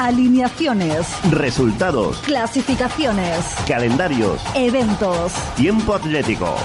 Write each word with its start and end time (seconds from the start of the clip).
Alineaciones, 0.00 1.08
Resultados, 1.30 2.20
clasificaciones, 2.20 3.54
calendarios, 3.68 4.40
eventos. 4.54 5.32
tiempo 5.56 5.94
atlético. 5.94 6.56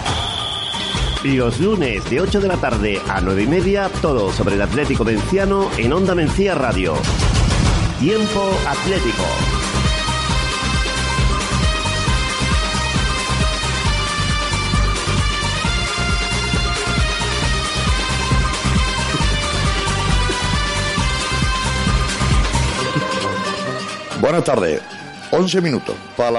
Los 1.25 1.59
lunes 1.59 2.09
de 2.09 2.21
8 2.21 2.39
de 2.39 2.47
la 2.47 2.55
tarde 2.55 3.01
a 3.09 3.19
9 3.19 3.43
y 3.43 3.47
media, 3.47 3.89
todo 4.01 4.31
sobre 4.31 4.55
el 4.55 4.61
Atlético 4.61 5.03
Menciano 5.03 5.69
en 5.77 5.91
Onda 5.91 6.15
Mencía 6.15 6.55
Radio. 6.55 6.93
Tiempo 7.99 8.57
atlético. 8.69 9.25
Buenas 24.25 24.43
tardes, 24.43 24.81
11 25.29 25.61
minutos 25.61 25.95
para 26.17 26.31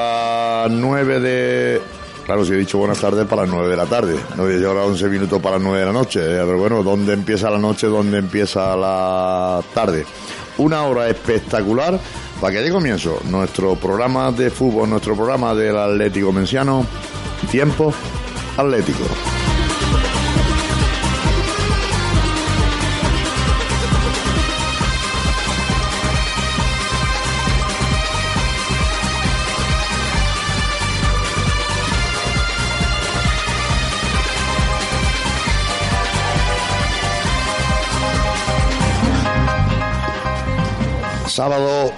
las 0.64 0.72
9 0.72 1.20
de... 1.20 1.80
Claro, 2.24 2.44
si 2.44 2.52
he 2.52 2.56
dicho 2.56 2.78
buenas 2.78 2.98
tardes 2.98 3.26
para 3.26 3.42
las 3.42 3.50
9 3.52 3.68
de 3.68 3.76
la 3.76 3.86
tarde, 3.86 4.18
no 4.36 4.42
voy 4.42 4.54
a 4.54 4.56
llegar 4.56 4.76
a 4.76 4.84
11 4.86 5.08
minutos 5.08 5.40
para 5.40 5.54
las 5.54 5.62
9 5.62 5.78
de 5.78 5.86
la 5.86 5.92
noche, 5.92 6.18
eh, 6.18 6.42
pero 6.44 6.58
bueno, 6.58 6.82
¿dónde 6.82 7.12
empieza 7.12 7.48
la 7.48 7.58
noche? 7.58 7.86
¿Dónde 7.86 8.18
empieza 8.18 8.76
la 8.76 9.62
tarde? 9.72 10.04
Una 10.58 10.82
hora 10.82 11.08
espectacular 11.08 12.00
para 12.40 12.54
que 12.54 12.62
dé 12.62 12.72
comienzo 12.72 13.20
nuestro 13.26 13.76
programa 13.76 14.32
de 14.32 14.50
fútbol, 14.50 14.90
nuestro 14.90 15.14
programa 15.14 15.54
del 15.54 15.78
Atlético 15.78 16.32
Menciano, 16.32 16.84
Tiempo 17.52 17.94
Atlético. 18.56 19.04
Sábado, 41.36 41.92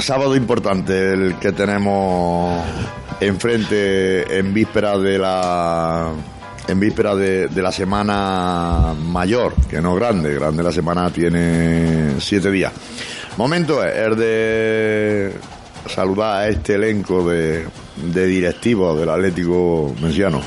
sábado 0.00 0.34
importante 0.34 1.12
el 1.12 1.38
que 1.38 1.52
tenemos 1.52 2.60
enfrente 3.20 4.38
en 4.40 4.52
víspera 4.52 4.98
de 4.98 5.16
la 5.16 6.10
en 6.66 6.80
víspera 6.80 7.14
de, 7.14 7.46
de 7.46 7.62
la 7.62 7.70
semana 7.70 8.92
mayor, 8.92 9.54
que 9.70 9.80
no 9.80 9.94
grande, 9.94 10.34
grande 10.34 10.64
la 10.64 10.72
semana 10.72 11.12
tiene 11.12 12.16
siete 12.18 12.50
días. 12.50 12.72
Momento 13.36 13.84
es 13.84 13.94
el 13.94 14.16
de 14.16 15.32
saludar 15.88 16.40
a 16.40 16.48
este 16.48 16.74
elenco 16.74 17.24
de, 17.28 17.68
de 18.12 18.26
directivos 18.26 18.98
del 18.98 19.10
Atlético 19.10 19.94
Menciano. 20.02 20.40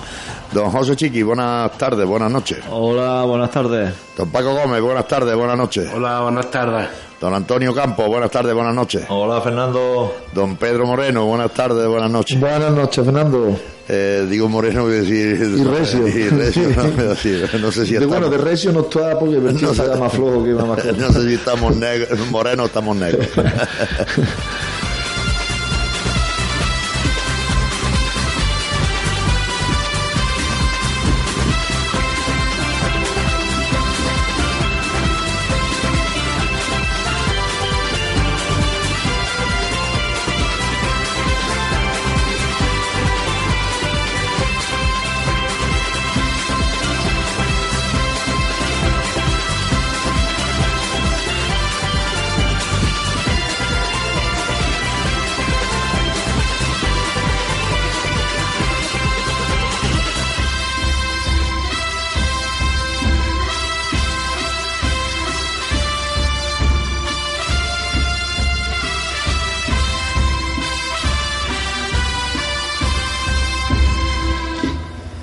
Don 0.52 0.70
José 0.72 0.98
Chiqui, 0.98 1.24
buenas 1.24 1.72
tardes, 1.78 2.06
buenas 2.06 2.34
noches. 2.34 2.58
Hola, 2.70 3.24
buenas 3.24 3.50
tardes. 3.50 3.94
Don 4.18 4.30
Paco 4.30 4.54
Gómez, 4.54 4.82
buenas 4.82 5.08
tardes, 5.08 5.34
buenas 5.38 5.58
noches. 5.58 5.90
Hola, 5.96 6.20
buenas 6.20 6.52
tardes. 6.52 7.09
Don 7.20 7.34
Antonio 7.34 7.74
Campos, 7.76 8.08
buenas 8.08 8.32
tardes, 8.32 8.54
buenas 8.54 8.74
noches. 8.74 9.04
Hola, 9.10 9.42
Fernando. 9.42 10.16
Don 10.34 10.56
Pedro 10.56 10.86
Moreno, 10.86 11.26
buenas 11.26 11.54
tardes, 11.54 11.86
buenas 11.86 12.10
noches. 12.10 12.40
Buenas 12.40 12.72
noches, 12.72 13.04
Fernando. 13.04 13.60
Eh, 13.90 14.26
digo 14.30 14.48
Moreno, 14.48 14.84
voy 14.84 14.94
a 14.94 15.02
decir... 15.02 15.38
Y 15.58 15.64
Recio. 15.66 16.08
Y 16.08 16.30
Recio, 16.30 16.70
no, 16.70 17.16
sí, 17.16 17.42
no 17.60 17.72
sé 17.74 17.86
si 17.86 17.94
De 17.96 18.06
bueno, 18.06 18.28
estamos... 18.28 18.32
de 18.32 18.38
Recio 18.38 18.72
no 18.72 18.82
está 18.82 19.20
porque 19.20 19.36
el 19.36 19.44
No 19.62 19.74
sé. 19.74 19.84
está 19.84 19.98
más 19.98 20.14
flojo 20.14 20.44
que 20.46 20.54
más. 20.54 20.86
No 20.98 21.12
sé 21.12 21.28
si 21.28 21.34
estamos 21.34 21.76
negros, 21.76 22.18
morenos 22.30 22.64
o 22.64 22.68
estamos 22.68 22.96
negros. 22.96 23.28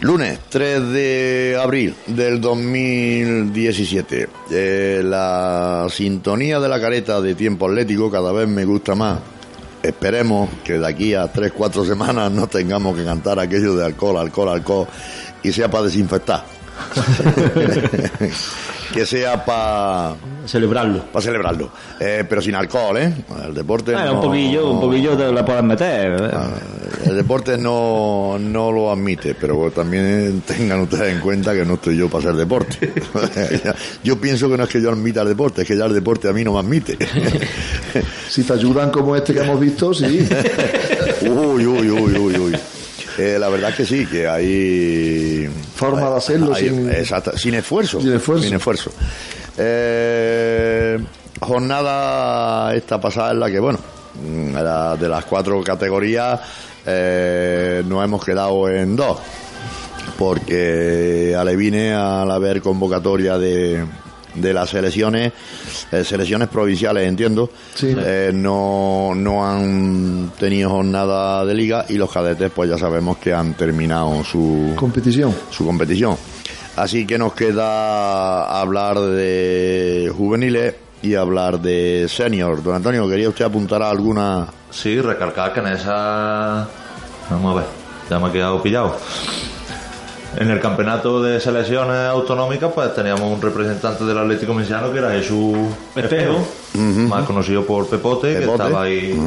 Lunes 0.06 0.38
3 0.50 0.92
de 0.92 1.58
abril 1.60 1.92
del 2.06 2.40
2017. 2.40 4.28
Eh, 4.52 5.00
la 5.04 5.88
sintonía 5.90 6.60
de 6.60 6.68
la 6.68 6.80
careta 6.80 7.20
de 7.20 7.34
tiempo 7.34 7.66
atlético 7.66 8.08
cada 8.08 8.30
vez 8.30 8.46
me 8.46 8.64
gusta 8.64 8.94
más. 8.94 9.18
Esperemos 9.82 10.48
que 10.62 10.78
de 10.78 10.86
aquí 10.86 11.12
a 11.14 11.32
3-4 11.32 11.84
semanas 11.84 12.30
no 12.30 12.46
tengamos 12.46 12.96
que 12.96 13.04
cantar 13.04 13.40
aquello 13.40 13.74
de 13.74 13.84
alcohol, 13.84 14.18
alcohol, 14.18 14.50
alcohol 14.50 14.86
y 15.42 15.50
sea 15.50 15.68
para 15.68 15.86
desinfectar. 15.86 16.44
que 18.96 19.06
sea 19.06 19.44
para 19.44 20.14
Celebrarlo. 20.46 21.04
para 21.12 21.22
celebrarlo. 21.24 21.70
Eh, 22.00 22.24
pero 22.28 22.40
sin 22.40 22.54
alcohol, 22.54 22.96
¿eh? 22.98 23.12
El 23.46 23.54
deporte 23.54 23.94
Ah, 23.94 24.06
no- 24.06 24.14
un 24.14 24.20
poquillo, 24.22 24.70
un 24.70 24.80
poquillo 24.80 25.16
te 25.16 25.30
la 25.32 25.44
puedes 25.44 25.62
meter. 25.62 26.12
¿eh? 26.12 26.30
Ah, 26.32 26.48
El 27.04 27.16
deporte 27.16 27.58
no, 27.58 28.36
no 28.40 28.72
lo 28.72 28.90
admite, 28.90 29.34
pero 29.34 29.70
también 29.70 30.42
tengan 30.46 30.80
ustedes 30.80 31.12
en 31.14 31.20
cuenta 31.20 31.52
que 31.54 31.64
no 31.64 31.74
estoy 31.74 31.96
yo 31.98 32.08
para 32.08 32.24
hacer 32.30 32.36
deporte. 32.36 32.92
yo 34.04 34.20
pienso 34.20 34.48
que 34.48 34.56
no 34.56 34.64
es 34.64 34.70
que 34.70 34.80
yo 34.80 34.90
admita 34.90 35.22
el 35.22 35.28
deporte, 35.28 35.62
es 35.62 35.68
que 35.68 35.76
ya 35.76 35.84
el 35.86 35.94
deporte 35.94 36.28
a 36.28 36.32
mí 36.32 36.42
no 36.44 36.52
me 36.54 36.60
admite. 36.60 36.96
Si 38.28 38.42
te 38.42 38.52
ayudan 38.52 38.90
como 38.90 39.16
este 39.16 39.32
que 39.32 39.40
hemos 39.40 39.58
visto, 39.58 39.94
sí. 39.94 40.28
uy, 41.22 41.66
uy, 41.66 41.90
uy, 41.90 42.18
uy, 42.18 42.36
uy. 42.38 42.56
Eh, 43.18 43.38
la 43.40 43.48
verdad 43.48 43.70
es 43.70 43.76
que 43.76 43.86
sí, 43.86 44.04
que 44.06 44.28
hay... 44.28 45.35
Forma 45.74 46.10
de 46.10 46.16
hacerlo 46.16 46.54
hay- 46.54 46.68
sin- 46.68 46.90
exacto, 46.90 47.36
sin 47.36 47.54
esfuerzo. 47.54 48.00
Sin 48.00 48.12
esfuerzo. 48.14 48.44
Sin 48.44 48.54
esfuerzo. 48.54 48.90
Eh, 49.58 50.98
jornada 51.40 52.74
esta 52.74 53.00
pasada 53.00 53.32
en 53.32 53.40
la 53.40 53.50
que, 53.50 53.58
bueno, 53.58 53.78
mm, 54.22 54.98
de 54.98 55.08
las 55.08 55.24
cuatro 55.24 55.62
categorías 55.62 56.40
eh, 56.86 57.82
nos 57.86 58.04
hemos 58.04 58.24
quedado 58.24 58.68
en 58.70 58.94
dos. 58.96 59.18
Porque 60.18 61.34
Alevine, 61.38 61.94
al 61.94 62.30
haber 62.30 62.62
convocatoria 62.62 63.36
de, 63.38 63.84
de 64.36 64.52
las 64.52 64.70
selecciones, 64.70 65.32
eh, 65.92 66.04
selecciones 66.04 66.48
provinciales, 66.48 67.06
entiendo, 67.08 67.50
Sí. 67.74 67.94
eh, 67.98 68.30
no, 68.34 69.12
no 69.14 69.46
han 69.48 70.32
tenido 70.38 70.70
jornada 70.70 71.44
de 71.44 71.54
liga 71.54 71.84
y 71.88 71.94
los 71.94 72.10
cadetes, 72.12 72.50
pues 72.54 72.70
ya 72.70 72.78
sabemos 72.78 73.18
que 73.18 73.32
han 73.32 73.54
terminado 73.54 74.22
su, 74.24 74.72
Competición. 74.76 75.34
su 75.50 75.64
competición. 75.66 76.16
Así 76.76 77.06
que 77.06 77.16
nos 77.18 77.32
queda 77.32 78.60
hablar 78.60 79.00
de 79.00 80.12
juveniles 80.16 80.74
y 81.02 81.14
hablar 81.14 81.60
de 81.60 82.06
senior. 82.08 82.62
Don 82.62 82.74
Antonio, 82.74 83.08
¿quería 83.08 83.28
usted 83.28 83.44
apuntar 83.46 83.82
a 83.82 83.90
alguna? 83.90 84.46
Sí, 84.70 85.00
recalcar 85.00 85.52
que 85.54 85.60
en 85.60 85.68
esa. 85.68 86.68
Vamos 87.30 87.52
a 87.56 87.60
ver, 87.60 87.66
ya 88.10 88.18
me 88.18 88.28
he 88.28 88.32
quedado 88.32 88.62
pillado. 88.62 88.96
En 90.38 90.50
el 90.50 90.60
campeonato 90.60 91.22
de 91.22 91.40
selecciones 91.40 92.08
autonómicas, 92.08 92.70
pues 92.74 92.94
teníamos 92.94 93.32
un 93.32 93.40
representante 93.40 94.04
del 94.04 94.18
Atlético 94.18 94.52
Mexicano 94.54 94.92
que 94.92 94.98
era 94.98 95.10
Jesús 95.10 95.56
Espejo, 95.94 96.46
más 96.74 97.24
conocido 97.24 97.64
por 97.64 97.86
Pepote, 97.86 98.38
que 98.38 98.44
estaba 98.44 98.82
ahí 98.82 99.18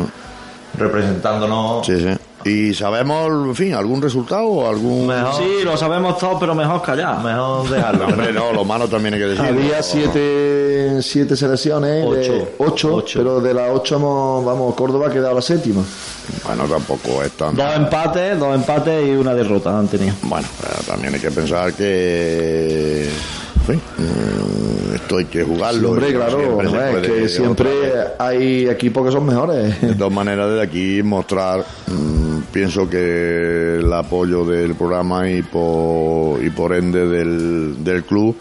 representándonos. 0.77 1.85
Sí, 1.85 2.00
sí. 2.00 2.09
¿Y 2.45 2.74
sabemos, 2.74 3.27
en 3.47 3.53
fin, 3.56 3.74
algún 3.74 4.01
resultado 4.01 4.45
o 4.45 4.68
algún...? 4.69 5.07
Mejor, 5.07 5.33
Sí, 5.36 5.63
lo 5.65 5.75
sabemos 5.75 6.18
todos, 6.18 6.38
pero 6.39 6.56
mejor 6.56 6.81
callar. 6.81 7.21
mejor 7.21 7.68
dejarlo. 7.69 8.06
Hombre, 8.07 8.31
no, 8.31 8.53
lo 8.53 8.63
malo 8.63 8.88
también 8.88 9.13
hay 9.15 9.19
que 9.19 9.25
decir. 9.27 9.45
Había 9.45 9.83
siete, 9.83 11.01
siete 11.01 11.36
selecciones, 11.36 12.06
Ocho. 12.07 12.31
de- 12.33 12.47
ocho, 12.59 12.95
Ocho. 12.95 13.19
pero 13.19 13.41
de 13.41 13.53
las 13.53 13.69
ocho 13.74 13.95
hemos, 13.97 14.45
vamos, 14.45 14.74
Córdoba 14.75 15.07
ha 15.07 15.12
quedado 15.12 15.36
la 15.36 15.41
séptima. 15.41 15.83
Bueno, 16.45 16.63
tampoco 16.63 17.21
es 17.24 17.31
tan... 17.31 17.56
Dos 17.56 17.75
empates, 17.75 18.39
dos 18.39 18.56
empates 18.56 19.06
y 19.07 19.12
una 19.12 19.33
derrota 19.33 19.77
han 19.77 19.88
tenido. 19.88 20.13
Bueno, 20.24 20.47
pero 20.62 20.75
también 20.88 21.13
hay 21.15 21.19
que 21.19 21.31
pensar 21.31 21.74
que... 21.74 23.09
Fin, 23.68 23.80
mm, 23.97 24.95
esto 24.95 25.18
hay 25.18 25.25
que 25.25 25.44
jugarlo. 25.44 25.89
Hombre, 25.91 26.13
claro, 26.13 26.39
siempre 26.39 26.69
se 26.69 26.71
no 26.75 26.88
es 26.97 27.07
que 27.07 27.30
siempre 27.30 27.69
hay 28.18 28.68
equipos 28.68 29.06
que 29.06 29.12
son 29.12 29.25
mejores. 29.25 29.80
De 29.81 29.94
todas 29.94 30.13
maneras, 30.13 30.50
desde 30.50 30.63
aquí 30.63 31.03
mostrar, 31.03 31.63
mm, 31.86 32.28
pienso 32.51 32.90
que 32.90 33.78
el 33.80 33.92
apoyo 33.94 34.44
del 34.46 34.75
programa 34.75 35.30
y 35.30 35.42
por, 35.42 36.44
y 36.44 36.50
por 36.50 36.74
ende 36.74 37.06
del, 37.07 37.84
del 37.84 38.04
club 38.04 38.36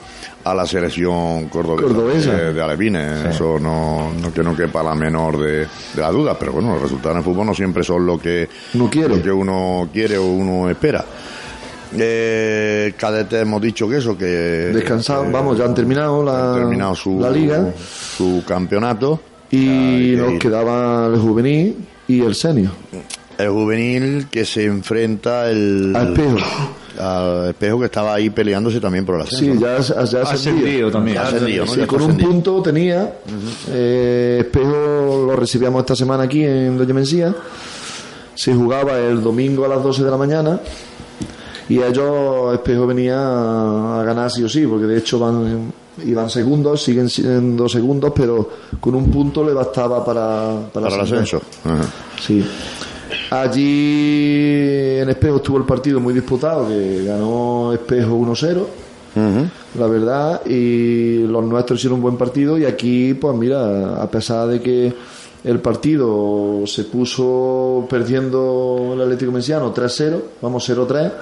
a 0.44 0.54
la 0.54 0.66
selección 0.66 1.48
cordobesa, 1.48 1.86
Cordobesa. 1.88 2.32
De, 2.34 2.52
de 2.54 2.62
Alevines. 2.62 3.24
Eso 3.26 3.58
no, 3.58 4.12
no 4.20 4.32
que 4.32 4.42
no 4.42 4.56
quepa 4.56 4.82
la 4.82 4.94
menor 4.94 5.38
de, 5.38 5.58
de 5.60 5.66
la 6.00 6.10
duda, 6.10 6.38
pero 6.38 6.52
bueno, 6.52 6.72
los 6.74 6.82
resultados 6.82 7.12
en 7.14 7.18
el 7.18 7.24
fútbol 7.24 7.46
no 7.46 7.54
siempre 7.54 7.82
son 7.84 8.06
lo 8.06 8.18
que, 8.18 8.48
Uno 8.74 8.88
quiere. 8.88 9.16
lo 9.16 9.22
que 9.22 9.30
uno 9.30 9.88
quiere 9.92 10.16
o 10.16 10.24
uno 10.24 10.70
espera. 10.70 11.04
Eh, 11.96 12.92
cadete 12.96 13.40
hemos 13.40 13.60
dicho 13.62 13.88
que 13.88 13.96
eso, 13.96 14.16
que... 14.16 14.24
Descansado, 14.26 15.24
vamos, 15.30 15.56
ya 15.58 15.64
han 15.64 15.74
terminado 15.74 16.22
la, 16.22 16.52
han 16.54 16.60
terminado 16.60 16.94
su, 16.94 17.18
la 17.18 17.30
liga 17.30 17.72
su 17.78 18.42
campeonato. 18.46 19.20
y 19.50 20.12
Ya, 20.16 20.22
nos 20.22 20.32
y- 20.34 20.38
quedaba 20.38 21.06
el 21.06 21.18
juvenil 21.18 21.76
y 22.06 22.20
el 22.22 22.34
senior. 22.34 22.72
El 23.38 23.50
juvenil 23.50 24.26
que 24.30 24.44
se 24.44 24.64
enfrenta 24.64 25.48
el, 25.50 25.94
Al 25.94 26.08
espejo. 26.08 26.36
al 27.00 27.48
espejo 27.50 27.78
que 27.78 27.84
estaba 27.84 28.14
ahí 28.14 28.30
peleándose 28.30 28.80
también 28.80 29.06
por 29.06 29.14
el 29.14 29.22
ascenso. 29.22 29.44
Sí, 29.54 29.60
ya, 29.60 29.78
ya 29.78 29.94
Ha 30.00 30.02
ascendido. 30.02 30.28
ascendido 30.32 30.90
también. 30.90 31.14
Ya 31.16 31.22
ascendido, 31.22 31.64
¿no? 31.66 31.72
Sí, 31.72 31.80
Ya 31.80 31.86
con 31.86 32.02
un 32.02 32.10
ascendido. 32.10 32.30
punto 32.30 32.62
tenía. 32.62 33.12
eh, 33.70 34.38
espejo 34.40 35.24
lo 35.28 35.36
recibíamos 35.36 35.80
esta 35.80 35.94
semana 35.94 36.24
aquí 36.24 36.42
en 36.44 36.76
Doña 36.76 36.94
Mencía. 36.94 37.34
Se 38.34 38.52
jugaba 38.54 38.98
el 38.98 39.22
domingo 39.22 39.64
a 39.64 39.68
las 39.68 39.82
12 39.82 40.02
de 40.04 40.10
la 40.10 40.16
mañana. 40.16 40.60
Y 41.68 41.82
ellos, 41.82 42.54
Espejo 42.54 42.86
venía 42.86 43.18
a 43.18 44.02
ganar 44.02 44.30
sí 44.30 44.42
o 44.42 44.48
sí, 44.48 44.66
porque 44.66 44.86
de 44.86 44.98
hecho 44.98 45.18
van, 45.18 45.70
iban 46.04 46.30
segundos, 46.30 46.82
siguen 46.82 47.10
siendo 47.10 47.68
segundos, 47.68 48.12
pero 48.16 48.48
con 48.80 48.94
un 48.94 49.10
punto 49.10 49.44
le 49.44 49.52
bastaba 49.52 50.02
para, 50.04 50.60
para, 50.72 50.86
para 50.88 50.94
el 50.96 51.00
ascenso. 51.02 51.42
Ajá. 51.64 51.82
Sí. 52.20 52.42
Allí 53.30 54.96
en 55.00 55.08
Espejo 55.10 55.36
estuvo 55.36 55.58
el 55.58 55.64
partido 55.64 56.00
muy 56.00 56.14
disputado, 56.14 56.66
que 56.68 57.04
ganó 57.04 57.72
Espejo 57.74 58.16
1-0, 58.16 58.64
la 59.78 59.86
verdad, 59.86 60.46
y 60.46 61.26
los 61.26 61.44
nuestros 61.44 61.78
hicieron 61.78 61.96
un 61.96 62.02
buen 62.02 62.16
partido 62.16 62.56
y 62.56 62.64
aquí, 62.64 63.14
pues 63.14 63.36
mira, 63.36 64.02
a 64.02 64.10
pesar 64.10 64.48
de 64.48 64.60
que 64.62 64.94
el 65.44 65.60
partido 65.60 66.62
se 66.66 66.84
puso 66.84 67.86
perdiendo 67.88 68.92
el 68.94 69.02
Atlético 69.02 69.30
Menciano 69.32 69.74
3-0, 69.74 70.20
vamos 70.40 70.68
0-3, 70.68 71.12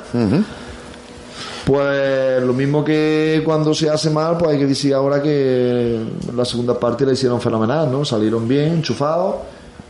pues 1.64 2.42
lo 2.44 2.52
mismo 2.52 2.84
que 2.84 3.42
cuando 3.44 3.74
se 3.74 3.90
hace 3.90 4.10
mal, 4.10 4.36
pues 4.38 4.52
hay 4.52 4.58
que 4.58 4.66
decir 4.66 4.94
ahora 4.94 5.20
que 5.20 5.98
la 6.36 6.44
segunda 6.44 6.78
parte 6.78 7.04
la 7.04 7.14
hicieron 7.14 7.40
fenomenal, 7.40 7.90
¿no? 7.90 8.04
Salieron 8.04 8.46
bien, 8.46 8.74
enchufados 8.74 9.36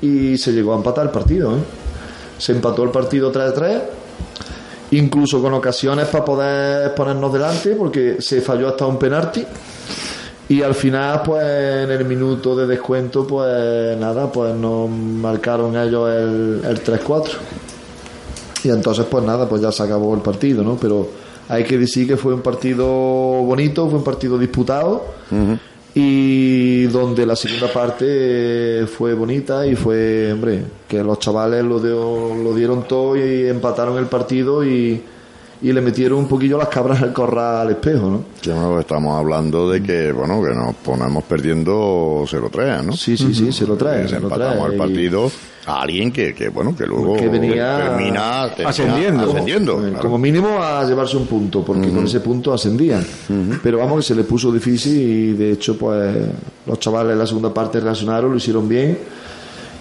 y 0.00 0.38
se 0.38 0.52
llegó 0.52 0.72
a 0.72 0.76
empatar 0.76 1.04
el 1.04 1.12
partido, 1.12 1.54
¿eh? 1.54 1.60
Se 2.38 2.52
empató 2.52 2.82
el 2.82 2.90
partido 2.90 3.32
3-3, 3.32 3.80
incluso 4.92 5.40
con 5.40 5.54
ocasiones 5.54 6.06
para 6.06 6.24
poder 6.24 6.94
ponernos 6.94 7.32
delante, 7.32 7.74
porque 7.74 8.16
se 8.20 8.40
falló 8.40 8.68
hasta 8.68 8.86
un 8.86 8.98
penalti. 8.98 9.44
Y 10.48 10.62
al 10.62 10.74
final, 10.74 11.22
pues 11.24 11.42
en 11.42 11.90
el 11.90 12.04
minuto 12.04 12.54
de 12.54 12.66
descuento, 12.66 13.26
pues 13.26 13.96
nada, 13.98 14.30
pues 14.30 14.54
nos 14.54 14.88
marcaron 14.88 15.76
ellos 15.76 16.08
el, 16.10 16.60
el 16.64 16.84
3-4. 16.84 17.30
Y 18.64 18.70
entonces, 18.70 19.06
pues 19.10 19.24
nada, 19.24 19.48
pues 19.48 19.60
ya 19.62 19.72
se 19.72 19.82
acabó 19.82 20.14
el 20.14 20.20
partido, 20.20 20.62
¿no? 20.62 20.76
Pero 20.76 21.08
hay 21.48 21.64
que 21.64 21.78
decir 21.78 22.06
que 22.06 22.16
fue 22.16 22.34
un 22.34 22.42
partido 22.42 22.86
bonito, 22.86 23.88
fue 23.88 23.98
un 23.98 24.04
partido 24.04 24.38
disputado 24.38 25.04
y 25.98 26.82
donde 26.88 27.24
la 27.24 27.34
segunda 27.34 27.72
parte 27.72 28.86
fue 28.86 29.14
bonita 29.14 29.66
y 29.66 29.74
fue, 29.74 30.30
hombre, 30.30 30.62
que 30.86 31.02
los 31.02 31.18
chavales 31.18 31.64
lo, 31.64 31.80
dio- 31.80 32.34
lo 32.36 32.52
dieron 32.54 32.86
todo 32.86 33.16
y 33.16 33.48
empataron 33.48 33.96
el 33.96 34.04
partido 34.04 34.62
y, 34.62 35.02
y 35.62 35.72
le 35.72 35.80
metieron 35.80 36.18
un 36.18 36.28
poquillo 36.28 36.58
las 36.58 36.68
cabras 36.68 37.00
al 37.00 37.14
corral 37.14 37.62
al 37.62 37.70
espejo, 37.70 38.10
¿no? 38.10 38.24
Que 38.42 38.50
no, 38.50 38.78
estamos 38.78 39.18
hablando 39.18 39.70
de 39.70 39.82
que, 39.82 40.12
bueno, 40.12 40.42
que 40.42 40.54
nos 40.54 40.74
ponemos 40.74 41.24
perdiendo 41.24 42.24
0-3, 42.26 42.82
¿no? 42.84 42.92
Sí, 42.92 43.16
sí, 43.16 43.34
sí, 43.34 43.50
se 43.50 43.66
lo 43.66 43.74
trae, 43.76 44.02
Que 44.02 44.08
se 44.08 44.20
lo 44.20 44.24
empatamos 44.28 44.68
el 44.68 44.74
Y- 44.74 44.78
partido 44.78 45.30
a 45.66 45.82
alguien 45.82 46.12
que, 46.12 46.32
que, 46.34 46.48
bueno, 46.48 46.74
que 46.76 46.86
luego 46.86 47.16
Que 47.16 47.28
venía 47.28 47.76
termina, 47.76 48.44
ascendiendo. 48.44 49.24
ascendiendo, 49.30 49.78
Eh, 49.86 49.90
claro. 49.90 50.00
Como 50.02 50.18
mínimo 50.18 50.62
a 50.62 50.84
llevarse 50.84 51.16
un 51.16 51.26
punto, 51.26 51.64
porque 51.64 51.88
con 51.90 52.04
ese 52.06 52.20
punto 52.20 52.52
ascendían. 52.52 53.04
Pero 53.62 53.78
vamos, 53.78 53.96
que 53.98 54.02
se 54.02 54.14
le 54.14 54.24
puso 54.24 54.52
difícil 54.52 54.92
y 55.00 55.32
de 55.32 55.52
hecho, 55.52 55.76
pues 55.76 56.16
los 56.66 56.78
chavales 56.78 57.12
en 57.14 57.18
la 57.18 57.26
segunda 57.26 57.52
parte 57.52 57.80
reaccionaron, 57.80 58.30
lo 58.30 58.36
hicieron 58.36 58.68
bien. 58.68 58.98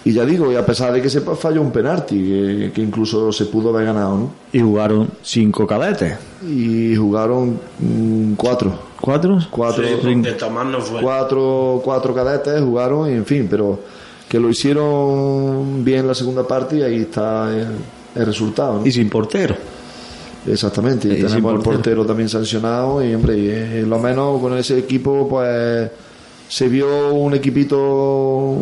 Y 0.07 0.13
ya 0.13 0.23
digo, 0.23 0.51
y 0.51 0.55
a 0.55 0.63
pesar 0.63 0.93
de 0.93 1.01
que 1.01 1.09
se 1.09 1.21
falló 1.21 1.61
un 1.63 1.71
penalti, 1.71 2.15
que, 2.15 2.71
que 2.75 2.81
incluso 2.81 3.31
se 3.31 3.45
pudo 3.45 3.69
haber 3.69 3.85
ganado, 3.87 4.15
¿no? 4.17 4.31
Y 4.53 4.59
jugaron 4.61 5.09
cinco 5.23 5.65
cadetes. 5.65 6.15
Y 6.47 6.95
jugaron 6.95 7.59
mm, 7.79 8.33
cuatro. 8.35 8.71
¿Cuatro? 9.01 9.39
Cuatro, 9.49 9.83
De 9.83 10.31
Tomás 10.33 10.65
no 10.67 10.79
fue. 10.79 11.01
cuatro, 11.01 11.81
cuatro 11.83 12.13
cadetes 12.13 12.61
jugaron, 12.61 13.09
y 13.09 13.13
en 13.13 13.25
fin, 13.25 13.47
pero 13.49 13.79
que 14.27 14.39
lo 14.39 14.49
hicieron 14.49 15.83
bien 15.83 16.07
la 16.07 16.15
segunda 16.15 16.47
parte 16.47 16.77
y 16.77 16.81
ahí 16.81 17.01
está 17.01 17.49
el, 17.55 17.67
el 18.15 18.25
resultado. 18.25 18.79
¿no? 18.79 18.85
Y 18.85 18.91
sin 18.91 19.09
portero. 19.09 19.55
Exactamente, 20.47 21.07
y 21.07 21.15
tenemos 21.15 21.35
el 21.35 21.41
portero. 21.41 21.63
portero 21.63 22.05
también 22.05 22.29
sancionado 22.29 23.03
y 23.03 23.13
hombre, 23.15 23.37
y, 23.37 23.49
eh, 23.49 23.83
lo 23.87 23.97
menos 23.97 24.39
con 24.39 24.55
ese 24.55 24.77
equipo 24.77 25.27
pues 25.27 25.89
se 26.47 26.67
vio 26.67 27.13
un 27.13 27.33
equipito 27.33 28.57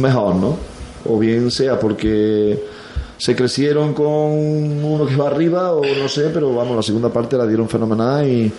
mejor, 0.00 0.36
¿no? 0.36 0.56
O 1.04 1.18
bien 1.18 1.50
sea 1.50 1.78
porque 1.78 2.58
se 3.18 3.36
crecieron 3.36 3.92
con 3.92 4.06
uno 4.06 5.06
que 5.06 5.14
va 5.14 5.26
arriba 5.26 5.72
o 5.72 5.82
no 5.84 6.08
sé, 6.08 6.30
pero 6.32 6.54
vamos, 6.54 6.74
la 6.74 6.82
segunda 6.82 7.10
parte 7.10 7.36
la 7.36 7.46
dieron 7.46 7.68
fenomenal 7.68 8.26
y, 8.26 8.50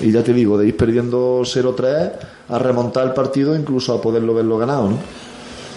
y 0.00 0.12
ya 0.12 0.22
te 0.22 0.34
digo, 0.34 0.58
de 0.58 0.68
ir 0.68 0.76
perdiendo 0.76 1.40
0-3 1.40 2.10
a 2.48 2.58
remontar 2.58 3.06
el 3.06 3.12
partido 3.14 3.54
incluso 3.56 3.92
a 3.94 4.00
poderlo 4.00 4.34
verlo 4.34 4.58
ganado, 4.58 4.88
¿no? 4.90 4.96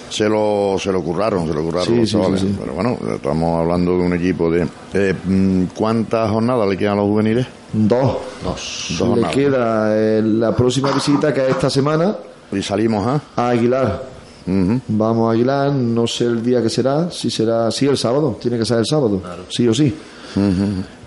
se 0.09 0.27
lo, 0.27 0.75
se 0.77 0.91
lo 0.91 1.01
curraron, 1.01 1.47
se 1.47 1.53
lo 1.53 1.63
curraron 1.63 1.85
Sí, 1.87 1.95
los 1.95 2.09
sí, 2.09 2.15
chavales. 2.17 2.41
sí, 2.41 2.47
sí. 2.47 2.57
Pero 2.59 2.73
bueno, 2.73 2.97
estamos 3.15 3.61
hablando 3.61 3.91
de 3.97 4.03
un 4.03 4.13
equipo 4.13 4.51
de... 4.51 4.67
eh, 4.93 5.13
mm, 5.23 5.63
¿Cuántas 5.75 6.29
jornadas 6.29 6.67
le 6.67 6.77
quedan 6.77 6.93
a 6.93 6.95
los 6.97 7.05
juveniles? 7.05 7.47
Dos. 7.71 8.17
Dos. 8.43 8.87
Le 8.89 8.97
Dos 8.97 9.07
jornadas. 9.07 9.35
queda 9.35 9.97
eh, 9.97 10.21
la 10.21 10.53
próxima 10.53 10.91
visita 10.91 11.33
que 11.33 11.41
es 11.43 11.49
esta 11.51 11.69
semana 11.69 12.13
Y 12.51 12.61
salimos, 12.61 13.07
¿ah? 13.07 13.21
a 13.37 13.49
Aguilar. 13.49 14.03
Vamos 14.45 15.29
a 15.29 15.31
Aguilar, 15.33 15.71
no 15.71 16.05
sé 16.07 16.25
el 16.25 16.43
día 16.43 16.61
que 16.61 16.69
será, 16.69 17.09
si 17.09 17.29
será, 17.29 17.71
sí, 17.71 17.85
el 17.85 17.95
sábado, 17.97 18.37
tiene 18.41 18.57
que 18.57 18.65
ser 18.65 18.79
el 18.79 18.85
sábado, 18.85 19.21
sí 19.49 19.65
o 19.67 19.73
sí. 19.73 19.95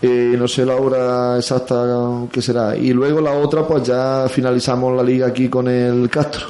Eh, 0.02 0.35
no 0.38 0.47
sé 0.47 0.66
la 0.66 0.76
hora 0.76 1.37
exacta 1.38 2.23
que 2.31 2.43
será. 2.43 2.76
Y 2.76 2.93
luego 2.93 3.21
la 3.21 3.33
otra, 3.33 3.66
pues 3.66 3.83
ya 3.85 4.26
finalizamos 4.28 4.95
la 4.97 5.02
liga 5.02 5.26
aquí 5.28 5.49
con 5.49 5.69
el 5.69 6.09
Castro, 6.11 6.47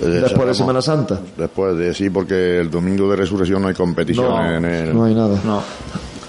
Eh, 0.00 0.06
después 0.06 0.46
de. 0.48 0.54
Semana 0.54 0.80
Santa. 0.80 1.20
Después 1.36 1.76
de 1.76 1.92
sí, 1.94 2.08
porque 2.10 2.60
el 2.60 2.70
domingo 2.70 3.10
de 3.10 3.16
resurrección 3.16 3.60
no 3.62 3.68
hay 3.68 3.74
competición 3.74 4.26
No, 4.26 4.56
en 4.56 4.64
el... 4.64 4.94
no 4.94 5.04
hay 5.04 5.14
nada. 5.14 5.38
No. 5.44 5.62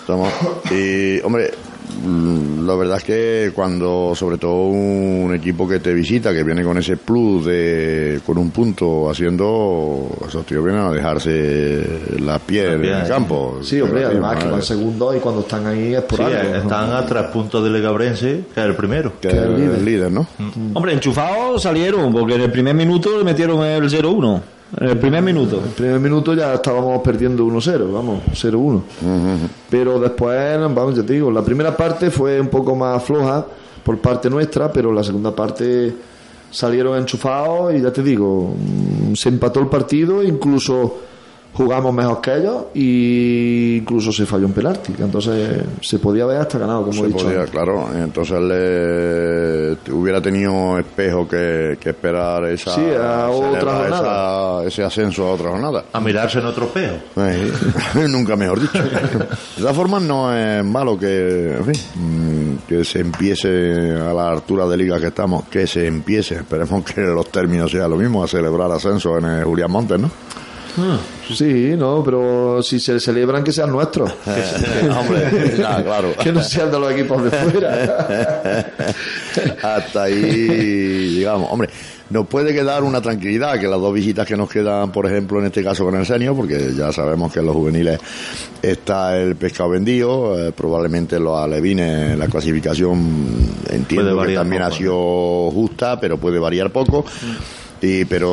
Estamos- 0.01 0.29
y, 0.71 1.21
hombre, 1.21 1.51
la 2.65 2.75
verdad 2.75 2.97
es 2.97 3.03
que 3.03 3.51
cuando, 3.53 4.13
sobre 4.15 4.37
todo 4.37 4.63
un 4.65 5.33
equipo 5.35 5.67
que 5.67 5.79
te 5.79 5.93
visita, 5.93 6.33
que 6.33 6.43
viene 6.43 6.63
con 6.63 6.77
ese 6.77 6.97
plus 6.97 7.45
de, 7.45 8.19
con 8.25 8.37
un 8.37 8.51
punto 8.51 9.09
haciendo, 9.09 10.07
esos 10.27 10.45
tíos 10.45 10.63
vienen 10.63 10.81
a 10.81 10.91
dejarse 10.91 11.85
la 12.19 12.39
piel 12.39 12.85
en 12.85 12.93
el 12.95 13.07
campo. 13.07 13.59
Sí, 13.61 13.79
hombre, 13.81 14.05
además 14.05 14.43
que 14.43 14.49
van 14.49 14.61
segundos 14.61 15.15
y 15.15 15.19
cuando 15.19 15.41
están 15.41 15.65
ahí 15.67 15.93
es 15.93 16.01
por 16.03 16.17
Sí, 16.19 16.23
algo. 16.25 16.55
están 16.55 16.91
a 16.91 17.05
tres 17.05 17.23
puntos 17.27 17.63
de 17.63 17.69
Legabrense, 17.69 18.41
que 18.53 18.59
es 18.59 18.65
el 18.65 18.75
primero. 18.75 19.13
que 19.21 19.27
que 19.29 19.35
es 19.37 19.43
el 19.43 19.53
el 19.53 19.59
líder. 19.61 19.81
líder, 19.81 20.11
¿no? 20.11 20.27
Hombre, 20.73 20.93
enchufados 20.93 21.61
salieron, 21.63 22.11
porque 22.11 22.35
en 22.35 22.41
el 22.41 22.51
primer 22.51 22.75
minuto 22.75 23.17
le 23.17 23.23
metieron 23.23 23.63
el 23.65 23.89
0-1. 23.89 24.41
En 24.77 24.87
el 24.87 24.97
primer 24.97 25.21
minuto. 25.21 25.57
En 25.59 25.63
el 25.65 25.69
primer 25.71 25.99
minuto 25.99 26.33
ya 26.33 26.53
estábamos 26.55 27.01
perdiendo 27.01 27.45
1-0, 27.45 27.91
vamos, 27.91 28.23
0-1. 28.31 28.81
Pero 29.69 29.99
después, 29.99 30.59
vamos, 30.59 30.95
ya 30.95 31.03
te 31.03 31.13
digo, 31.13 31.31
la 31.31 31.43
primera 31.43 31.75
parte 31.75 32.09
fue 32.09 32.39
un 32.39 32.47
poco 32.47 32.75
más 32.75 33.03
floja 33.03 33.45
por 33.83 33.99
parte 33.99 34.29
nuestra, 34.29 34.71
pero 34.71 34.91
la 34.91 35.03
segunda 35.03 35.35
parte 35.35 35.93
salieron 36.49 36.97
enchufados 36.97 37.73
y 37.73 37.81
ya 37.81 37.91
te 37.91 38.01
digo, 38.01 38.55
mm, 38.55 39.13
se 39.15 39.29
empató 39.29 39.59
el 39.59 39.67
partido, 39.67 40.23
incluso 40.23 40.97
jugamos 41.53 41.93
mejor 41.93 42.19
que 42.21 42.35
ellos 42.35 42.63
y 42.73 43.77
incluso 43.81 44.11
se 44.11 44.25
falló 44.25 44.47
un 44.47 44.53
penalti, 44.53 44.93
entonces 44.99 45.61
se 45.81 45.99
podía 45.99 46.23
haber 46.23 46.37
hasta 46.37 46.57
ganado, 46.57 46.81
como 46.81 46.93
Se 46.93 47.01
he 47.01 47.07
dicho. 47.07 47.25
podía, 47.25 47.45
claro. 47.45 47.87
Entonces 47.95 48.39
le 48.41 49.77
hubiera 49.93 50.19
tenido 50.21 50.79
espejo 50.79 51.27
que, 51.27 51.77
que 51.79 51.89
esperar 51.91 52.45
esa, 52.45 52.73
Sí, 52.73 52.81
a 52.99 53.29
otra 53.29 53.87
esa- 53.87 54.63
ese 54.65 54.83
ascenso 54.83 55.27
a 55.27 55.31
otra 55.33 55.49
jornada. 55.51 55.85
A 55.93 55.99
mirarse 55.99 56.39
en 56.39 56.45
otro 56.47 56.65
espejo. 56.65 56.95
Nunca 58.09 58.35
mejor 58.35 58.59
dicho. 58.59 58.81
De 58.83 59.27
todas 59.61 59.75
formas, 59.75 60.01
no 60.01 60.35
es 60.35 60.63
malo 60.63 60.97
que, 60.97 61.55
en 61.57 61.65
fin, 61.65 62.59
que 62.67 62.83
se 62.83 62.99
empiece 62.99 63.91
a 63.91 64.13
la 64.13 64.29
altura 64.31 64.65
de 64.67 64.77
liga 64.77 64.99
que 64.99 65.07
estamos, 65.07 65.45
que 65.45 65.67
se 65.67 65.85
empiece. 65.87 66.35
Esperemos 66.35 66.83
que 66.83 67.01
los 67.01 67.29
términos 67.29 67.71
sean 67.71 67.89
lo 67.89 67.97
mismo, 67.97 68.23
a 68.23 68.27
celebrar 68.27 68.71
ascenso 68.71 69.17
en 69.17 69.25
el 69.25 69.43
Julián 69.43 69.71
Montes, 69.71 69.99
¿no? 69.99 70.09
Sí, 71.33 71.75
no, 71.77 72.01
pero 72.03 72.61
si 72.63 72.79
se 72.79 72.99
celebran 72.99 73.43
que 73.43 73.51
sean 73.51 73.71
nuestros. 73.71 74.11
Hombre, 74.97 75.55
ya, 75.57 75.83
claro. 75.83 76.13
que 76.21 76.31
no 76.31 76.41
sean 76.43 76.71
de 76.71 76.79
los 76.79 76.91
equipos 76.91 77.23
de 77.23 77.31
fuera. 77.31 78.65
Hasta 79.75 80.03
ahí, 80.03 81.17
digamos, 81.17 81.51
hombre, 81.51 81.69
nos 82.09 82.27
puede 82.27 82.53
quedar 82.53 82.83
una 82.83 83.01
tranquilidad 83.01 83.59
que 83.59 83.67
las 83.67 83.79
dos 83.79 83.93
visitas 83.93 84.27
que 84.27 84.37
nos 84.37 84.49
quedan, 84.49 84.91
por 84.91 85.07
ejemplo, 85.07 85.39
en 85.39 85.45
este 85.45 85.63
caso 85.63 85.83
con 85.85 85.95
el 85.95 86.05
senior, 86.05 86.35
porque 86.35 86.71
ya 86.75 86.91
sabemos 86.91 87.31
que 87.31 87.39
en 87.39 87.45
los 87.45 87.55
juveniles 87.55 87.99
está 88.61 89.17
el 89.17 89.35
pescado 89.35 89.71
vendido, 89.71 90.39
eh, 90.39 90.51
probablemente 90.51 91.19
los 91.19 91.37
alevines, 91.37 92.17
la 92.17 92.27
clasificación 92.27 93.53
entiendo 93.69 94.21
que 94.21 94.35
también 94.35 94.61
ha 94.61 94.71
sido 94.71 95.49
justa, 95.51 95.99
pero 95.99 96.17
puede 96.17 96.39
variar 96.39 96.71
poco. 96.71 97.05
Y, 97.85 98.05
pero, 98.05 98.31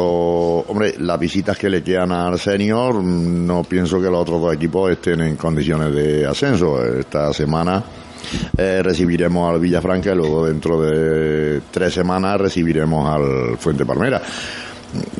hombre, 0.60 0.94
las 0.98 1.18
visitas 1.18 1.58
que 1.58 1.68
le 1.68 1.82
quedan 1.82 2.12
al 2.12 2.38
senior, 2.38 3.02
no 3.02 3.64
pienso 3.64 4.00
que 4.00 4.06
los 4.06 4.20
otros 4.20 4.40
dos 4.40 4.54
equipos 4.54 4.92
estén 4.92 5.22
en 5.22 5.34
condiciones 5.34 5.92
de 5.92 6.24
ascenso. 6.24 6.80
Esta 6.84 7.32
semana 7.32 7.82
eh, 8.56 8.80
recibiremos 8.80 9.52
al 9.52 9.58
Villafranca 9.58 10.12
y 10.12 10.14
luego 10.14 10.46
dentro 10.46 10.80
de 10.80 11.62
tres 11.68 11.92
semanas 11.92 12.40
recibiremos 12.40 13.12
al 13.12 13.58
Fuente 13.58 13.84
Palmera. 13.84 14.22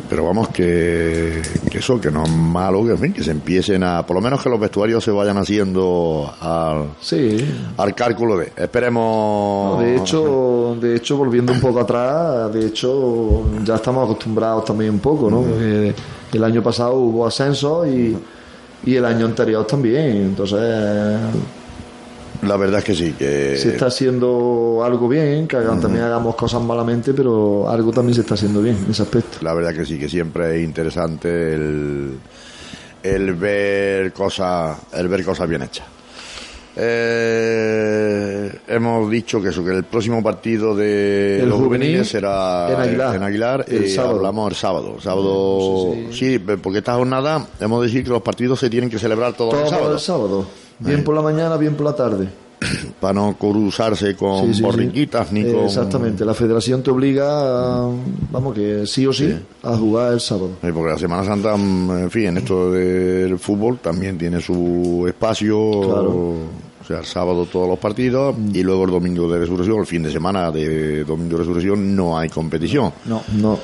Pero 0.09 0.25
vamos, 0.25 0.49
que, 0.49 1.41
que 1.71 1.79
eso, 1.79 2.01
que 2.01 2.11
no 2.11 2.25
es 2.25 2.31
malo, 2.31 2.85
que 2.85 2.91
en 2.91 2.99
fin, 2.99 3.13
que 3.13 3.23
se 3.23 3.31
empiecen 3.31 3.85
a, 3.85 4.05
por 4.05 4.17
lo 4.17 4.21
menos 4.21 4.43
que 4.43 4.49
los 4.49 4.59
vestuarios 4.59 5.05
se 5.05 5.13
vayan 5.13 5.39
haciendo 5.39 6.29
al, 6.41 6.87
Sí. 7.01 7.39
al 7.77 7.95
cálculo 7.95 8.37
de, 8.39 8.53
esperemos. 8.57 9.79
No, 9.79 9.81
de 9.85 9.97
hecho, 9.97 10.77
de 10.81 10.97
hecho, 10.97 11.17
volviendo 11.17 11.53
un 11.53 11.61
poco 11.61 11.79
atrás, 11.81 12.53
de 12.53 12.67
hecho, 12.67 13.45
ya 13.65 13.77
estamos 13.77 14.05
acostumbrados 14.05 14.65
también 14.65 14.91
un 14.95 14.99
poco, 14.99 15.31
¿no? 15.31 15.43
Porque 15.43 15.95
el 16.33 16.43
año 16.45 16.61
pasado 16.61 16.95
hubo 16.95 17.25
ascenso 17.25 17.87
y, 17.87 18.17
y 18.85 18.97
el 18.97 19.05
año 19.05 19.27
anterior 19.27 19.65
también. 19.65 20.17
Entonces, 20.17 20.59
La 22.43 22.57
verdad 22.57 22.79
es 22.79 22.85
que 22.85 22.95
sí, 22.95 23.13
que 23.13 23.57
se 23.59 23.71
está 23.71 23.87
haciendo 23.87 24.81
algo 24.85 25.09
bien, 25.09 25.47
que 25.47 25.57
hagan- 25.57 25.81
también 25.81 26.05
hagamos 26.05 26.35
cosas 26.37 26.63
malamente, 26.63 27.13
pero 27.13 27.69
algo 27.69 27.93
también 27.93 28.15
se 28.15 28.23
está 28.23 28.35
haciendo 28.35 28.63
bien 28.63 28.79
en 28.85 28.91
ese 28.91 29.03
aspecto. 29.03 29.39
la 29.43 29.53
verdad 29.53 29.75
que 29.75 29.85
sí, 29.85 29.99
que 29.99 30.09
siempre 30.09 30.57
es 30.59 30.65
interesante 30.65 31.29
el, 31.55 32.13
el 33.03 33.35
ver 33.35 34.13
cosas, 34.15 34.79
el 34.95 35.09
ver 35.09 35.25
cosas 35.25 35.49
bien 35.49 35.63
hechas. 35.63 35.87
Eh, 36.77 38.51
hemos 38.69 39.11
dicho 39.11 39.43
que 39.43 39.49
eso, 39.49 39.65
que 39.65 39.71
el 39.73 39.85
próximo 39.85 40.23
partido 40.23 40.75
de 40.75 41.41
El 41.43 41.49
los 41.49 41.59
juvenil 41.59 41.89
juveniles 41.89 42.09
será 42.09 42.69
en 42.73 42.81
Aguilar. 42.81 43.17
en 43.17 43.23
Aguilar, 43.23 43.65
El 43.69 43.85
y 43.85 43.89
sábado. 43.91 44.17
hablamos 44.17 44.51
el 44.51 44.57
sábado. 44.57 44.97
Sábado, 45.01 45.95
sí, 46.13 46.39
porque 46.39 46.79
esta 46.79 46.95
jornada 46.95 47.47
hemos 47.61 47.81
de 47.83 47.89
decir 47.89 48.05
que 48.05 48.11
los 48.11 48.23
partidos 48.23 48.61
se 48.61 48.71
tienen 48.71 48.89
que 48.89 48.99
celebrar 48.99 49.35
todos 49.35 49.53
Todo 49.53 49.61
los 49.63 49.71
sábados. 49.71 49.93
el 49.95 50.01
sábado. 50.01 50.47
Bien 50.81 51.05
por 51.05 51.15
la 51.15 51.23
mañana, 51.23 51.57
bien 51.57 51.75
por 51.75 51.87
la 51.87 51.95
tarde. 51.95 52.29
para 53.01 53.15
no 53.15 53.37
cruzarse 53.39 54.15
con 54.17 54.43
Sí, 54.43 54.49
sí, 54.49 54.55
sí. 54.55 54.63
borriquitas 54.63 55.33
ni 55.33 55.41
Eh, 55.41 55.53
con 55.53 55.65
Exactamente, 55.65 56.25
la 56.25 56.35
federación 56.35 56.83
te 56.83 56.91
obliga, 56.91 57.27
a, 57.85 57.91
vamos, 58.31 58.55
que 58.55 58.87
sí 58.87 59.07
o 59.07 59.13
sí, 59.13 59.35
a 59.63 59.77
jugar 59.77 60.13
el 60.13 60.21
sábado. 60.21 60.51
Porque 60.61 60.91
la 60.91 60.99
Semana 60.99 61.25
Santa, 61.25 61.57
mm, 61.57 61.91
en 62.03 62.11
fin, 62.11 62.25
en 62.27 62.39
esto 62.39 62.71
del 62.73 63.39
fútbol 63.39 63.79
también 63.79 64.19
tiene 64.19 64.41
su 64.41 65.05
espacio. 65.09 65.81
Claro. 65.81 66.35
O 66.83 66.85
sea, 66.87 66.99
el 66.99 67.05
sábado 67.05 67.47
todos 67.47 67.69
los 67.69 67.79
partidos 67.79 68.35
y 68.53 68.63
luego 68.63 68.85
el 68.85 68.91
domingo 68.91 69.31
de 69.31 69.39
resurrección, 69.39 69.79
el 69.79 69.87
fin 69.87 70.03
de 70.03 70.11
semana 70.11 70.51
de 70.51 71.05
domingo 71.05 71.33
de 71.33 71.39
resurrección 71.39 71.95
no 71.95 72.19
hay 72.19 72.29
competición. 72.29 72.93
No. 73.07 73.23
No. 73.37 73.59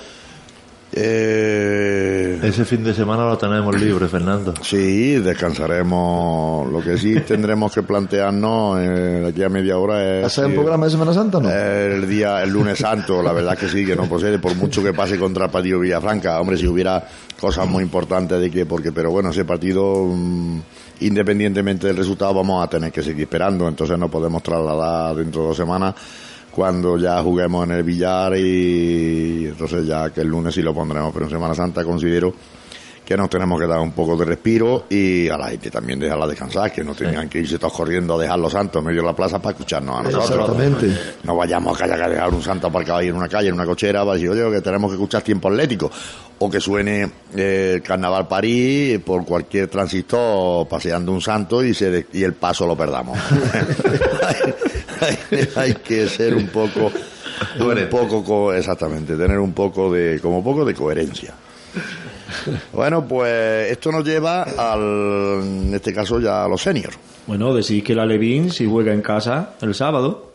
Eh, 0.98 2.40
Ese 2.42 2.64
fin 2.64 2.82
de 2.82 2.94
semana 2.94 3.26
lo 3.26 3.36
tenemos 3.36 3.78
libre, 3.78 4.08
Fernando. 4.08 4.54
sí, 4.62 5.16
descansaremos. 5.16 6.72
Lo 6.72 6.80
que 6.80 6.96
sí 6.96 7.20
tendremos 7.20 7.70
que 7.72 7.82
plantearnos 7.82 8.80
eh, 8.80 8.82
de 9.22 9.26
aquí 9.28 9.42
a 9.42 9.50
media 9.50 9.76
hora 9.76 10.20
es 10.20 10.24
¿Hacer 10.24 10.46
un 10.46 10.54
programa 10.54 10.86
de 10.86 10.92
Semana 10.92 11.12
Santa 11.12 11.38
no? 11.38 11.50
El 11.50 12.08
día, 12.08 12.42
el 12.42 12.50
lunes 12.50 12.78
santo, 12.78 13.22
la 13.22 13.32
verdad 13.32 13.58
que 13.58 13.68
sí, 13.68 13.84
que 13.84 13.94
no 13.94 14.08
procede, 14.08 14.38
por 14.38 14.54
mucho 14.54 14.82
que 14.82 14.94
pase 14.94 15.18
contra 15.18 15.44
el 15.44 15.50
partido 15.50 15.80
Villafranca. 15.80 16.40
Hombre, 16.40 16.56
si 16.56 16.66
hubiera 16.66 17.06
cosas 17.38 17.68
muy 17.68 17.82
importantes 17.84 18.40
de 18.40 18.50
que, 18.50 18.64
porque, 18.64 18.90
pero 18.90 19.10
bueno, 19.10 19.30
ese 19.30 19.44
partido, 19.44 20.06
mm, 20.06 20.60
independientemente 21.00 21.88
del 21.88 21.96
resultado, 21.98 22.32
vamos 22.32 22.64
a 22.64 22.70
tener 22.70 22.90
que 22.90 23.02
seguir 23.02 23.24
esperando, 23.24 23.68
entonces 23.68 23.98
no 23.98 24.10
podemos 24.10 24.42
trasladar 24.42 25.14
dentro 25.16 25.42
de 25.42 25.48
dos 25.48 25.56
semanas 25.58 25.94
cuando 26.56 26.96
ya 26.96 27.22
juguemos 27.22 27.64
en 27.66 27.72
el 27.72 27.82
billar 27.82 28.34
y 28.38 29.44
entonces 29.48 29.86
ya 29.86 30.08
que 30.08 30.22
el 30.22 30.28
lunes 30.28 30.54
sí 30.54 30.62
lo 30.62 30.72
pondremos, 30.72 31.12
pero 31.12 31.26
en 31.26 31.30
Semana 31.30 31.54
Santa 31.54 31.84
considero 31.84 32.32
que 33.04 33.14
nos 33.14 33.28
tenemos 33.28 33.60
que 33.60 33.66
dar 33.68 33.78
un 33.78 33.92
poco 33.92 34.16
de 34.16 34.24
respiro 34.24 34.86
y 34.88 35.28
a 35.28 35.36
la 35.36 35.48
gente 35.50 35.70
también 35.70 36.00
dejarla 36.00 36.26
descansar, 36.26 36.72
que 36.72 36.82
no 36.82 36.92
tengan 36.94 37.28
que 37.28 37.38
irse 37.40 37.58
todos 37.58 37.74
corriendo 37.74 38.18
a 38.18 38.22
dejar 38.22 38.38
los 38.38 38.50
santos 38.50 38.80
en 38.80 38.86
medio 38.86 39.02
de 39.02 39.06
la 39.08 39.14
plaza 39.14 39.38
para 39.38 39.52
escucharnos 39.52 40.00
a 40.00 40.02
nosotros. 40.02 40.30
Exactamente. 40.50 40.98
No 41.22 41.36
vayamos 41.36 41.78
a 41.80 41.84
haya 41.84 41.96
que 42.02 42.10
dejar 42.10 42.34
un 42.34 42.42
santo 42.42 42.66
aparcado 42.68 42.98
ahí 43.00 43.08
en 43.08 43.14
una 43.16 43.28
calle, 43.28 43.48
en 43.48 43.54
una 43.54 43.66
cochera, 43.66 44.00
para 44.00 44.14
decir, 44.14 44.30
oye, 44.30 44.50
que 44.56 44.60
tenemos 44.62 44.90
que 44.90 44.94
escuchar 44.96 45.22
tiempo 45.22 45.48
atlético. 45.48 45.88
O 46.38 46.50
que 46.50 46.60
suene 46.60 47.08
eh, 47.36 47.72
el 47.76 47.82
Carnaval 47.82 48.26
París 48.26 48.98
por 49.04 49.24
cualquier 49.24 49.68
transistor 49.68 50.66
paseando 50.66 51.12
un 51.12 51.20
santo 51.20 51.62
y, 51.62 51.74
se 51.74 51.90
de- 51.90 52.06
y 52.12 52.24
el 52.24 52.32
paso 52.32 52.66
lo 52.66 52.76
perdamos. 52.76 53.16
hay, 55.56 55.74
que 55.74 56.08
ser 56.08 56.34
un 56.34 56.48
poco, 56.48 56.90
un 57.60 57.88
poco, 57.90 58.24
co- 58.24 58.52
exactamente, 58.52 59.16
tener 59.16 59.38
un 59.38 59.52
poco 59.52 59.92
de, 59.92 60.18
como 60.20 60.42
poco 60.42 60.64
de 60.64 60.74
coherencia. 60.74 61.34
Bueno, 62.72 63.06
pues 63.06 63.70
esto 63.70 63.92
nos 63.92 64.04
lleva 64.04 64.42
al, 64.42 65.40
en 65.42 65.74
este 65.74 65.92
caso 65.92 66.18
ya 66.20 66.44
a 66.44 66.48
los 66.48 66.60
seniors. 66.62 66.96
Bueno, 67.26 67.52
decís 67.54 67.82
que 67.82 67.94
la 67.94 68.06
Levín 68.06 68.50
si 68.50 68.66
juega 68.66 68.92
en 68.92 69.02
casa 69.02 69.54
el 69.60 69.74
sábado 69.74 70.25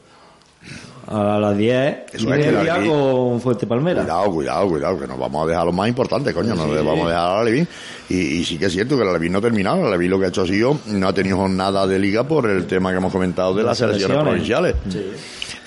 a 1.12 1.40
las 1.40 1.58
10 1.58 1.98
Eso 2.14 2.30
y 2.30 2.32
es 2.32 2.46
que 2.46 2.52
la 2.52 2.60
media 2.60 2.78
Levín- 2.78 2.90
con 2.90 3.42
Fuerte 3.42 3.68
Palmera. 3.68 4.02
Cuidado, 4.04 4.32
cuidado, 4.32 4.68
cuidado, 4.70 5.00
que 5.00 5.08
nos 5.08 5.20
vamos 5.20 5.44
a 5.46 5.50
dejar 5.50 5.66
lo 5.66 5.72
más 5.72 5.88
importante, 5.88 6.34
coño, 6.34 6.56
no 6.56 6.68
le 6.74 6.82
vamos 6.82 7.06
a 7.06 7.10
dejar 7.10 7.30
a 7.32 7.38
la 7.38 7.44
Levín. 7.44 7.68
Y, 8.10 8.16
y 8.16 8.44
sí 8.46 8.58
que 8.58 8.66
es 8.66 8.74
cierto 8.74 8.98
que 8.98 9.06
la 9.06 9.14
Levín 9.14 9.32
no 9.34 9.40
ha 9.40 9.42
terminado, 9.42 9.82
la 9.84 9.90
Levín 9.92 10.10
lo 10.12 10.20
que 10.20 10.26
ha 10.26 10.30
hecho 10.30 10.42
ha 10.44 10.48
sido, 10.48 10.78
no 10.88 11.08
ha 11.08 11.14
tenido 11.14 11.38
jornada 11.38 11.86
de 11.88 12.00
liga 12.00 12.24
por 12.24 12.50
el 12.50 12.66
tema 12.68 12.92
que 12.92 12.98
hemos 12.98 13.12
comentado 13.12 13.54
de 13.54 13.64
las 13.64 13.78
selecciones 13.78 14.18
selecciones. 14.18 14.74
provinciales. 14.74 15.16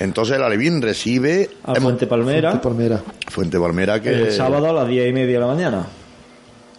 Entonces 0.00 0.38
la 0.38 0.48
Levín 0.48 0.82
recibe 0.82 1.50
A 1.64 1.70
hemos- 1.72 1.82
Fuente 1.82 2.06
Palmera. 2.06 2.60
Fuente 3.28 3.58
Palmera 3.58 4.00
que 4.00 4.10
el 4.10 4.32
sábado 4.32 4.68
a 4.68 4.72
las 4.72 4.88
10 4.88 5.08
y 5.08 5.12
media 5.12 5.34
de 5.34 5.40
la 5.40 5.46
mañana. 5.46 5.86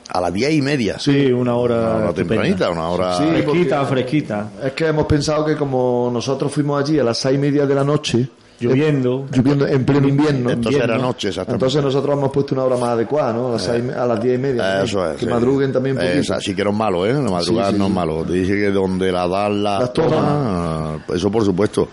a 0.07 0.21
las 0.21 0.31
diez 0.31 0.53
y 0.53 0.61
media. 0.61 0.99
Sí, 0.99 1.31
una 1.31 1.55
hora. 1.55 1.75
Una 1.75 1.95
hora 2.05 2.13
tempranita, 2.13 2.69
una 2.69 2.89
hora... 2.89 3.17
Sí, 3.17 3.23
Fresquita, 3.27 3.85
fresquita. 3.85 4.49
Es 4.63 4.73
que 4.73 4.85
hemos 4.87 5.07
pensado 5.07 5.43
que 5.43 5.55
como 5.55 6.11
nosotros 6.13 6.51
fuimos 6.51 6.79
allí 6.83 6.99
a 6.99 7.03
las 7.03 7.17
seis 7.17 7.35
y 7.35 7.39
media 7.39 7.65
de 7.65 7.73
la 7.73 7.83
noche, 7.83 8.27
Lloviendo. 8.59 9.25
lloviendo 9.31 9.67
en 9.67 9.85
pleno 9.85 10.07
invierno, 10.07 10.49
Entonces 10.51 10.81
era 10.81 10.97
noche, 10.97 11.27
exactamente. 11.29 11.65
entonces 11.65 11.83
nosotros 11.83 12.17
hemos 12.17 12.31
puesto 12.31 12.55
una 12.55 12.63
hora 12.63 12.77
más 12.77 12.89
adecuada, 12.91 13.33
¿no? 13.33 13.49
A 13.49 13.51
las, 13.53 13.63
seis- 13.63 13.91
a 13.93 14.05
las 14.05 14.21
diez 14.21 14.35
y 14.35 14.41
media. 14.41 14.81
Eso 14.83 15.11
es. 15.11 15.17
Que 15.17 15.25
sí. 15.25 15.31
madruguen 15.31 15.73
también 15.73 15.97
un 15.97 16.01
poquito. 16.03 16.19
Esa, 16.21 16.39
sí 16.39 16.55
que 16.55 16.63
no 16.63 16.69
es 16.71 16.75
malo, 16.77 17.05
¿eh? 17.05 17.13
La 17.13 17.19
madrugada 17.21 17.69
Sí, 17.69 17.73
sí, 17.73 17.79
no 17.79 17.85
es 17.85 17.89
sí. 17.91 17.95
malo. 17.95 18.23
Te 18.23 18.33
dice 18.33 18.53
que 18.53 18.71
donde 18.71 19.11
la 19.11 19.27
dan 19.27 19.61
las 19.63 19.79
Las 19.81 19.93
toman. 19.93 20.09
toman, 20.11 21.03
eso 21.13 21.29
por 21.31 21.43
supuesto. 21.43 21.87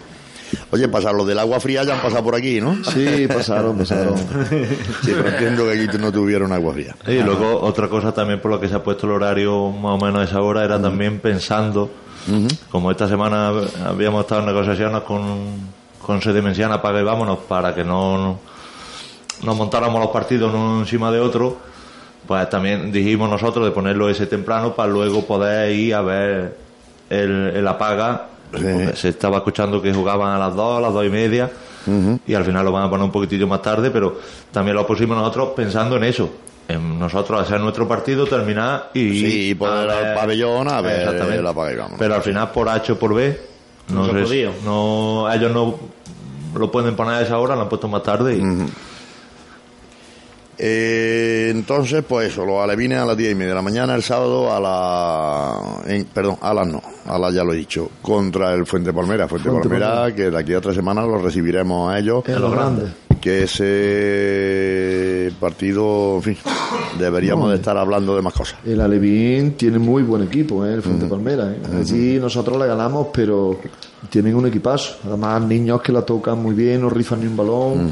Oye, 0.71 0.87
pasar 0.89 1.15
los 1.15 1.27
del 1.27 1.39
agua 1.39 1.59
fría 1.61 1.83
ya 1.83 1.95
han 1.95 2.01
pasado 2.03 2.23
por 2.23 2.35
aquí, 2.35 2.61
¿no? 2.61 2.77
Sí, 2.85 3.27
pasaron, 3.27 3.79
pasaron. 3.79 4.17
Sí, 4.19 5.13
pero 5.17 5.29
entiendo 5.31 5.65
que 5.65 5.73
aquí 5.83 5.99
no 5.99 6.13
tuvieron 6.13 6.53
agua 6.53 6.75
fría. 6.75 6.95
Y 7.09 7.23
luego 7.23 7.59
otra 7.63 7.89
cosa 7.89 8.13
también 8.13 8.39
por 8.41 8.51
lo 8.51 8.61
que 8.61 8.69
se 8.69 8.75
ha 8.75 8.83
puesto 8.83 9.07
el 9.07 9.13
horario 9.13 9.71
más 9.71 10.01
o 10.01 10.05
menos 10.05 10.21
a 10.21 10.25
esa 10.25 10.41
hora 10.43 10.63
era 10.63 10.81
también 10.81 11.21
pensando, 11.21 11.91
como 12.71 12.91
esta 12.91 13.09
semana 13.09 13.51
habíamos 13.87 14.21
estado 14.25 14.43
en 14.43 14.47
negociaciones 14.49 15.01
con, 15.03 15.73
con 16.05 16.21
Sedimensiana 16.21 16.83
para 16.83 16.99
que 16.99 17.05
vámonos, 17.05 17.39
para 17.49 17.75
que 17.75 17.85
no 17.85 18.39
nos 19.43 19.57
montáramos 19.57 20.01
los 20.01 20.11
partidos 20.11 20.53
uno 20.55 20.81
encima 20.81 21.11
de 21.11 21.21
otro, 21.21 21.57
pues 22.27 22.49
también 22.51 22.93
dijimos 22.93 23.29
nosotros 23.29 23.65
de 23.65 23.73
ponerlo 23.73 24.09
ese 24.09 24.27
temprano 24.27 24.75
para 24.75 24.91
luego 24.91 25.25
poder 25.25 25.73
ir 25.73 25.95
a 25.95 26.03
ver 26.03 26.57
el, 27.11 27.53
el 27.57 27.69
apaga. 27.69 28.29
Se 28.95 29.09
estaba 29.09 29.39
escuchando 29.39 29.81
que 29.81 29.95
jugaban 29.95 30.35
a 30.35 30.39
las 30.39 30.55
dos, 30.55 30.77
a 30.77 30.81
las 30.81 30.93
dos 30.93 31.07
y 31.07 31.09
media, 31.09 31.51
y 32.27 32.35
al 32.35 32.45
final 32.45 32.65
lo 32.65 32.73
van 32.73 32.85
a 32.85 32.91
poner 32.91 33.05
un 33.05 33.11
poquitillo 33.11 33.47
más 33.47 33.63
tarde, 33.63 33.91
pero 33.91 34.19
también 34.51 34.77
lo 34.77 34.87
pusimos 34.87 35.17
nosotros 35.17 35.51
pensando 35.57 35.97
en 35.97 36.05
eso. 36.05 36.29
En 36.69 36.99
nosotros 36.99 37.41
hacer 37.41 37.61
nuestro 37.61 37.89
partido, 37.89 38.25
terminar 38.27 38.91
y. 38.95 39.19
Sí, 39.19 39.51
y 39.51 39.55
poder 39.55 39.91
a 39.91 40.11
al 40.11 40.15
pabellón 40.15 40.69
a 40.69 40.81
ver 40.81 41.01
Exactamente. 41.01 41.39
el 41.41 41.47
apaga 41.47 41.73
y 41.73 41.77
vámonos. 41.77 41.99
Pero 41.99 42.15
al 42.15 42.23
final, 42.23 42.51
por 42.51 42.69
H 42.69 42.93
o 42.93 42.99
por 42.99 43.15
B, 43.15 43.41
no, 43.89 44.07
No 44.07 44.07
se 44.07 44.13
sé, 44.13 44.23
podía. 44.25 44.53
no 44.65 45.33
ellos 45.33 45.53
no 45.53 45.75
lo 46.55 46.71
pueden 46.71 46.95
poner 46.97 47.15
a 47.15 47.23
esa 47.23 47.39
hora, 47.39 47.57
lo 47.57 47.63
han 47.63 47.69
puesto 47.69 47.89
más 47.89 48.03
tarde 48.03 48.37
y. 48.37 48.41
Eh, 50.65 51.49
entonces, 51.51 52.05
pues 52.09 52.29
eso, 52.31 52.45
los 52.47 52.63
alevines 52.63 52.99
a 52.99 53.05
las 53.05 53.17
diez 53.17 53.33
y 53.33 53.35
media 53.35 53.49
de 53.49 53.55
la 53.57 53.63
mañana, 53.63 53.97
el 53.97 54.03
sábado 54.05 54.55
a 54.55 54.61
la... 54.61 55.83
en- 55.93 56.05
perdón, 56.05 56.37
a 56.41 56.55
las 56.55 56.69
no, 56.69 56.81
a 57.07 57.19
las 57.19 57.35
ya 57.35 57.43
lo 57.43 57.53
he 57.53 57.57
dicho, 57.57 57.91
contra 58.01 58.55
el 58.55 58.65
Fuente 58.65 58.93
Palmera. 58.93 59.27
Fuente, 59.27 59.49
Fuente 59.49 59.69
Palmera, 59.69 59.91
Palmera. 59.91 60.15
que 60.15 60.31
de 60.31 60.39
aquí 60.39 60.55
a 60.55 60.61
tres 60.61 60.77
semanas 60.77 61.05
lo 61.07 61.19
recibiremos 61.19 61.93
a 61.93 61.99
ellos. 61.99 62.23
En 62.29 62.41
lo 62.41 62.51
grande. 62.53 62.93
Que 63.21 63.43
ese 63.45 65.33
partido, 65.39 66.17
en 66.17 66.23
fin, 66.23 66.37
deberíamos 66.99 67.51
de 67.51 67.57
estar 67.57 67.77
hablando 67.77 68.15
de 68.17 68.23
más 68.23 68.33
cosas. 68.35 68.57
El 68.65 68.81
Alevín 68.81 69.53
tiene 69.53 69.79
muy 69.79 70.03
buen 70.03 70.23
equipo, 70.23 70.65
¿eh? 70.67 70.75
el 70.75 70.83
Fuente 70.83 71.07
Palmera. 71.07 71.51
¿eh? 71.53 71.61
Allí 71.81 72.19
nosotros 72.21 72.59
le 72.59 72.67
ganamos, 72.67 73.09
pero 73.13 73.59
tienen 74.11 74.35
un 74.35 74.47
equipazo. 74.47 74.97
Además, 75.07 75.43
niños 75.43 75.81
que 75.83 75.93
la 75.93 76.03
tocan 76.03 76.41
muy 76.43 76.55
bien, 76.55 76.81
no 76.83 76.91
rifan 76.91 77.21
ni 77.21 77.27
un 77.27 77.37
balón, 77.37 77.91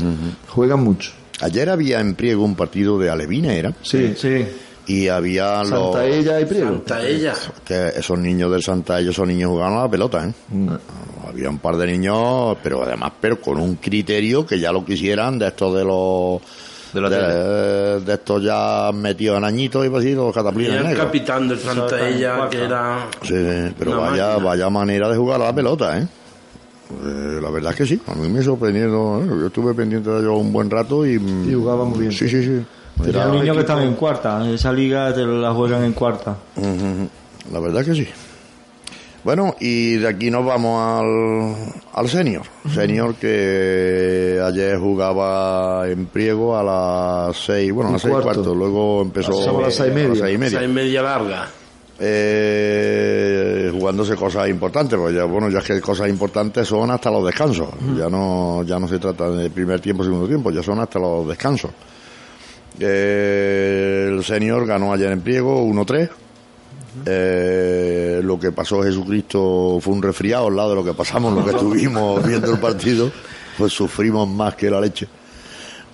juegan 0.48 0.82
mucho. 0.84 1.12
Ayer 1.42 1.68
había 1.70 2.00
en 2.00 2.14
Priego 2.14 2.44
un 2.44 2.54
partido 2.54 2.98
de 2.98 3.10
alevines, 3.10 3.52
era, 3.52 3.72
Sí, 3.82 4.14
Sí. 4.16 4.46
y 4.86 5.08
había 5.08 5.62
los... 5.62 5.92
Santa 5.94 6.04
Ella 6.06 6.40
y 6.40 6.44
Priego. 6.44 6.66
Santa 6.68 7.02
ella. 7.06 7.34
que 7.64 7.88
esos 7.96 8.18
niños 8.18 8.50
del 8.52 8.62
Santa, 8.62 8.98
ellos 9.00 9.14
son 9.14 9.28
niños 9.28 9.50
jugando 9.50 9.80
a 9.80 9.82
la 9.84 9.90
pelota, 9.90 10.26
¿eh? 10.26 10.32
Había 11.28 11.48
un 11.48 11.58
par 11.58 11.76
de 11.76 11.86
niños, 11.86 12.56
pero 12.62 12.82
además, 12.82 13.12
pero 13.20 13.40
con 13.40 13.58
un 13.60 13.76
criterio 13.76 14.44
que 14.44 14.58
ya 14.58 14.72
lo 14.72 14.84
quisieran 14.84 15.38
de 15.38 15.46
estos 15.48 15.74
de 15.76 15.84
los 15.84 16.40
De 16.92 17.00
de, 17.08 18.00
de 18.00 18.14
estos 18.14 18.42
ya 18.42 18.90
metidos 18.92 19.38
en 19.38 19.44
añitos 19.44 19.86
y 19.86 19.94
así, 19.96 20.12
los 20.14 20.30
Y 20.30 20.34
cataplines 20.34 20.74
el 20.74 20.82
negros. 20.82 21.06
capitán 21.06 21.48
del 21.48 21.58
Santa 21.60 22.08
ella, 22.08 22.48
que 22.50 22.64
era. 22.64 23.06
Sí, 23.22 23.28
sí, 23.28 23.74
pero 23.78 24.00
vaya, 24.00 24.26
máquina. 24.30 24.44
vaya 24.44 24.70
manera 24.70 25.08
de 25.08 25.16
jugar 25.16 25.40
a 25.40 25.44
la 25.44 25.54
pelota, 25.54 25.98
¿eh? 25.98 26.06
Eh, 26.90 27.38
la 27.40 27.50
verdad 27.50 27.72
es 27.72 27.78
que 27.78 27.86
sí, 27.86 28.00
a 28.06 28.14
mí 28.14 28.28
me 28.28 28.42
sorprendió, 28.42 29.20
¿eh? 29.22 29.26
yo 29.28 29.46
estuve 29.46 29.74
pendiente 29.74 30.10
de 30.10 30.20
ellos 30.20 30.36
un 30.38 30.52
buen 30.52 30.68
rato 30.70 31.06
y... 31.06 31.14
Y 31.14 31.54
jugaba 31.54 31.84
muy 31.84 31.98
bien. 32.00 32.12
Sí, 32.12 32.28
sí, 32.28 32.42
sí. 32.42 32.64
Era- 33.08 33.26
Los 33.26 33.36
niños 33.40 33.56
que 33.56 33.60
están 33.60 33.82
en 33.82 33.94
cuarta. 33.94 34.48
Esa 34.50 34.72
liga 34.72 35.14
te 35.14 35.24
la 35.24 35.52
juegan 35.54 35.84
en 35.84 35.92
cuarta. 35.92 36.36
La 37.52 37.60
verdad 37.60 37.84
que 37.84 37.94
sí. 37.94 38.06
Bueno, 39.22 39.54
y 39.60 39.96
de 39.96 40.08
aquí 40.08 40.30
nos 40.30 40.44
vamos 40.46 40.80
al, 40.82 41.82
al 41.92 42.08
senior. 42.08 42.42
Senior 42.74 43.14
que 43.16 44.40
ayer 44.42 44.78
jugaba 44.78 45.86
en 45.88 46.06
Priego 46.06 46.56
a 46.56 46.62
las 47.28 47.36
seis, 47.36 47.70
bueno, 47.72 47.90
a 47.90 47.92
las 47.94 48.02
seis 48.02 48.14
y 48.18 48.22
cuarto. 48.22 48.54
Luego 48.54 49.02
empezó 49.02 49.58
a 49.58 49.62
las 49.62 49.74
seis 49.74 49.90
y 49.90 49.94
media. 49.94 50.06
a 50.06 50.08
las 50.10 50.18
seis 50.20 50.34
y 50.34 50.38
media. 50.38 50.58
Esa 50.58 50.64
y 50.64 50.68
media 50.72 51.02
larga. 51.02 51.48
Eh, 52.02 53.70
jugándose 53.70 54.16
cosas 54.16 54.48
importantes, 54.48 54.98
pues 54.98 55.14
ya, 55.14 55.24
bueno, 55.24 55.50
ya 55.50 55.58
es 55.58 55.64
que 55.66 55.80
cosas 55.82 56.08
importantes 56.08 56.66
son 56.66 56.90
hasta 56.90 57.10
los 57.10 57.26
descansos. 57.26 57.68
Ya 57.96 58.08
no, 58.08 58.62
ya 58.64 58.78
no 58.78 58.88
se 58.88 58.98
trata 58.98 59.30
de 59.30 59.50
primer 59.50 59.80
tiempo, 59.80 60.02
segundo 60.02 60.26
tiempo, 60.26 60.50
ya 60.50 60.62
son 60.62 60.80
hasta 60.80 60.98
los 60.98 61.28
descansos. 61.28 61.70
Eh, 62.78 64.08
el 64.12 64.24
senior 64.24 64.66
ganó 64.66 64.94
ayer 64.94 65.12
en 65.12 65.20
Priego 65.20 65.62
1-3. 65.62 66.08
Eh, 67.04 68.20
lo 68.24 68.40
que 68.40 68.50
pasó 68.50 68.82
Jesucristo 68.82 69.78
fue 69.80 69.92
un 69.92 70.02
resfriado 70.02 70.46
al 70.46 70.56
lado 70.56 70.70
de 70.70 70.76
lo 70.76 70.84
que 70.84 70.94
pasamos, 70.94 71.34
lo 71.34 71.44
que 71.44 71.50
estuvimos 71.50 72.26
viendo 72.26 72.50
el 72.50 72.58
partido, 72.58 73.12
pues 73.58 73.74
sufrimos 73.74 74.26
más 74.26 74.54
que 74.54 74.70
la 74.70 74.80
leche. 74.80 75.06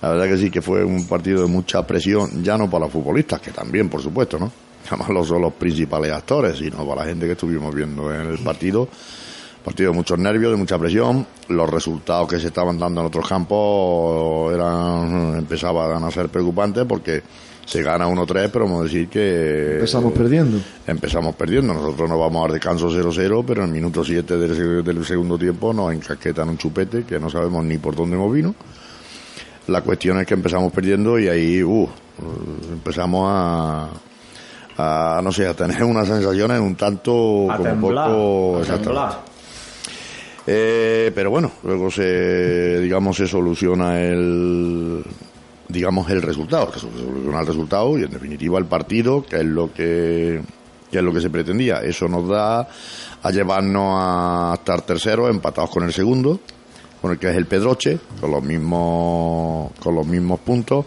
La 0.01 0.09
verdad 0.09 0.27
que 0.27 0.37
sí, 0.37 0.49
que 0.49 0.61
fue 0.61 0.85
un 0.85 1.05
partido 1.05 1.41
de 1.41 1.47
mucha 1.47 1.85
presión, 1.85 2.41
ya 2.41 2.57
no 2.57 2.69
para 2.69 2.85
los 2.85 2.93
futbolistas, 2.93 3.41
que 3.41 3.51
también, 3.51 3.89
por 3.89 4.01
supuesto, 4.01 4.39
¿no? 4.39 4.66
No 5.09 5.23
son 5.23 5.41
los 5.41 5.53
principales 5.53 6.11
actores, 6.11 6.57
sino 6.57 6.85
para 6.87 7.01
la 7.01 7.07
gente 7.09 7.25
que 7.25 7.33
estuvimos 7.33 7.73
viendo 7.73 8.13
en 8.13 8.21
el 8.21 8.37
partido. 8.39 8.87
Partido 9.63 9.91
de 9.91 9.97
muchos 9.97 10.17
nervios, 10.17 10.51
de 10.51 10.57
mucha 10.57 10.77
presión. 10.79 11.25
Los 11.49 11.69
resultados 11.69 12.27
que 12.29 12.39
se 12.39 12.47
estaban 12.47 12.77
dando 12.79 13.01
en 13.01 13.07
otros 13.07 13.27
campos 13.27 14.53
eran 14.53 15.35
empezaban 15.39 16.03
a 16.03 16.09
ser 16.11 16.29
preocupantes 16.29 16.85
porque 16.87 17.21
se 17.65 17.83
gana 17.83 18.07
1-3, 18.07 18.49
pero 18.49 18.63
vamos 18.63 18.79
a 18.79 18.83
decir 18.85 19.09
que 19.09 19.73
Empezamos 19.73 20.13
perdiendo. 20.13 20.57
empezamos 20.87 21.35
perdiendo. 21.35 21.73
Nosotros 21.73 22.07
nos 22.09 22.17
vamos 22.17 22.37
a 22.37 22.41
dar 22.43 22.51
descanso 22.53 22.89
0-0, 22.89 23.43
pero 23.45 23.63
en 23.63 23.67
el 23.67 23.73
minuto 23.73 24.05
7 24.05 24.37
del, 24.37 24.51
seg- 24.55 24.83
del 24.83 25.03
segundo 25.05 25.37
tiempo 25.37 25.73
nos 25.73 25.91
encasquetan 25.93 26.47
un 26.47 26.57
chupete 26.57 27.03
que 27.03 27.19
no 27.19 27.29
sabemos 27.29 27.65
ni 27.65 27.77
por 27.77 27.93
dónde 27.93 28.15
hemos 28.15 28.33
vino. 28.33 28.55
La 29.67 29.81
cuestión 29.81 30.17
es 30.21 30.25
que 30.27 30.33
empezamos 30.35 30.71
perdiendo 30.71 31.19
y 31.19 31.27
ahí 31.27 31.61
uh, 31.61 31.89
empezamos 32.71 33.25
a, 33.29 33.89
a, 34.77 35.19
no 35.23 35.31
sé, 35.31 35.47
a 35.47 35.53
tener 35.53 35.83
unas 35.83 36.07
sensaciones 36.07 36.59
un 36.59 36.75
tanto 36.75 37.51
A 37.51 37.57
como 37.57 37.69
temblar. 37.69 38.09
poco 38.11 38.59
exactamente. 38.61 39.15
Eh, 40.45 41.11
pero 41.13 41.29
bueno, 41.29 41.51
luego 41.63 41.91
se, 41.91 42.79
digamos, 42.79 43.17
se 43.17 43.27
soluciona 43.27 43.99
el, 43.99 45.03
digamos, 45.67 46.09
el 46.09 46.21
resultado, 46.21 46.71
se 46.71 46.79
soluciona 46.79 47.41
el 47.41 47.47
resultado 47.47 47.97
y 47.99 48.03
en 48.03 48.11
definitiva 48.11 48.57
el 48.57 48.65
partido, 48.65 49.25
que 49.25 49.37
es 49.37 49.45
lo 49.45 49.73
que, 49.73 50.41
que 50.89 50.97
es 50.97 51.03
lo 51.03 51.11
que 51.13 51.19
se 51.19 51.29
pretendía. 51.29 51.81
Eso 51.81 52.07
nos 52.07 52.29
da 52.29 52.65
a 53.23 53.31
llevarnos 53.31 53.95
a 53.99 54.53
estar 54.53 54.81
terceros, 54.83 55.29
empatados 55.29 55.69
con 55.69 55.83
el 55.83 55.91
segundo, 55.91 56.39
con 57.01 57.11
el 57.11 57.19
que 57.19 57.29
es 57.29 57.35
el 57.35 57.45
Pedroche, 57.45 57.99
con 58.21 58.31
los 58.31 58.41
mismos, 58.41 59.71
con 59.81 59.95
los 59.95 60.07
mismos 60.07 60.39
puntos. 60.39 60.85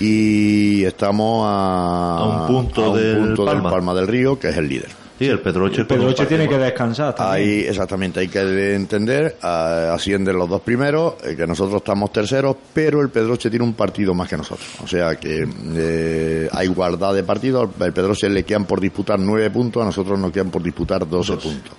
Y 0.00 0.84
estamos 0.84 1.46
a, 1.46 2.16
A 2.16 2.24
un 2.24 2.46
punto 2.46 2.84
a 2.84 2.90
un 2.90 2.96
del 2.96 3.16
punto 3.18 3.44
del 3.44 3.54
Palma. 3.54 3.70
Palma 3.70 3.94
del 3.94 4.08
Río, 4.08 4.38
que 4.38 4.48
es 4.48 4.56
el 4.56 4.68
líder. 4.68 4.88
Sí, 5.20 5.26
el 5.26 5.38
Pedroche. 5.40 5.84
Pedroche 5.84 6.24
tiene 6.24 6.48
que 6.48 6.56
descansar 6.56 7.14
también. 7.14 7.46
Ahí, 7.46 7.58
exactamente, 7.68 8.20
hay 8.20 8.28
que 8.28 8.74
entender, 8.74 9.36
ah, 9.42 9.92
ascienden 9.92 10.34
los 10.38 10.48
dos 10.48 10.62
primeros, 10.62 11.16
eh, 11.22 11.36
que 11.36 11.46
nosotros 11.46 11.76
estamos 11.76 12.10
terceros, 12.10 12.56
pero 12.72 13.02
el 13.02 13.10
Pedroche 13.10 13.50
tiene 13.50 13.66
un 13.66 13.74
partido 13.74 14.14
más 14.14 14.26
que 14.30 14.38
nosotros. 14.38 14.66
O 14.82 14.86
sea 14.86 15.16
que 15.16 15.46
eh, 15.74 16.48
hay 16.50 16.66
igualdad 16.66 17.12
de 17.12 17.22
partidos, 17.22 17.68
al 17.78 17.92
Pedroche 17.92 18.30
le 18.30 18.44
quedan 18.44 18.64
por 18.64 18.80
disputar 18.80 19.20
nueve 19.20 19.50
puntos, 19.50 19.82
a 19.82 19.84
nosotros 19.84 20.18
nos 20.18 20.32
quedan 20.32 20.50
por 20.50 20.62
disputar 20.62 21.06
doce 21.06 21.34
puntos. 21.34 21.72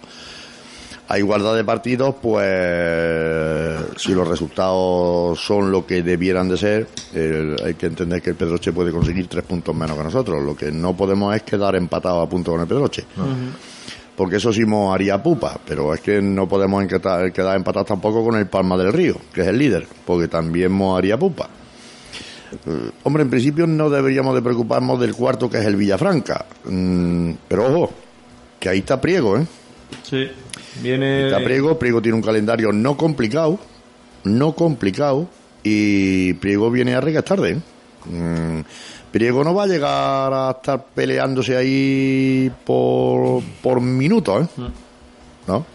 A 1.13 1.19
igualdad 1.19 1.55
de 1.57 1.65
partidos, 1.65 2.15
pues 2.21 2.45
si 3.97 4.13
los 4.13 4.25
resultados 4.25 5.37
son 5.43 5.69
lo 5.69 5.85
que 5.85 6.03
debieran 6.03 6.47
de 6.47 6.55
ser, 6.57 6.87
el- 7.13 7.57
hay 7.65 7.73
que 7.73 7.87
entender 7.87 8.21
que 8.21 8.29
el 8.29 8.37
Pedroche 8.37 8.71
puede 8.71 8.91
conseguir 8.93 9.27
tres 9.27 9.43
puntos 9.43 9.75
menos 9.75 9.97
que 9.97 10.03
nosotros. 10.05 10.41
Lo 10.41 10.55
que 10.55 10.71
no 10.71 10.95
podemos 10.95 11.35
es 11.35 11.43
quedar 11.43 11.75
empatados 11.75 12.25
a 12.25 12.29
punto 12.29 12.51
con 12.51 12.61
el 12.61 12.67
Pedroche 12.67 13.03
porque 14.15 14.35
eso 14.37 14.53
sí 14.53 14.61
nos 14.61 14.93
haría 14.93 15.21
pupa, 15.21 15.59
pero 15.67 15.93
es 15.93 15.99
que 16.01 16.21
no 16.21 16.47
podemos 16.47 16.85
quedar 16.85 17.55
empatados 17.57 17.87
tampoco 17.87 18.23
con 18.23 18.35
el 18.35 18.45
Palma 18.47 18.77
del 18.77 18.93
Río, 18.93 19.15
que 19.33 19.41
es 19.41 19.47
el 19.47 19.57
líder, 19.57 19.87
porque 20.05 20.27
también 20.27 20.77
nos 20.77 20.97
haría 20.97 21.17
pupa. 21.17 21.49
Eh, 22.67 22.89
hombre, 23.03 23.23
en 23.23 23.29
principio 23.29 23.65
no 23.65 23.89
deberíamos 23.89 24.35
de 24.35 24.41
preocuparnos 24.41 24.99
del 24.99 25.15
cuarto, 25.15 25.49
que 25.49 25.57
es 25.57 25.65
el 25.65 25.75
Villafranca, 25.75 26.45
Mm, 26.65 27.31
pero 27.47 27.65
ojo, 27.65 27.93
que 28.59 28.69
ahí 28.69 28.79
está 28.79 29.01
Priego, 29.01 29.37
¿eh? 29.37 29.45
Sí. 30.03 30.29
Viene. 30.81 31.25
Está 31.27 31.39
Priego, 31.39 31.77
Priego 31.77 32.01
tiene 32.01 32.15
un 32.15 32.21
calendario 32.23 32.71
no 32.71 32.95
complicado, 32.97 33.59
no 34.23 34.53
complicado, 34.53 35.27
y 35.63 36.33
Priego 36.35 36.71
viene 36.71 36.95
a 36.95 37.01
regas 37.01 37.25
tarde, 37.25 37.51
¿eh? 37.51 37.59
Mm, 38.05 38.61
Priego 39.11 39.43
no 39.43 39.53
va 39.53 39.63
a 39.63 39.67
llegar 39.67 40.33
a 40.33 40.55
estar 40.57 40.85
peleándose 40.95 41.55
ahí 41.57 42.51
por, 42.65 43.43
por 43.61 43.81
minutos, 43.81 44.45
¿eh? 44.45 44.61
¿No? 45.47 45.65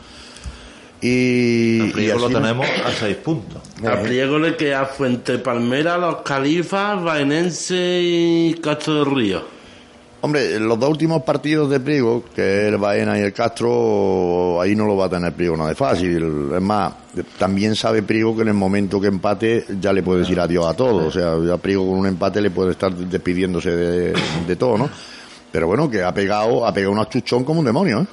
Y, 1.03 1.83
y 1.83 1.91
Priego 1.93 2.19
lo 2.19 2.29
tenemos 2.31 2.67
a 2.85 2.91
seis 2.91 3.17
puntos. 3.17 3.63
A 3.87 4.01
Priego 4.01 4.39
le 4.39 4.57
queda 4.57 4.87
Fuente 4.87 5.39
Palmera, 5.39 5.99
Los 5.99 6.23
Califas, 6.23 7.03
Baenense 7.03 8.01
y 8.03 8.55
Castro 8.55 9.05
del 9.05 9.15
Río. 9.15 9.56
Hombre, 10.23 10.59
los 10.59 10.79
dos 10.79 10.89
últimos 10.91 11.23
partidos 11.23 11.71
de 11.71 11.79
Priego, 11.79 12.25
que 12.35 12.63
es 12.63 12.73
el 12.73 12.79
Baena 12.79 13.19
y 13.19 13.23
el 13.23 13.33
Castro, 13.33 14.61
ahí 14.61 14.75
no 14.75 14.87
lo 14.87 14.97
va 14.97 15.07
a 15.07 15.09
tener 15.11 15.33
Priego 15.33 15.57
nada 15.57 15.69
de 15.69 15.75
fácil. 15.75 16.51
Es 16.55 16.63
más, 16.63 16.93
también 17.39 17.77
sabe 17.77 18.03
Priego 18.03 18.35
que 18.35 18.43
en 18.43 18.49
el 18.49 18.55
momento 18.55 19.01
que 19.01 19.09
empate 19.09 19.65
ya 19.81 19.93
le 19.93 20.03
puede 20.03 20.21
decir 20.21 20.41
adiós 20.41 20.67
a 20.67 20.75
todo. 20.75 21.07
O 21.07 21.11
sea, 21.11 21.37
ya 21.45 21.57
Priego 21.59 21.87
con 21.87 21.99
un 21.99 22.07
empate 22.07 22.41
le 22.41 22.51
puede 22.51 22.73
estar 22.73 22.93
despidiéndose 22.93 23.71
de, 23.71 24.15
de 24.47 24.57
todo, 24.57 24.79
¿no? 24.79 24.89
Pero 25.53 25.69
bueno, 25.69 25.89
que 25.89 26.03
ha 26.03 26.13
pegado, 26.13 26.67
ha 26.67 26.73
pegado 26.73 26.93
un 26.93 26.99
achuchón 26.99 27.45
como 27.45 27.61
un 27.61 27.67
demonio, 27.67 28.01
¿eh? 28.01 28.07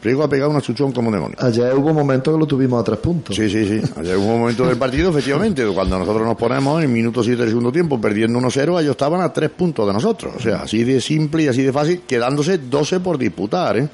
Priego 0.00 0.22
ha 0.22 0.28
pegado 0.28 0.50
una 0.50 0.60
chuchón 0.60 0.92
como 0.92 1.10
demonio. 1.10 1.36
Ayer 1.40 1.74
hubo 1.74 1.92
momentos 1.92 2.32
que 2.34 2.40
lo 2.40 2.46
tuvimos 2.46 2.80
a 2.80 2.84
tres 2.84 2.98
puntos. 2.98 3.36
Sí, 3.36 3.50
sí, 3.50 3.66
sí. 3.66 3.92
Ayer 3.96 4.16
hubo 4.16 4.26
un 4.26 4.40
momento 4.40 4.66
del 4.66 4.78
partido, 4.78 5.10
efectivamente, 5.10 5.64
cuando 5.66 5.98
nosotros 5.98 6.26
nos 6.26 6.36
ponemos 6.36 6.82
en 6.82 6.92
minuto 6.92 7.22
7 7.22 7.38
del 7.38 7.48
segundo 7.48 7.70
tiempo 7.70 8.00
perdiendo 8.00 8.38
1-0, 8.38 8.80
ellos 8.80 8.92
estaban 8.92 9.20
a 9.20 9.32
tres 9.32 9.50
puntos 9.50 9.86
de 9.86 9.92
nosotros. 9.92 10.34
O 10.36 10.40
sea, 10.40 10.62
así 10.62 10.84
de 10.84 11.00
simple 11.00 11.42
y 11.42 11.48
así 11.48 11.62
de 11.62 11.72
fácil, 11.72 12.02
quedándose 12.06 12.58
12 12.58 13.00
por 13.00 13.18
disputar, 13.18 13.76
¿eh? 13.76 13.88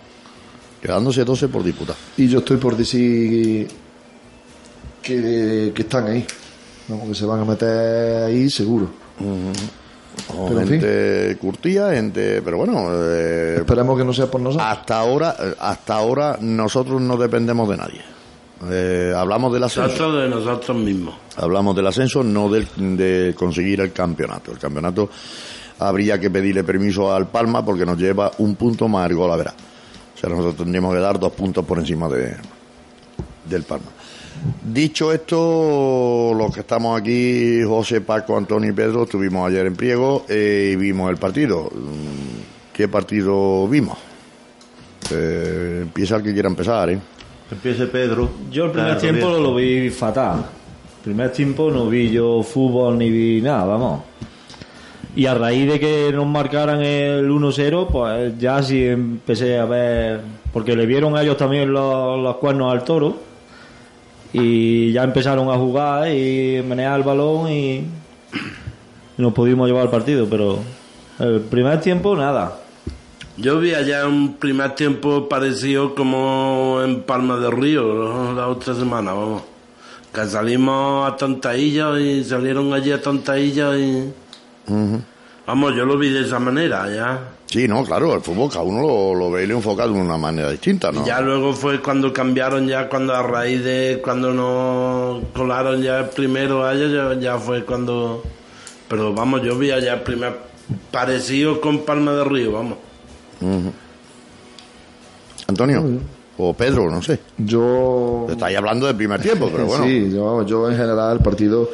Quedándose 0.81 1.25
12 1.25 1.49
por 1.49 1.64
disputar. 1.64 1.97
Y 2.16 2.29
yo 2.29 2.38
estoy 2.38 2.59
por 2.59 2.77
decir 2.77 3.66
que, 5.03 5.73
que 5.75 5.83
están 5.83 6.07
ahí. 6.07 6.25
¿no? 6.88 7.07
Que 7.07 7.14
se 7.14 7.27
van 7.27 7.40
a 7.40 7.45
meter 7.45 8.25
ahí 8.25 8.49
seguro. 8.51 8.90
O 10.37 10.49
Pero, 10.49 11.39
curtía, 11.39 11.93
gente. 11.93 12.43
Pero 12.43 12.57
bueno, 12.59 12.89
eh, 12.93 13.57
Esperemos 13.59 13.99
que 13.99 14.05
no 14.05 14.13
sea 14.13 14.27
por 14.27 14.41
nosotros. 14.41 14.69
hasta 14.69 14.99
ahora, 14.99 15.37
hasta 15.59 15.95
ahora 15.95 16.39
nosotros 16.41 17.01
no 17.01 17.17
dependemos 17.17 17.69
de 17.69 17.77
nadie. 17.77 18.01
Eh, 18.71 19.13
hablamos 19.15 19.53
del 19.53 19.65
ascenso. 19.65 19.89
Nosotros 19.89 20.23
de 20.23 20.29
nosotros 20.29 20.77
mismos. 20.77 21.15
Hablamos 21.37 21.77
del 21.77 21.87
ascenso, 21.87 22.23
no 22.23 22.49
del, 22.49 22.67
de 22.97 23.35
conseguir 23.37 23.81
el 23.81 23.93
campeonato. 23.93 24.53
El 24.53 24.59
campeonato 24.59 25.11
habría 25.79 26.19
que 26.19 26.31
pedirle 26.31 26.65
permiso 26.65 27.13
al 27.15 27.29
Palma 27.29 27.65
porque 27.65 27.85
nos 27.85 27.99
lleva 27.99 28.31
un 28.39 28.57
punto 28.57 28.89
más 28.89 29.09
el 29.11 29.17
gol 29.17 29.31
a 29.31 29.37
verá. 29.37 29.55
O 30.15 30.19
sea, 30.19 30.31
nosotros 30.31 30.57
tendríamos 30.57 30.95
que 30.95 31.01
dar 31.01 31.21
dos 31.21 31.33
puntos 31.33 31.65
por 31.67 31.79
encima 31.79 32.09
de, 32.09 32.35
del 33.45 33.63
Palma. 33.65 33.89
Dicho 34.64 35.12
esto, 35.12 36.33
los 36.37 36.53
que 36.53 36.61
estamos 36.61 37.01
aquí, 37.01 37.62
José, 37.64 38.01
Paco, 38.01 38.37
Antonio 38.37 38.70
y 38.70 38.72
Pedro, 38.72 39.05
estuvimos 39.05 39.49
ayer 39.49 39.66
en 39.66 39.75
Priego 39.77 40.25
eh, 40.29 40.70
y 40.72 40.77
vimos 40.77 41.11
el 41.11 41.16
partido. 41.16 41.64
Mm, 41.72 42.72
¿Qué 42.72 42.88
partido 42.88 43.66
vimos? 43.68 43.96
Eh, 45.12 45.81
empieza 45.83 46.16
el 46.16 46.22
que 46.22 46.33
quiera 46.33 46.49
empezar, 46.49 46.90
¿eh? 46.90 46.99
Empiece 47.51 47.87
Pedro. 47.87 48.29
Yo 48.51 48.64
el 48.66 48.70
primer 48.72 48.99
Claro, 48.99 49.01
tiempo 49.01 49.29
bien. 49.31 49.42
lo 49.42 49.55
vi 49.55 49.90
fatal. 49.90 50.38
El 50.99 51.03
primer 51.05 51.33
tiempo 51.33 51.70
no 51.70 51.87
vi 51.88 52.11
yo 52.11 52.42
fútbol 52.42 52.99
ni 52.99 53.09
vi 53.09 53.40
nada, 53.40 53.64
vamos. 53.64 54.01
Y 55.14 55.27
a 55.27 55.35
raíz 55.35 55.70
de 55.70 55.81
que 55.81 56.11
nos 56.12 56.27
marcaran 56.27 56.83
el 56.83 57.31
1-0, 57.31 57.87
pues 57.90 58.37
ya 58.38 58.62
sí 58.62 58.85
empecé 58.85 59.59
a 59.59 59.64
ver, 59.64 60.20
porque 60.53 60.75
le 60.77 60.85
vieron 60.85 61.16
a 61.16 61.22
ellos 61.22 61.37
también 61.37 61.72
los, 61.72 62.20
los 62.20 62.37
cuernos 62.37 62.72
al 62.72 62.85
toro. 62.85 63.16
Y 64.38 64.92
ya 64.92 65.03
empezaron 65.03 65.49
a 65.49 65.57
jugar 65.57 66.11
y 66.11 66.62
menear 66.62 66.99
el 66.99 67.07
balón 67.07 67.51
y 67.51 67.87
nos 69.16 69.33
pudimos 69.33 69.66
llevar 69.66 69.85
el 69.85 69.90
partido, 69.90 70.27
pero 70.29 70.59
el 71.18 71.40
primer 71.40 71.81
tiempo 71.81 72.14
nada. 72.14 72.61
Yo 73.38 73.59
vi 73.59 73.72
allá 73.72 74.07
un 74.07 74.35
primer 74.35 74.75
tiempo 74.75 75.27
parecido 75.27 75.94
como 75.94 76.83
en 76.85 77.03
Palma 77.05 77.38
del 77.38 77.53
Río 77.53 78.35
la 78.35 78.49
otra 78.49 78.75
semana, 78.75 79.14
vamos. 79.14 79.42
Que 80.12 80.27
salimos 80.27 81.11
a 81.11 81.16
Tontaillo 81.16 81.99
y 81.99 82.22
salieron 82.22 82.75
allí 82.75 82.92
a 82.92 83.01
Tontaillo 83.01 83.79
y... 83.79 84.12
Vamos, 85.47 85.75
yo 85.77 85.85
lo 85.85 85.97
vi 85.97 86.11
de 86.11 86.23
esa 86.23 86.39
manera, 86.39 86.91
ya. 86.93 87.21
Sí, 87.47 87.69
no, 87.69 87.85
claro, 87.85 88.15
el 88.15 88.21
fútbol 88.21 88.51
cada 88.51 88.65
uno 88.65 88.83
lo, 88.83 89.15
lo 89.15 89.31
ve 89.31 89.45
y 89.45 89.47
lo 89.47 89.55
enfoca 89.55 89.87
de 89.87 89.93
una 89.93 90.17
manera 90.17 90.51
distinta, 90.51 90.91
¿no? 90.91 91.03
Y 91.03 91.07
ya 91.07 91.21
luego 91.21 91.53
fue 91.53 91.81
cuando 91.81 92.13
cambiaron, 92.13 92.67
ya 92.67 92.89
cuando 92.89 93.15
a 93.15 93.23
raíz 93.23 93.63
de 93.63 94.01
cuando 94.03 94.33
nos 94.33 95.23
colaron 95.33 95.81
ya 95.81 96.01
el 96.01 96.07
primero 96.07 96.65
a 96.65 96.75
ellos, 96.75 96.93
ya, 96.93 97.21
ya 97.21 97.39
fue 97.39 97.65
cuando... 97.65 98.25
Pero 98.89 99.15
vamos, 99.15 99.43
yo 99.43 99.57
vi 99.57 99.71
allá 99.71 99.95
el 99.95 100.01
primer 100.01 100.37
parecido 100.91 101.61
con 101.61 101.85
Palma 101.85 102.13
del 102.13 102.29
Río, 102.29 102.53
vamos. 102.53 102.79
Antonio, 105.47 106.01
o 106.39 106.55
Pedro, 106.55 106.91
no 106.91 107.03
sé. 107.03 107.21
Yo. 107.39 108.27
Estáis 108.29 108.57
hablando 108.57 108.87
del 108.87 108.97
primer 108.97 109.21
tiempo, 109.21 109.49
pero 109.51 109.67
bueno. 109.67 109.85
Sí, 109.85 110.11
yo, 110.13 110.45
yo 110.45 110.71
en 110.71 110.77
general 110.77 111.17
el 111.17 111.23
partido 111.23 111.71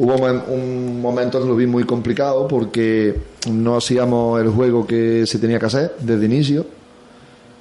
hubo 0.00 0.14
un, 0.16 1.00
momento 1.00 1.40
que 1.40 1.46
lo 1.46 1.54
vi 1.54 1.66
muy 1.66 1.84
complicado 1.84 2.48
porque 2.48 3.14
no 3.50 3.76
hacíamos 3.76 4.40
el 4.40 4.48
juego 4.48 4.86
que 4.86 5.26
se 5.26 5.38
tenía 5.38 5.58
que 5.58 5.66
hacer 5.66 5.94
desde 6.00 6.24
el 6.24 6.32
inicio. 6.32 6.66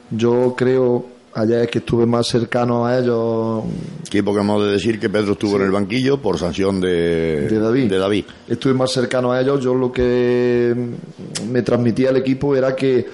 Yo 0.10 0.56
creo 0.58 1.06
ayer 1.34 1.69
que 1.69 1.80
estuve 1.80 2.06
más 2.06 2.28
cercano 2.28 2.86
a 2.86 2.97
ellos 2.97 3.63
que 4.10 4.19
hemos 4.19 4.63
de 4.63 4.71
decir 4.71 4.99
que 4.99 5.10
Pedro 5.10 5.34
estuvo 5.34 5.58
en 5.58 5.63
el 5.63 5.71
banquillo 5.71 6.21
por 6.21 6.39
sanción 6.39 6.82
de, 6.82 7.47
de 7.47 7.60
David. 7.60 7.89
de 7.89 7.97
David. 7.97 8.25
Estuve 8.47 8.73
más 8.73 8.91
cercano 8.91 9.32
a 9.32 9.41
ellos. 9.41 9.62
Yo 9.62 9.75
lo 9.75 9.91
que 9.91 10.75
me 11.49 11.62
transmitía 11.62 12.10
el 12.10 12.17
equipo 12.17 12.56
era 12.56 12.75
que 12.75 13.08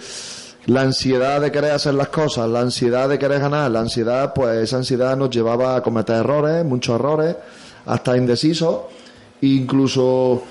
la 0.67 0.81
ansiedad 0.81 1.41
de 1.41 1.51
querer 1.51 1.71
hacer 1.71 1.95
las 1.95 2.09
cosas, 2.09 2.49
la 2.49 2.61
ansiedad 2.61 3.09
de 3.09 3.19
querer 3.19 3.39
ganar, 3.39 3.69
la 3.71 3.81
ansiedad, 3.81 4.33
pues 4.33 4.57
esa 4.57 4.77
ansiedad 4.77 5.17
nos 5.17 5.29
llevaba 5.29 5.75
a 5.75 5.83
cometer 5.83 6.17
errores, 6.17 6.63
muchos 6.63 6.95
errores, 6.95 7.35
hasta 7.85 8.17
indecisos, 8.17 8.81
incluso 9.45 10.43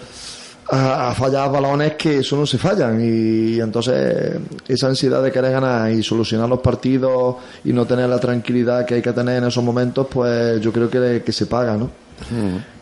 a, 0.71 1.11
a 1.11 1.15
fallar 1.15 1.51
balones 1.51 1.95
que 1.95 2.19
eso 2.19 2.37
no 2.37 2.47
se 2.47 2.59
fallan. 2.59 3.01
Y 3.01 3.61
entonces 3.61 4.39
esa 4.69 4.89
ansiedad 4.89 5.23
de 5.23 5.33
querer 5.33 5.53
ganar 5.53 5.91
y 5.91 6.03
solucionar 6.03 6.49
los 6.49 6.61
partidos 6.61 7.37
y 7.65 7.73
no 7.73 7.87
tener 7.87 8.09
la 8.09 8.19
tranquilidad 8.19 8.85
que 8.87 8.95
hay 8.95 9.03
que 9.03 9.13
tener 9.13 9.39
en 9.39 9.49
esos 9.49 9.63
momentos, 9.63 10.07
pues 10.11 10.61
yo 10.61 10.73
creo 10.73 10.89
que, 10.89 11.23
que 11.25 11.33
se 11.33 11.47
paga, 11.47 11.77
¿no? 11.77 12.05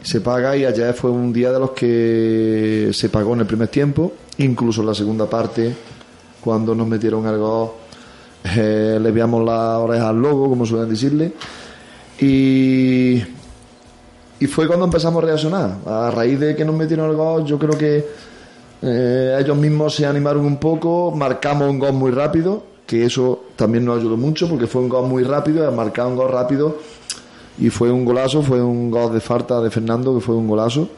Se 0.03 0.20
paga 0.20 0.57
y 0.57 0.64
ayer 0.64 0.94
fue 0.94 1.11
un 1.11 1.33
día 1.33 1.51
de 1.53 1.59
los 1.59 1.70
que 1.70 2.90
se 2.92 3.09
pagó 3.09 3.35
en 3.35 3.40
el 3.40 3.46
primer 3.46 3.68
tiempo, 3.68 4.12
incluso 4.38 4.83
en 4.83 4.88
la 4.88 4.94
segunda 4.94 5.29
parte, 5.29 5.75
cuando 6.40 6.75
nos 6.75 6.87
metieron 6.87 7.27
algo, 7.27 7.79
eh, 8.44 8.98
le 9.01 9.11
veíamos 9.11 9.44
la 9.44 9.79
oreja 9.79 10.09
al 10.11 10.20
lobo, 10.20 10.48
como 10.48 10.66
suelen 10.66 10.88
decirle, 10.88 11.33
y, 12.20 13.22
y 14.42 14.48
fue 14.48 14.66
cuando 14.66 14.87
empezamos 14.87 15.22
a 15.22 15.26
reaccionar. 15.26 15.76
A 15.87 16.11
raíz 16.11 16.40
de 16.40 16.57
que 16.57 16.64
nos 16.64 16.74
metieron 16.74 17.09
el 17.09 17.14
gol, 17.14 17.44
yo 17.44 17.61
creo 17.61 17.78
que 17.78 18.05
eh, 18.83 19.38
ellos 19.40 19.57
mismos 19.57 19.94
se 19.94 20.05
animaron 20.05 20.44
un 20.44 20.57
poco, 20.57 21.12
marcamos 21.12 21.70
un 21.70 21.78
gol 21.78 21.92
muy 21.92 22.11
rápido, 22.11 22.61
que 22.85 23.05
eso 23.05 23.44
también 23.55 23.85
nos 23.85 24.00
ayudó 24.00 24.16
mucho, 24.16 24.48
porque 24.48 24.66
fue 24.66 24.83
un 24.83 24.88
gol 24.88 25.09
muy 25.09 25.22
rápido, 25.22 25.70
marcar 25.70 26.09
un 26.09 26.16
gol 26.16 26.28
rápido 26.28 26.76
y 27.57 27.70
fue 27.70 27.92
un 27.92 28.05
golazo, 28.05 28.42
fue 28.42 28.61
un 28.61 28.90
gol 28.90 29.12
de 29.12 29.20
falta 29.20 29.61
de 29.61 29.70
Fernando, 29.70 30.12
que 30.12 30.20
fue 30.20 30.35
un 30.35 30.48
golazo. 30.48 30.88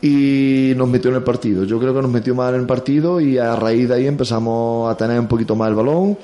Y 0.00 0.74
nos 0.76 0.88
metió 0.88 1.10
en 1.10 1.16
el 1.16 1.24
partido. 1.24 1.64
Yo 1.64 1.80
creo 1.80 1.92
que 1.92 2.02
nos 2.02 2.10
metió 2.10 2.36
más 2.36 2.54
en 2.54 2.60
el 2.60 2.66
partido 2.66 3.20
y 3.20 3.36
a 3.36 3.56
raíz 3.56 3.88
de 3.88 3.96
ahí 3.96 4.06
empezamos 4.06 4.92
a 4.92 4.96
tener 4.96 5.18
un 5.18 5.26
poquito 5.26 5.56
más 5.56 5.70
el 5.70 5.74
balón, 5.74 6.16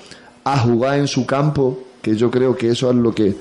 a 0.44 0.58
jugar 0.60 1.00
en 1.00 1.08
su 1.08 1.26
campo, 1.26 1.76
que 2.00 2.14
yo 2.14 2.30
creo 2.30 2.54
que 2.56 2.68
eso 2.68 2.88
es 2.88 2.96
lo 2.96 3.12
que 3.12 3.34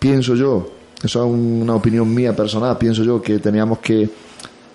pienso 0.00 0.34
yo. 0.34 0.77
Eso 1.02 1.24
es 1.24 1.30
una 1.30 1.74
opinión 1.74 2.12
mía 2.12 2.34
personal. 2.34 2.76
Pienso 2.76 3.04
yo 3.04 3.22
que 3.22 3.38
teníamos 3.38 3.78
que, 3.78 4.10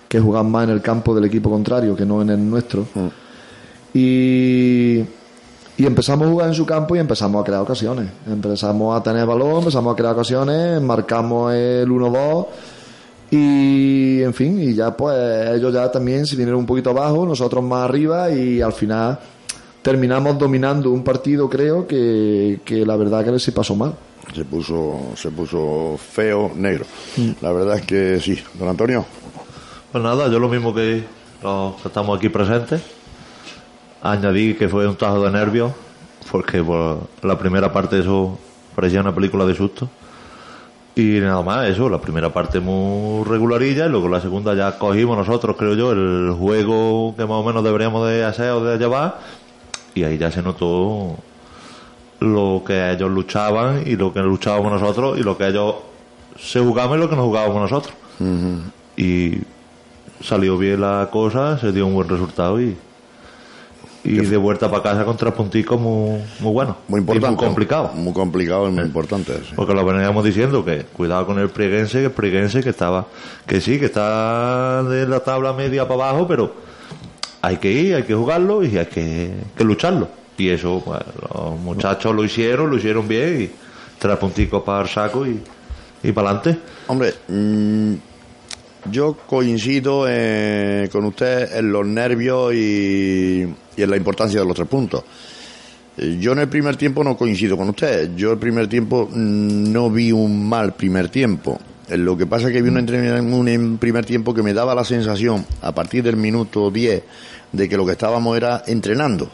que 0.08 0.20
jugar 0.20 0.44
más 0.44 0.64
en 0.64 0.70
el 0.70 0.80
campo 0.80 1.14
del 1.14 1.26
equipo 1.26 1.50
contrario 1.50 1.94
que 1.94 2.06
no 2.06 2.22
en 2.22 2.30
el 2.30 2.50
nuestro. 2.50 2.86
Y, 3.92 5.00
y 5.76 5.86
empezamos 5.86 6.26
a 6.26 6.30
jugar 6.30 6.48
en 6.48 6.54
su 6.54 6.64
campo 6.64 6.96
y 6.96 6.98
empezamos 6.98 7.42
a 7.42 7.44
crear 7.44 7.60
ocasiones. 7.60 8.08
Empezamos 8.26 8.98
a 8.98 9.02
tener 9.02 9.26
balón, 9.26 9.58
empezamos 9.58 9.92
a 9.92 9.96
crear 9.96 10.14
ocasiones, 10.14 10.80
marcamos 10.80 11.52
el 11.52 11.88
1-2 11.88 12.46
y 13.30 14.22
en 14.22 14.32
fin, 14.32 14.62
y 14.62 14.74
ya 14.74 14.96
pues 14.96 15.50
ellos 15.50 15.72
ya 15.74 15.90
también 15.90 16.24
se 16.26 16.36
vinieron 16.36 16.60
un 16.60 16.66
poquito 16.66 16.90
abajo, 16.90 17.26
nosotros 17.26 17.64
más 17.64 17.88
arriba 17.88 18.30
y 18.30 18.60
al 18.60 18.72
final 18.72 19.18
terminamos 19.82 20.38
dominando 20.38 20.90
un 20.90 21.02
partido 21.02 21.48
creo 21.50 21.86
que, 21.86 22.60
que 22.64 22.86
la 22.86 22.96
verdad 22.96 23.24
que 23.24 23.38
se 23.38 23.50
pasó 23.50 23.74
mal. 23.74 23.94
Se 24.34 24.44
puso, 24.44 25.12
se 25.16 25.30
puso 25.30 25.96
feo, 25.96 26.50
negro. 26.54 26.84
La 27.40 27.52
verdad 27.52 27.78
es 27.78 27.86
que 27.86 28.20
sí. 28.20 28.42
Don 28.54 28.68
Antonio, 28.68 29.04
Pues 29.92 30.02
nada, 30.02 30.28
yo 30.28 30.38
lo 30.40 30.48
mismo 30.48 30.74
que 30.74 31.04
los 31.42 31.80
que 31.80 31.88
estamos 31.88 32.18
aquí 32.18 32.28
presentes. 32.28 32.82
Añadí 34.02 34.54
que 34.54 34.68
fue 34.68 34.86
un 34.86 34.96
tajo 34.96 35.22
de 35.24 35.30
nervios, 35.30 35.72
porque 36.30 36.62
por 36.62 37.08
la 37.22 37.38
primera 37.38 37.72
parte 37.72 38.00
eso 38.00 38.38
parecía 38.74 39.00
una 39.00 39.14
película 39.14 39.44
de 39.46 39.54
susto. 39.54 39.88
Y 40.96 41.18
nada 41.20 41.42
más, 41.42 41.68
eso, 41.68 41.88
la 41.88 42.00
primera 42.00 42.32
parte 42.32 42.60
muy 42.60 43.24
regularilla 43.24 43.86
y 43.86 43.88
luego 43.88 44.08
la 44.08 44.20
segunda 44.20 44.54
ya 44.54 44.78
cogimos 44.78 45.16
nosotros, 45.16 45.56
creo 45.56 45.74
yo, 45.74 45.92
el 45.92 46.34
juego 46.38 47.14
que 47.16 47.22
más 47.22 47.32
o 47.38 47.44
menos 47.44 47.64
deberíamos 47.64 48.06
de 48.08 48.24
hacer 48.24 48.50
o 48.50 48.64
de 48.64 48.78
llevar 48.78 49.18
y 49.94 50.04
ahí 50.04 50.18
ya 50.18 50.30
se 50.30 50.42
notó 50.42 51.16
lo 52.20 52.62
que 52.66 52.90
ellos 52.92 53.10
luchaban 53.10 53.82
y 53.86 53.96
lo 53.96 54.12
que 54.12 54.20
luchábamos 54.20 54.72
nosotros 54.80 55.18
y 55.18 55.22
lo 55.22 55.36
que 55.36 55.48
ellos 55.48 55.74
se 56.38 56.60
jugaban 56.60 56.98
y 56.98 57.02
lo 57.02 57.08
que 57.10 57.16
nos 57.16 57.24
jugábamos 57.26 57.70
nosotros. 57.70 57.94
Y 58.96 59.38
salió 60.22 60.56
bien 60.58 60.80
la 60.80 61.08
cosa, 61.12 61.58
se 61.58 61.72
dio 61.72 61.86
un 61.86 61.94
buen 61.94 62.08
resultado 62.08 62.60
y, 62.60 62.76
y 64.04 64.16
de 64.16 64.36
vuelta 64.36 64.70
para 64.70 64.82
casa 64.82 65.04
con 65.04 65.16
tres 65.16 65.32
punticos 65.34 65.80
muy, 65.80 66.20
muy 66.40 66.52
buenos. 66.52 66.76
muy 66.88 66.98
Y 66.98 67.02
importante. 67.02 67.36
muy 67.36 67.44
complicado. 67.46 67.90
Muy 67.94 68.12
complicado 68.12 68.68
y 68.68 68.72
muy 68.72 68.84
importante. 68.84 69.34
sí. 69.38 69.52
Porque 69.56 69.74
lo 69.74 69.84
veníamos 69.84 70.24
diciendo 70.24 70.64
que 70.64 70.84
cuidado 70.92 71.26
con 71.26 71.38
el 71.38 71.48
Prieguense, 71.50 71.98
que 71.98 72.04
el 72.06 72.10
Prieguense 72.12 72.62
que 72.62 72.70
estaba, 72.70 73.06
que 73.46 73.60
sí, 73.60 73.78
que 73.78 73.86
está 73.86 74.82
de 74.84 75.06
la 75.06 75.20
tabla 75.20 75.52
media 75.52 75.86
para 75.88 76.08
abajo, 76.10 76.26
pero 76.28 76.54
hay 77.42 77.56
que 77.58 77.72
ir, 77.72 77.94
hay 77.96 78.02
que 78.04 78.14
jugarlo 78.14 78.62
y 78.64 78.78
hay 78.78 78.86
que, 78.86 79.32
que 79.56 79.64
lucharlo. 79.64 80.08
Y 80.38 80.48
eso, 80.48 80.82
pues, 80.84 81.00
los 81.32 81.58
muchachos 81.60 82.14
lo 82.14 82.24
hicieron, 82.24 82.70
lo 82.70 82.76
hicieron 82.76 83.06
bien 83.06 83.42
y 83.42 83.50
tres 83.98 84.16
punticos 84.16 84.62
para 84.64 84.82
el 84.82 84.88
saco 84.88 85.26
y, 85.26 85.40
y 86.02 86.12
para 86.12 86.30
adelante. 86.30 86.58
Hombre, 86.88 87.14
mm, 87.28 87.94
yo 88.90 89.16
coincido 89.26 90.06
eh, 90.08 90.88
con 90.92 91.04
usted 91.04 91.56
en 91.56 91.70
los 91.72 91.86
nervios 91.86 92.52
y, 92.54 93.46
y 93.76 93.82
en 93.82 93.90
la 93.90 93.96
importancia 93.96 94.40
de 94.40 94.46
los 94.46 94.54
tres 94.56 94.68
puntos. 94.68 95.02
Eh, 95.96 96.18
Yo 96.20 96.32
en 96.32 96.40
el 96.40 96.48
primer 96.48 96.76
tiempo 96.76 97.04
no 97.04 97.16
coincido 97.16 97.56
con 97.56 97.68
usted. 97.68 98.14
Yo 98.16 98.32
el 98.32 98.38
primer 98.38 98.68
tiempo 98.68 99.08
mm, 99.10 99.72
no 99.72 99.88
vi 99.90 100.10
un 100.12 100.48
mal 100.48 100.74
primer 100.74 101.08
tiempo. 101.08 101.58
Eh, 101.88 101.96
Lo 101.96 102.16
que 102.16 102.26
pasa 102.26 102.48
es 102.48 102.52
que 102.52 102.60
vi 102.60 102.68
un, 102.70 102.78
entre- 102.78 103.20
un 103.20 103.46
en 103.48 103.78
primer 103.78 104.04
tiempo 104.04 104.34
que 104.34 104.42
me 104.42 104.52
daba 104.52 104.74
la 104.74 104.84
sensación, 104.84 105.46
a 105.62 105.72
partir 105.72 106.02
del 106.02 106.16
minuto 106.16 106.70
10, 106.72 107.02
de 107.52 107.68
que 107.68 107.76
lo 107.76 107.86
que 107.86 107.92
estábamos 107.92 108.36
era 108.36 108.64
entrenando. 108.66 109.30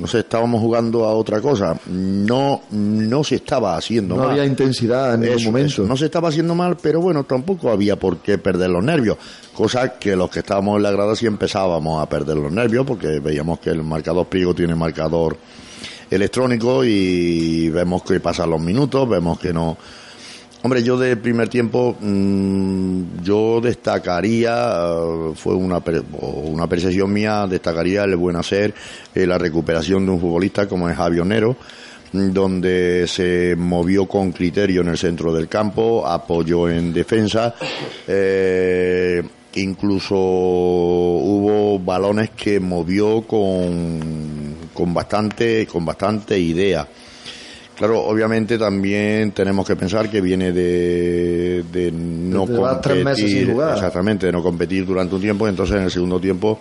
No 0.00 0.06
sé, 0.06 0.20
estábamos 0.20 0.60
jugando 0.60 1.04
a 1.04 1.14
otra 1.14 1.40
cosa. 1.40 1.76
No, 1.86 2.62
no 2.70 3.24
se 3.24 3.34
estaba 3.36 3.76
haciendo 3.76 4.14
No 4.14 4.22
mal. 4.22 4.30
había 4.30 4.44
intensidad 4.46 5.14
en 5.14 5.20
ningún 5.22 5.36
Eso, 5.38 5.46
momento. 5.48 5.72
eso. 5.72 5.82
No 5.86 5.96
se 5.96 6.04
estaba 6.04 6.28
haciendo 6.28 6.54
mal, 6.54 6.76
pero 6.80 7.00
bueno, 7.00 7.24
tampoco 7.24 7.70
había 7.70 7.96
por 7.96 8.18
qué 8.18 8.38
perder 8.38 8.70
los 8.70 8.84
nervios. 8.84 9.16
Cosa 9.52 9.98
que 9.98 10.14
los 10.14 10.30
que 10.30 10.38
estábamos 10.38 10.76
en 10.76 10.84
la 10.84 10.92
grada 10.92 11.16
sí 11.16 11.26
empezábamos 11.26 12.00
a 12.00 12.08
perder 12.08 12.36
los 12.36 12.52
nervios 12.52 12.86
porque 12.86 13.18
veíamos 13.18 13.58
que 13.58 13.70
el 13.70 13.82
marcador 13.82 14.26
Priego 14.26 14.54
tiene 14.54 14.74
marcador 14.76 15.36
electrónico 16.10 16.84
y 16.84 17.68
vemos 17.70 18.02
que 18.02 18.20
pasan 18.20 18.50
los 18.50 18.60
minutos, 18.60 19.08
vemos 19.08 19.38
que 19.38 19.52
no. 19.52 19.76
Hombre, 20.62 20.82
yo 20.82 20.98
del 20.98 21.16
primer 21.16 21.48
tiempo, 21.48 21.96
mm, 21.98 23.22
yo 23.22 23.62
destacaría, 23.62 24.92
eh, 24.92 25.32
fue 25.34 25.54
una, 25.54 25.82
una 26.20 26.66
percepción 26.66 27.10
mía, 27.10 27.46
destacaría 27.48 28.04
el 28.04 28.16
buen 28.16 28.36
hacer, 28.36 28.74
eh, 29.14 29.26
la 29.26 29.38
recuperación 29.38 30.04
de 30.04 30.12
un 30.12 30.20
futbolista 30.20 30.68
como 30.68 30.90
es 30.90 30.98
Javi 30.98 31.18
Onero, 31.18 31.56
mm, 32.12 32.30
donde 32.32 33.06
se 33.08 33.54
movió 33.56 34.06
con 34.06 34.32
criterio 34.32 34.82
en 34.82 34.88
el 34.88 34.98
centro 34.98 35.32
del 35.32 35.48
campo, 35.48 36.06
apoyó 36.06 36.68
en 36.68 36.92
defensa, 36.92 37.54
eh, 38.06 39.22
incluso 39.54 40.14
hubo 40.14 41.78
balones 41.78 42.30
que 42.36 42.60
movió 42.60 43.22
con, 43.22 44.56
con 44.74 44.92
bastante, 44.92 45.66
con 45.66 45.86
bastante 45.86 46.38
idea. 46.38 46.86
Claro, 47.80 48.02
obviamente 48.02 48.58
también 48.58 49.32
tenemos 49.32 49.66
que 49.66 49.74
pensar 49.74 50.10
que 50.10 50.20
viene 50.20 50.52
de, 50.52 51.64
de 51.72 51.90
no 51.90 52.44
De 52.44 52.52
llevar 52.52 52.78
tres 52.82 53.02
meses 53.02 53.16
sin 53.24 53.28
competir, 53.38 53.52
jugar. 53.54 53.74
exactamente, 53.74 54.26
de 54.26 54.32
no 54.32 54.42
competir 54.42 54.84
durante 54.84 55.14
un 55.14 55.20
tiempo, 55.22 55.48
entonces 55.48 55.76
en 55.76 55.84
el 55.84 55.90
segundo 55.90 56.20
tiempo 56.20 56.60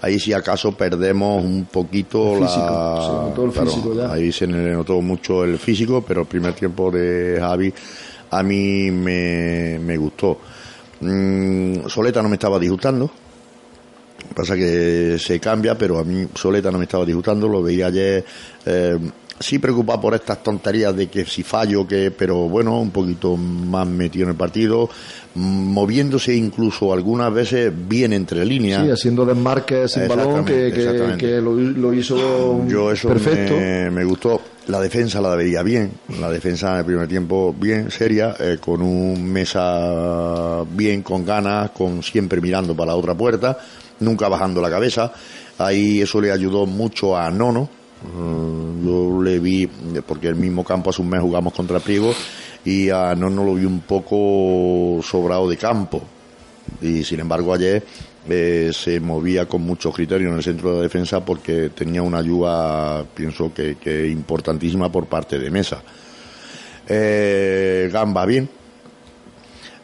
ahí 0.00 0.20
si 0.20 0.32
acaso 0.32 0.70
perdemos 0.76 1.42
un 1.44 1.64
poquito 1.64 2.36
El 2.36 2.44
físico, 2.44 2.66
la 2.70 3.02
se 3.02 3.12
notó 3.30 3.44
el 3.46 3.50
claro, 3.50 3.66
físico 3.70 3.94
ya. 3.96 4.12
ahí 4.12 4.30
se 4.30 4.46
le 4.46 4.72
notó 4.74 5.00
mucho 5.00 5.42
el 5.42 5.58
físico, 5.58 6.04
pero 6.06 6.20
el 6.20 6.28
primer 6.28 6.52
tiempo 6.54 6.88
de 6.88 7.36
Javi 7.40 7.74
a 8.30 8.42
mí 8.44 8.92
me, 8.92 9.80
me 9.80 9.96
gustó. 9.96 10.38
Mm, 11.00 11.88
Soleta 11.88 12.22
no 12.22 12.28
me 12.28 12.36
estaba 12.36 12.60
disgustando, 12.60 13.10
Pasa 14.34 14.54
que 14.56 15.16
se 15.18 15.38
cambia, 15.40 15.76
pero 15.76 15.98
a 15.98 16.04
mí 16.04 16.26
Soleta 16.34 16.70
no 16.70 16.78
me 16.78 16.84
estaba 16.84 17.04
disgustando, 17.04 17.46
lo 17.48 17.62
veía 17.62 17.88
ayer. 17.88 18.24
Eh, 18.64 18.98
sí 19.38 19.58
preocupado 19.58 20.00
por 20.00 20.14
estas 20.14 20.42
tonterías 20.42 20.94
de 20.96 21.08
que 21.08 21.24
si 21.24 21.42
fallo, 21.42 21.86
que, 21.86 22.10
pero 22.10 22.48
bueno, 22.48 22.80
un 22.80 22.90
poquito 22.90 23.36
más 23.36 23.86
metido 23.86 24.24
en 24.24 24.30
el 24.30 24.36
partido, 24.36 24.88
moviéndose 25.34 26.34
incluso 26.34 26.92
algunas 26.92 27.32
veces 27.32 27.72
bien 27.88 28.12
entre 28.12 28.44
líneas. 28.44 28.84
Sí, 28.84 28.90
haciendo 28.90 29.26
desmarques 29.26 29.92
sin 29.92 30.08
balón 30.08 30.44
que, 30.44 30.72
que, 30.72 31.16
que 31.18 31.40
lo, 31.40 31.54
lo 31.54 31.92
hizo 31.92 32.66
Yo 32.66 32.92
eso 32.92 33.08
perfecto. 33.08 33.54
Me, 33.54 33.90
me 33.90 34.04
gustó. 34.04 34.40
La 34.68 34.80
defensa 34.80 35.20
la 35.20 35.34
veía 35.34 35.62
bien, 35.62 35.92
la 36.18 36.30
defensa 36.30 36.72
en 36.72 36.78
el 36.78 36.84
primer 36.86 37.06
tiempo 37.06 37.54
bien 37.58 37.90
seria, 37.90 38.34
eh, 38.38 38.56
con 38.58 38.80
un 38.80 39.22
mesa 39.22 40.62
bien, 40.70 41.02
con 41.02 41.24
ganas, 41.24 41.70
con 41.72 42.02
siempre 42.02 42.40
mirando 42.40 42.74
para 42.74 42.92
la 42.92 42.96
otra 42.96 43.14
puerta, 43.14 43.58
nunca 44.00 44.26
bajando 44.28 44.62
la 44.62 44.70
cabeza. 44.70 45.12
Ahí 45.58 46.00
eso 46.00 46.18
le 46.20 46.32
ayudó 46.32 46.64
mucho 46.64 47.14
a 47.14 47.30
Nono. 47.30 47.68
Eh, 48.04 48.84
Yo 48.84 49.22
le 49.22 49.38
vi, 49.38 49.64
eh, 49.64 50.02
porque 50.06 50.28
el 50.28 50.36
mismo 50.36 50.64
campo 50.64 50.90
hace 50.90 51.02
un 51.02 51.08
mes 51.08 51.20
jugamos 51.20 51.52
contra 51.52 51.80
Priego, 51.80 52.12
y 52.64 52.90
a 52.90 53.14
Nono 53.14 53.44
lo 53.44 53.54
vi 53.54 53.64
un 53.64 53.80
poco 53.80 55.02
sobrado 55.02 55.48
de 55.48 55.56
campo 55.56 56.02
y 56.80 57.04
sin 57.04 57.20
embargo 57.20 57.52
ayer 57.52 57.84
eh, 58.28 58.70
se 58.72 59.00
movía 59.00 59.46
con 59.46 59.62
muchos 59.62 59.94
criterios 59.94 60.30
en 60.30 60.38
el 60.38 60.42
centro 60.42 60.70
de 60.70 60.76
la 60.76 60.82
defensa 60.82 61.24
porque 61.24 61.70
tenía 61.70 62.02
una 62.02 62.18
ayuda, 62.18 63.04
pienso 63.14 63.52
que, 63.52 63.76
que 63.76 64.08
importantísima 64.08 64.90
por 64.90 65.06
parte 65.06 65.38
de 65.38 65.50
Mesa. 65.50 65.82
Eh, 66.88 67.90
Gamba 67.92 68.24
bien. 68.24 68.48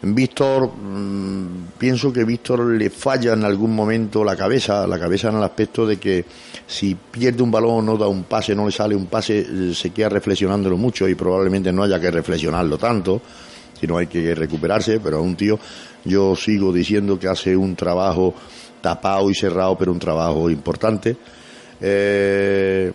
Víctor, 0.02 0.70
mm, 0.74 1.72
pienso 1.76 2.10
que 2.10 2.24
Víctor 2.24 2.64
le 2.64 2.88
falla 2.88 3.34
en 3.34 3.44
algún 3.44 3.74
momento 3.74 4.24
la 4.24 4.34
cabeza, 4.34 4.86
la 4.86 4.98
cabeza 4.98 5.28
en 5.28 5.36
el 5.36 5.42
aspecto 5.42 5.86
de 5.86 5.98
que 5.98 6.24
si 6.66 6.94
pierde 6.94 7.42
un 7.42 7.50
balón, 7.50 7.84
no 7.84 7.98
da 7.98 8.08
un 8.08 8.24
pase, 8.24 8.54
no 8.54 8.64
le 8.64 8.72
sale 8.72 8.96
un 8.96 9.06
pase, 9.06 9.40
eh, 9.40 9.74
se 9.74 9.90
queda 9.90 10.08
reflexionándolo 10.08 10.78
mucho 10.78 11.06
y 11.06 11.14
probablemente 11.14 11.70
no 11.70 11.82
haya 11.82 12.00
que 12.00 12.10
reflexionarlo 12.10 12.78
tanto, 12.78 13.20
sino 13.78 13.98
hay 13.98 14.06
que 14.06 14.34
recuperarse, 14.34 15.00
pero 15.00 15.18
a 15.18 15.20
un 15.20 15.36
tío 15.36 15.58
yo 16.04 16.34
sigo 16.34 16.72
diciendo 16.72 17.18
que 17.18 17.28
hace 17.28 17.54
un 17.54 17.76
trabajo 17.76 18.34
tapado 18.80 19.30
y 19.30 19.34
cerrado, 19.34 19.76
pero 19.76 19.92
un 19.92 19.98
trabajo 19.98 20.48
importante. 20.48 21.14
Eh, 21.78 22.92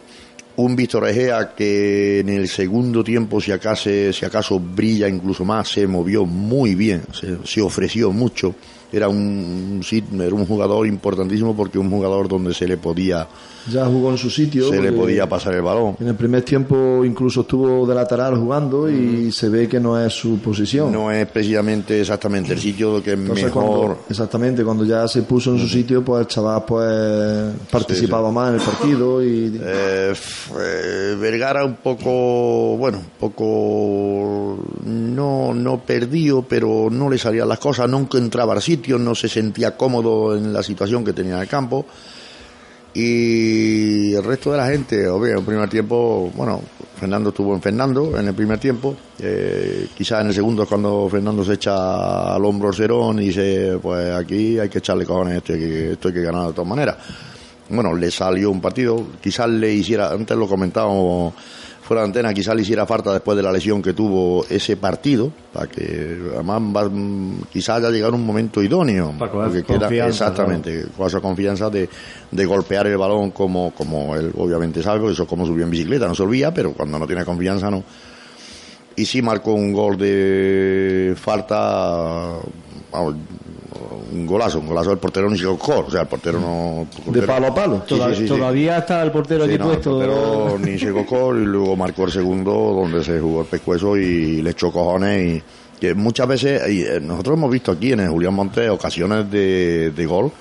un 0.58 0.76
Víctor 0.76 1.08
Egea 1.08 1.54
que 1.56 2.20
en 2.20 2.30
el 2.30 2.48
segundo 2.48 3.04
tiempo, 3.04 3.42
si 3.42 3.52
acaso, 3.52 3.90
si 3.90 4.26
acaso 4.26 4.60
brilla 4.60 5.08
incluso 5.08 5.44
más, 5.44 5.70
se 5.70 5.88
movió 5.88 6.26
muy 6.26 6.76
bien, 6.76 7.04
se, 7.14 7.38
se 7.46 7.62
ofreció 7.62 8.12
mucho. 8.12 8.56
Era 8.92 9.10
un, 9.10 9.82
sí, 9.84 10.04
era 10.14 10.34
un 10.34 10.46
jugador 10.46 10.88
importantísimo 10.88 11.56
porque 11.56 11.78
un 11.78 11.90
jugador 11.90 12.28
donde 12.28 12.54
se 12.54 12.68
le 12.68 12.78
podía, 12.78 13.28
Ya 13.72 13.86
jugó 13.86 14.12
en 14.12 14.18
su 14.18 14.30
sitio. 14.30 14.70
se 14.70 14.82
le 14.82 14.92
podía 14.92 15.28
pasar 15.28 15.54
el 15.56 15.62
balón. 15.62 15.98
En 16.00 16.08
el 16.08 16.16
primer 16.16 16.44
tiempo 16.44 17.04
incluso 17.04 17.42
estuvo 17.42 17.86
de 17.88 17.96
lateral 17.96 18.38
jugando 18.38 18.90
y 18.90 19.32
se 19.32 19.50
ve 19.50 19.68
que 19.68 19.80
no 19.80 20.00
es 20.00 20.14
su 20.14 20.38
posición. 20.40 20.92
No 20.92 21.12
es 21.12 21.26
precisamente 21.28 22.00
exactamente 22.00 22.54
el 22.54 22.60
sitio 22.60 23.02
que 23.02 23.14
es 23.14 23.18
Entonces, 23.20 23.46
mejor. 23.46 23.64
cuando, 23.64 23.98
exactamente, 24.10 24.64
cuando 24.64 24.86
ya 24.86 25.08
se 25.08 25.24
puso 25.24 25.52
en 25.52 25.60
su 25.60 25.68
sitio, 25.68 26.04
pues 26.04 26.22
el 26.22 26.28
chaval 26.28 26.64
pues 26.66 27.54
participaba 27.72 28.32
más 28.32 28.50
en 28.50 28.56
el 28.56 28.62
partido 28.62 29.24
y 29.24 29.60
Eh, 29.62 30.14
eh, 30.60 31.16
Vergara 31.20 31.66
un 31.66 31.76
poco, 31.78 32.78
bueno, 32.78 33.00
un 33.00 33.10
poco 33.20 34.60
no, 34.86 35.54
no 35.54 35.80
perdido, 35.80 36.44
pero 36.48 36.90
no 36.92 37.10
le 37.10 37.18
salían 37.18 37.48
las 37.50 37.60
cosas, 37.60 37.90
nunca 37.90 38.18
entraba 38.18 38.54
al 38.54 38.62
sitio, 38.62 38.98
no 38.98 39.16
se 39.16 39.28
sentía 39.30 39.76
cómodo 39.76 40.36
en 40.36 40.54
la 40.54 40.62
situación 40.64 41.04
que 41.04 41.14
tenía 41.14 41.36
en 41.36 41.42
el 41.42 41.48
campo. 41.48 41.86
Y 42.96 44.14
el 44.14 44.24
resto 44.24 44.52
de 44.52 44.58
la 44.58 44.68
gente, 44.68 45.08
obvio, 45.08 45.38
en 45.38 45.46
primer 45.46 45.70
tiempo, 45.70 46.32
bueno, 46.34 46.62
Fernando 46.98 47.30
estuvo 47.30 47.54
en 47.54 47.62
Fernando 47.62 48.18
en 48.18 48.30
el 48.30 48.34
primer 48.34 48.58
tiempo, 48.58 48.96
eh, 49.20 49.88
quizás 49.96 50.22
en 50.22 50.28
el 50.28 50.34
segundo 50.34 50.64
es 50.64 50.70
cuando 50.70 51.10
Fernando 51.10 51.44
se 51.44 51.54
echa 51.54 52.34
al 52.34 52.46
hombro 52.46 52.72
cerón 52.72 53.20
y 53.20 53.26
dice, 53.26 53.78
pues 53.82 54.12
aquí 54.12 54.58
hay 54.58 54.70
que 54.70 54.78
echarle 54.78 55.06
cojones, 55.06 55.38
esto 55.38 55.54
hay 55.54 55.60
que, 55.60 55.92
esto 55.92 56.08
hay 56.08 56.14
que 56.14 56.22
ganar 56.22 56.48
de 56.48 56.54
todas 56.54 56.70
maneras 56.70 56.98
bueno, 57.70 57.96
le 57.96 58.12
salió 58.12 58.52
un 58.52 58.62
partido, 58.62 59.08
quizás 59.22 59.50
le 59.50 59.74
hiciera, 59.74 60.12
antes 60.12 60.38
lo 60.38 60.48
comentábamos 60.48 61.34
fuera 61.86 62.02
de 62.02 62.08
antena, 62.08 62.34
quizás 62.34 62.56
le 62.56 62.64
hiciera 62.64 62.86
falta 62.86 63.14
después 63.14 63.38
de 63.38 63.44
la 63.44 63.52
lesión 63.52 63.82
que 63.82 63.94
tuvo 63.94 64.44
ese 64.50 64.76
partido, 64.76 65.32
para 65.54 65.68
que 65.68 66.18
además 66.34 66.62
va- 66.76 66.90
mm, 66.90 67.44
quizás 67.54 67.78
haya 67.78 67.90
llegado 67.92 68.16
un 68.16 68.26
momento 68.26 68.62
idóneo, 68.64 69.14
Para 69.20 69.32
porque 69.32 69.64
queda 69.64 69.88
exactamente, 70.10 70.86
con 70.98 71.08
esa 71.08 71.22
confianza 71.22 71.70
de, 71.70 71.88
de 72.32 72.46
golpear 72.46 72.88
el 72.88 72.98
balón 72.98 73.30
como, 73.32 73.72
como 73.76 74.16
él 74.16 74.32
obviamente 74.38 74.82
sabe, 74.82 75.00
porque 75.00 75.14
eso 75.14 75.24
es 75.24 75.30
como 75.30 75.46
subió 75.46 75.64
en 75.64 75.70
bicicleta, 75.72 76.08
no 76.08 76.16
se 76.16 76.24
olvida, 76.24 76.52
pero 76.54 76.74
cuando 76.74 76.98
no 76.98 77.06
tiene 77.06 77.24
confianza 77.24 77.70
no. 77.70 77.84
Y 78.96 79.06
sí 79.06 79.22
marcó 79.22 79.54
un 79.54 79.72
gol 79.74 79.98
de 79.98 81.14
falta, 81.18 82.38
vamos, 82.92 83.16
un 84.12 84.26
golazo, 84.26 84.60
un 84.60 84.68
golazo 84.68 84.90
del 84.92 85.00
portero 85.00 85.30
ni 85.30 85.38
se 85.38 85.44
tocó, 85.46 85.80
o 85.88 85.92
sea, 85.92 86.02
el 86.02 86.08
portero 86.08 86.40
no... 86.40 86.88
el 87.08 87.14
de 87.14 87.22
palo 87.24 87.48
a 87.48 87.54
palo. 87.56 87.84
Sí, 87.88 87.96
Toda- 87.96 88.10
sí, 88.10 88.16
sí, 88.16 88.22
sí. 88.24 88.28
Todavía 88.28 88.78
está 88.80 89.02
el 89.04 89.12
portero 89.12 89.46
Sí, 89.46 89.52
aquí 89.52 89.60
no, 89.60 89.66
el 89.66 89.80
puesto. 89.80 89.92
portero 89.92 90.60
ni 90.60 90.78
se 90.80 90.92
cocó 90.92 91.36
y 91.36 91.46
luego 91.46 91.76
marcó 91.76 92.06
el 92.06 92.12
segundo 92.12 92.52
donde 92.52 93.04
se 93.04 93.20
jugó 93.20 93.42
el 93.42 93.48
pescuezo 93.48 93.98
y 93.98 94.42
le 94.42 94.50
echó 94.52 94.72
cojones 94.72 95.36
y 95.38 95.44
que 95.80 95.94
muchas 95.94 96.28
veces 96.28 96.62
y, 96.70 96.82
eh, 96.84 97.00
nosotros 97.02 97.38
hemos 97.38 97.52
visto 97.52 97.72
aquí 97.72 97.92
en 97.92 98.00
el 98.02 98.10
Julián 98.10 98.34
Montes 98.34 98.70
ocasiones 98.70 99.30
de, 99.30 99.92
de 99.92 100.06
gol 100.06 100.32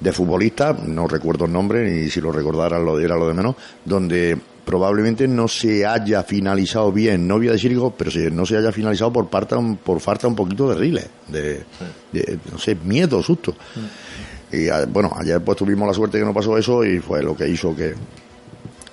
de 0.00 0.12
futbolistas, 0.12 0.82
no 0.82 1.06
recuerdo 1.06 1.44
el 1.46 1.52
nombre 1.52 1.88
ni 1.88 2.10
si 2.10 2.20
lo 2.20 2.32
recordara 2.32 2.78
lo, 2.78 2.98
era 2.98 3.16
lo 3.16 3.28
de 3.28 3.34
menos, 3.34 3.54
donde 3.84 4.36
probablemente 4.64 5.28
no 5.28 5.48
se 5.48 5.86
haya 5.86 6.22
finalizado 6.22 6.90
bien, 6.90 7.26
no 7.26 7.36
voy 7.36 7.48
a 7.48 7.52
decir 7.52 7.78
pero 7.96 8.10
si 8.10 8.30
no 8.30 8.46
se 8.46 8.56
haya 8.56 8.72
finalizado 8.72 9.12
por 9.12 9.28
parte 9.28 9.56
por 9.82 10.00
falta 10.00 10.26
un 10.26 10.34
poquito 10.34 10.68
de 10.70 10.74
riles, 10.76 11.08
de, 11.28 11.62
de, 12.12 12.38
no 12.50 12.58
sé, 12.58 12.76
miedo, 12.76 13.22
susto. 13.22 13.54
Y 14.50 14.68
ah, 14.68 14.86
bueno, 14.88 15.12
ayer 15.16 15.40
pues 15.40 15.58
tuvimos 15.58 15.86
la 15.86 15.94
suerte 15.94 16.18
que 16.18 16.24
no 16.24 16.32
pasó 16.32 16.56
eso 16.56 16.84
y 16.84 16.98
fue 17.00 17.22
lo 17.22 17.36
que 17.36 17.48
hizo 17.48 17.74
que, 17.74 17.94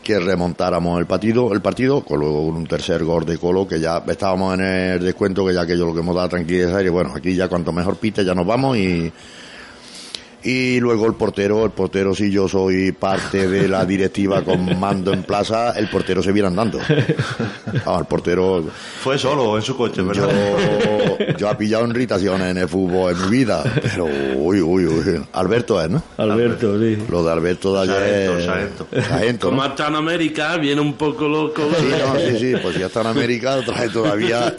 que 0.03 0.19
remontáramos 0.19 0.99
el 0.99 1.05
partido, 1.05 1.53
el 1.53 1.62
partido, 1.62 2.03
con 2.03 2.19
luego 2.19 2.41
un 2.41 2.65
tercer 2.65 3.03
gol 3.03 3.25
de 3.25 3.38
Colo, 3.38 3.67
que 3.67 3.79
ya 3.79 4.03
estábamos 4.07 4.55
en 4.55 4.62
el 4.62 5.03
descuento, 5.03 5.45
que 5.45 5.53
ya 5.53 5.62
aquello 5.62 5.86
lo 5.86 5.93
que 5.93 5.99
hemos 5.99 6.15
dado 6.15 6.29
tranquilidad, 6.29 6.81
y 6.81 6.89
bueno, 6.89 7.13
aquí 7.15 7.36
ya 7.36 7.47
cuanto 7.47 7.71
mejor 7.71 7.97
pite 7.97 8.25
ya 8.25 8.34
nos 8.34 8.45
vamos 8.45 8.77
y 8.77 9.12
y 10.43 10.80
luego 10.80 11.06
el 11.08 11.13
portero, 11.13 11.65
el 11.65 11.71
portero 11.71 12.15
si 12.15 12.32
yo 12.32 12.47
soy 12.47 12.91
parte 12.91 13.47
de 13.47 13.67
la 13.67 13.86
directiva 13.86 14.41
con 14.43 14.80
mando 14.80 15.13
en 15.13 15.23
plaza, 15.23 15.71
el 15.71 15.89
portero 15.89 16.23
se 16.23 16.32
viene 16.32 16.47
andando. 16.47 16.80
Ah, 17.86 17.97
el 17.99 18.06
portero... 18.06 18.63
Fue 19.01 19.17
solo 19.17 19.56
en 19.58 19.62
su 19.63 19.75
coche, 19.77 20.01
¿verdad? 20.01 20.30
Yo, 20.30 21.36
yo 21.38 21.49
he 21.49 21.56
pillado 21.56 21.88
irritaciones 21.88 22.51
en 22.51 22.58
el 22.58 22.67
fútbol 22.67 23.13
en 23.13 23.30
mi 23.30 23.38
vida, 23.38 23.63
pero 23.82 24.06
uy, 24.36 24.62
uy, 24.62 24.86
uy. 24.86 25.21
Alberto 25.34 25.82
es, 25.82 25.89
¿no? 25.89 26.04
Alberto, 26.17 26.80
sí. 26.80 26.97
Lo 27.10 27.23
de 27.23 27.32
Alberto 27.32 27.73
de 27.73 27.82
ayer... 27.82 28.45
Sargento, 28.45 28.88
Sargento, 28.91 29.51
¿no? 29.51 29.58
Como 29.58 29.65
está 29.65 29.88
en 29.88 29.95
América, 29.95 30.58
viene 30.58 30.82
un 30.82 30.93
poco 30.93 31.27
loco. 31.27 31.63
Sí, 31.80 31.86
no, 31.89 32.19
sí, 32.19 32.38
sí, 32.39 32.54
pues 32.62 32.77
ya 32.77 32.88
está 32.88 33.01
en 33.01 33.08
América, 33.08 33.60
trae 33.65 33.89
todavía... 33.89 34.56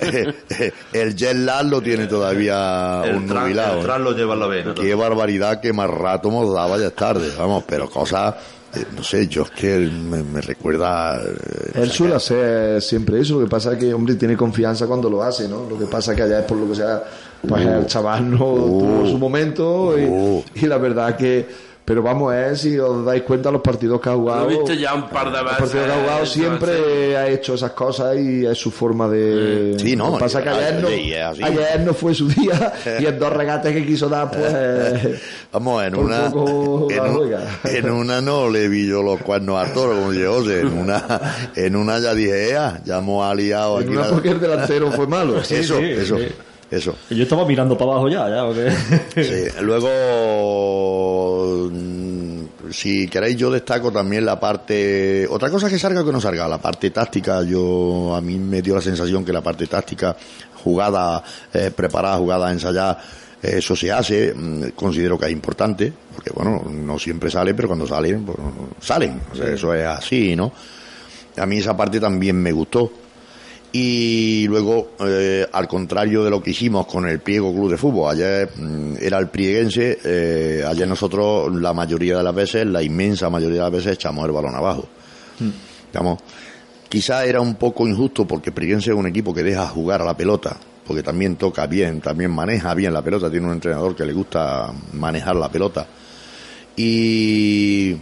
el 0.92 1.14
jet 1.16 1.36
lag 1.36 1.66
lo 1.66 1.80
tiene 1.80 2.06
todavía 2.06 3.02
El 3.04 3.16
un 3.16 3.26
tran, 3.26 3.42
nubilado. 3.44 3.78
el 3.78 3.84
tran 3.84 4.04
lo 4.04 4.12
lleva 4.16 4.34
en 4.34 4.40
la 4.40 4.46
vena. 4.46 4.74
Qué 4.74 4.94
barbaridad 4.94 5.60
que 5.60 5.71
más 5.72 5.90
rato 5.90 6.28
hemos 6.28 6.52
dado 6.54 6.78
ya 6.78 6.86
es 6.88 6.94
tarde, 6.94 7.28
vamos, 7.38 7.64
pero 7.66 7.88
cosas, 7.90 8.34
eh, 8.74 8.84
no 8.96 9.02
sé, 9.02 9.26
yo 9.28 9.42
es 9.42 9.50
que 9.50 9.78
me, 9.78 10.22
me 10.22 10.40
recuerda... 10.40 11.20
eh, 11.20 11.72
Él 11.74 11.90
suele 11.90 12.14
hacer 12.14 12.80
siempre 12.82 13.20
eso, 13.20 13.34
lo 13.38 13.44
que 13.46 13.50
pasa 13.50 13.72
es 13.72 13.78
que, 13.78 13.92
hombre, 13.92 14.14
tiene 14.14 14.36
confianza 14.36 14.86
cuando 14.86 15.10
lo 15.10 15.22
hace, 15.22 15.48
¿no? 15.48 15.68
Lo 15.68 15.78
que 15.78 15.86
pasa 15.86 16.12
es 16.12 16.16
que 16.16 16.22
allá 16.24 16.40
es 16.40 16.44
por 16.46 16.56
lo 16.58 16.68
que 16.68 16.74
sea, 16.76 17.02
pues 17.46 17.66
el 17.66 17.86
chaval 17.86 18.30
no 18.30 18.38
tuvo 18.38 19.06
su 19.06 19.18
momento 19.18 19.98
y, 19.98 20.04
Uh. 20.04 20.44
y 20.54 20.66
la 20.66 20.78
verdad 20.78 21.16
que... 21.16 21.71
Pero 21.84 22.00
vamos, 22.00 22.32
es, 22.32 22.60
si 22.60 22.78
os 22.78 23.04
dais 23.04 23.22
cuenta, 23.22 23.50
los 23.50 23.60
partidos 23.60 24.00
que 24.00 24.08
ha 24.08 24.12
jugado... 24.14 24.44
Lo 24.44 24.50
he 24.52 24.56
visto 24.56 24.72
ya 24.74 24.94
un 24.94 25.08
par 25.08 25.32
de 25.32 25.42
Los 25.42 25.44
veces. 25.44 25.58
partidos 25.58 25.84
que 25.86 25.90
ha 25.92 26.00
jugado 26.02 26.26
siempre 26.26 27.16
ha 27.16 27.28
hecho 27.28 27.54
esas 27.54 27.72
cosas 27.72 28.16
y 28.18 28.46
es 28.46 28.56
su 28.56 28.70
forma 28.70 29.08
de... 29.08 29.74
Sí, 29.80 29.96
no, 29.96 30.06
Lo 30.06 30.12
que 30.14 30.20
pasa 30.20 30.38
es 30.38 30.44
que 30.44 30.50
ayer 30.50 30.80
no, 30.80 30.88
ayer 31.44 31.80
no 31.80 31.92
fue 31.92 32.14
su 32.14 32.28
día 32.28 32.72
y 33.00 33.04
en 33.04 33.18
dos 33.18 33.32
regates 33.32 33.72
que 33.74 33.84
quiso 33.84 34.08
dar, 34.08 34.30
pues... 34.30 35.20
Vamos, 35.52 35.82
en 35.84 35.96
una, 35.96 36.30
poco 36.30 36.86
en, 36.88 37.00
un- 37.00 37.34
en 37.64 37.90
una 37.90 38.20
no 38.20 38.48
le 38.48 38.68
vi 38.68 38.86
yo 38.86 39.02
los 39.02 39.20
cuernos 39.20 39.58
al 39.60 39.72
toro, 39.74 39.92
como 39.94 40.12
José, 40.12 40.60
en 40.60 40.78
una, 40.78 41.50
en 41.56 41.74
una 41.74 41.98
ya 41.98 42.14
dije, 42.14 42.50
"Ea, 42.50 42.80
ya 42.84 42.98
hemos 42.98 43.28
aliado 43.28 43.78
En 43.80 43.88
aquí. 43.88 43.96
una 43.96 44.06
la- 44.06 44.12
porque 44.12 44.28
el 44.28 44.40
delantero 44.40 44.92
fue 44.92 45.08
malo. 45.08 45.38
eso, 45.40 45.78
sí, 45.78 45.84
eso, 45.84 46.16
sí. 46.16 46.28
Eso. 46.72 46.96
Yo 47.10 47.22
estaba 47.22 47.44
mirando 47.44 47.76
para 47.76 47.92
abajo 47.92 48.08
ya, 48.08 48.28
ya, 48.28 48.44
porque... 48.46 48.72
Sí, 49.22 49.60
luego, 50.32 51.68
mm, 51.70 52.70
si 52.70 53.06
queréis, 53.08 53.36
yo 53.36 53.50
destaco 53.50 53.92
también 53.92 54.24
la 54.24 54.40
parte. 54.40 55.26
Otra 55.28 55.50
cosa 55.50 55.68
que 55.68 55.78
salga 55.78 56.00
o 56.00 56.04
que 56.04 56.12
no 56.12 56.20
salga, 56.20 56.48
la 56.48 56.58
parte 56.58 56.90
táctica. 56.90 57.42
Yo 57.42 58.14
a 58.14 58.20
mí 58.20 58.38
me 58.38 58.62
dio 58.62 58.74
la 58.74 58.80
sensación 58.80 59.24
que 59.24 59.32
la 59.32 59.42
parte 59.42 59.66
táctica, 59.66 60.16
jugada 60.64 61.22
eh, 61.52 61.70
preparada, 61.74 62.16
jugada 62.16 62.50
ensayada, 62.50 62.98
eso 63.42 63.76
se 63.76 63.92
hace. 63.92 64.32
mm, 64.34 64.70
Considero 64.74 65.18
que 65.18 65.26
es 65.26 65.32
importante, 65.32 65.92
porque 66.14 66.30
bueno, 66.30 66.64
no 66.70 66.98
siempre 66.98 67.30
sale, 67.30 67.54
pero 67.54 67.68
cuando 67.68 67.86
salen, 67.86 68.24
pues, 68.24 68.38
salen. 68.80 69.20
O 69.32 69.36
sea, 69.36 69.48
eso 69.48 69.74
es 69.74 69.84
así, 69.86 70.34
¿no? 70.34 70.52
A 71.36 71.46
mí 71.46 71.58
esa 71.58 71.76
parte 71.76 72.00
también 72.00 72.36
me 72.36 72.52
gustó. 72.52 72.90
Y 73.74 74.46
luego, 74.48 74.90
eh, 75.00 75.46
al 75.50 75.66
contrario 75.66 76.22
de 76.22 76.30
lo 76.30 76.42
que 76.42 76.50
hicimos 76.50 76.86
con 76.86 77.08
el 77.08 77.20
Priego 77.20 77.54
Club 77.54 77.70
de 77.70 77.78
Fútbol, 77.78 78.12
ayer 78.12 78.50
mm, 78.54 78.96
era 79.00 79.18
el 79.18 79.28
prieguense, 79.28 79.98
eh, 80.04 80.62
ayer 80.66 80.86
nosotros 80.86 81.54
la 81.54 81.72
mayoría 81.72 82.18
de 82.18 82.22
las 82.22 82.34
veces, 82.34 82.66
la 82.66 82.82
inmensa 82.82 83.30
mayoría 83.30 83.56
de 83.56 83.62
las 83.62 83.72
veces, 83.72 83.92
echamos 83.94 84.26
el 84.26 84.32
balón 84.32 84.54
abajo. 84.54 84.86
Digamos, 85.90 86.18
quizá 86.88 87.24
era 87.24 87.40
un 87.40 87.54
poco 87.54 87.88
injusto 87.88 88.26
porque 88.26 88.52
Prieguense 88.52 88.90
es 88.90 88.96
un 88.96 89.06
equipo 89.06 89.32
que 89.32 89.42
deja 89.42 89.66
jugar 89.68 90.02
a 90.02 90.04
la 90.04 90.16
pelota, 90.16 90.54
porque 90.86 91.02
también 91.02 91.36
toca 91.36 91.66
bien, 91.66 92.02
también 92.02 92.30
maneja 92.30 92.74
bien 92.74 92.92
la 92.92 93.00
pelota, 93.00 93.30
tiene 93.30 93.46
un 93.46 93.54
entrenador 93.54 93.96
que 93.96 94.04
le 94.04 94.12
gusta 94.12 94.70
manejar 94.92 95.36
la 95.36 95.48
pelota. 95.50 95.86
Y, 96.76 97.96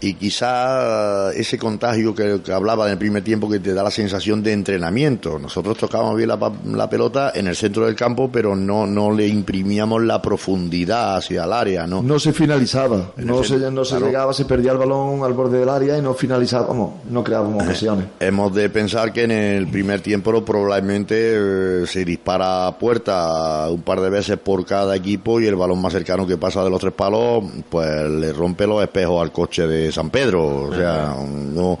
y 0.00 0.14
quizá 0.14 1.32
ese 1.32 1.58
contagio 1.58 2.14
que, 2.14 2.40
que 2.42 2.52
hablaba 2.52 2.86
en 2.86 2.92
el 2.92 2.98
primer 2.98 3.22
tiempo 3.22 3.48
que 3.50 3.60
te 3.60 3.74
da 3.74 3.82
la 3.82 3.90
sensación 3.90 4.42
de 4.42 4.52
entrenamiento. 4.52 5.38
Nosotros 5.38 5.76
tocábamos 5.76 6.16
bien 6.16 6.28
la, 6.28 6.52
la 6.72 6.88
pelota 6.88 7.32
en 7.34 7.46
el 7.46 7.56
centro 7.56 7.86
del 7.86 7.94
campo, 7.94 8.30
pero 8.32 8.56
no, 8.56 8.86
no 8.86 9.12
le 9.12 9.26
imprimíamos 9.26 10.02
la 10.02 10.22
profundidad 10.22 11.16
hacia 11.16 11.44
el 11.44 11.52
área, 11.52 11.86
¿no? 11.86 12.02
No 12.02 12.18
se 12.18 12.32
finalizaba, 12.32 13.12
no 13.16 13.44
se, 13.44 13.58
no 13.70 13.84
se 13.84 13.90
claro. 13.96 14.06
llegaba, 14.06 14.32
se 14.32 14.44
perdía 14.44 14.72
el 14.72 14.78
balón 14.78 15.22
al 15.22 15.34
borde 15.34 15.58
del 15.58 15.68
área 15.68 15.98
y 15.98 16.02
no 16.02 16.14
finalizábamos, 16.14 17.04
no 17.10 17.22
creábamos 17.22 17.64
ocasiones. 17.64 18.06
Hemos 18.20 18.54
de 18.54 18.70
pensar 18.70 19.12
que 19.12 19.24
en 19.24 19.32
el 19.32 19.68
primer 19.68 20.00
tiempo 20.00 20.44
probablemente 20.44 21.82
eh, 21.82 21.86
se 21.86 22.04
dispara 22.04 22.66
a 22.66 22.78
puerta 22.78 23.68
un 23.70 23.82
par 23.82 24.00
de 24.00 24.10
veces 24.10 24.38
por 24.38 24.64
cada 24.64 24.96
equipo 24.96 25.40
y 25.40 25.46
el 25.46 25.56
balón 25.56 25.80
más 25.80 25.92
cercano 25.92 26.26
que 26.26 26.36
pasa 26.36 26.62
de 26.64 26.70
los 26.70 26.80
tres 26.80 26.92
palos 26.92 27.44
pues 27.68 28.08
le 28.08 28.32
rompe 28.32 28.66
los 28.66 28.82
espejos 28.82 29.20
al 29.20 29.32
coche 29.32 29.66
de 29.66 29.89
San 29.92 30.10
Pedro. 30.10 30.64
O 30.64 30.74
sea, 30.74 31.14
no, 31.18 31.78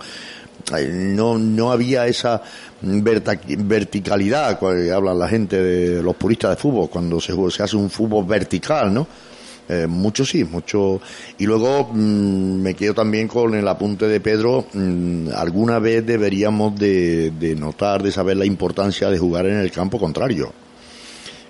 no, 0.88 1.38
no 1.38 1.72
había 1.72 2.06
esa 2.06 2.42
verticalidad 2.82 4.58
que 4.58 4.90
hablan 4.92 5.18
la 5.18 5.28
gente 5.28 5.62
de 5.62 6.02
los 6.02 6.16
puristas 6.16 6.50
de 6.50 6.56
fútbol 6.56 6.88
cuando 6.88 7.20
se, 7.20 7.34
se 7.50 7.62
hace 7.62 7.76
un 7.76 7.90
fútbol 7.90 8.24
vertical, 8.24 8.92
¿no? 8.92 9.06
Eh, 9.68 9.86
mucho 9.86 10.24
sí, 10.24 10.42
mucho. 10.42 11.00
Y 11.38 11.46
luego 11.46 11.90
mm, 11.92 12.60
me 12.60 12.74
quedo 12.74 12.92
también 12.94 13.28
con 13.28 13.54
el 13.54 13.68
apunte 13.68 14.08
de 14.08 14.20
Pedro. 14.20 14.66
mm, 14.72 15.28
alguna 15.32 15.78
vez 15.78 16.04
deberíamos 16.04 16.76
de, 16.76 17.30
de 17.30 17.54
notar, 17.54 18.02
de 18.02 18.10
saber 18.10 18.36
la 18.36 18.46
importancia 18.46 19.08
de 19.08 19.18
jugar 19.18 19.46
en 19.46 19.58
el 19.58 19.70
campo 19.70 20.00
contrario. 20.00 20.52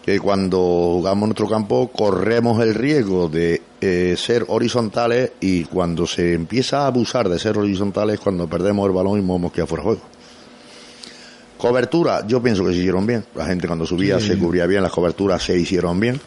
Que 0.04 0.20
cuando 0.20 0.58
jugamos 0.58 1.22
en 1.22 1.28
nuestro 1.28 1.48
campo 1.48 1.88
corremos 1.88 2.62
el 2.62 2.74
riesgo 2.74 3.28
de 3.30 3.62
eh, 3.80 4.14
ser 4.16 4.44
horizontales 4.48 5.32
y 5.40 5.64
cuando 5.64 6.06
se 6.06 6.34
empieza 6.34 6.82
a 6.82 6.86
abusar 6.86 7.28
de 7.28 7.38
ser 7.38 7.56
horizontales 7.56 8.14
es 8.14 8.20
cuando 8.20 8.46
perdemos 8.46 8.86
el 8.86 8.92
balón 8.92 9.18
y 9.18 9.22
movemos 9.22 9.52
que 9.52 9.66
fuera 9.66 9.84
juego. 9.84 10.02
Cobertura, 11.60 12.26
yo 12.26 12.42
pienso 12.42 12.64
que 12.64 12.72
se 12.72 12.78
hicieron 12.78 13.06
bien. 13.06 13.24
La 13.34 13.44
gente 13.44 13.66
cuando 13.66 13.84
subía 13.84 14.18
se 14.18 14.38
cubría 14.38 14.66
bien, 14.66 14.82
las 14.82 14.92
coberturas 14.92 15.42
se 15.42 15.58
hicieron 15.58 16.00
bien. 16.00 16.18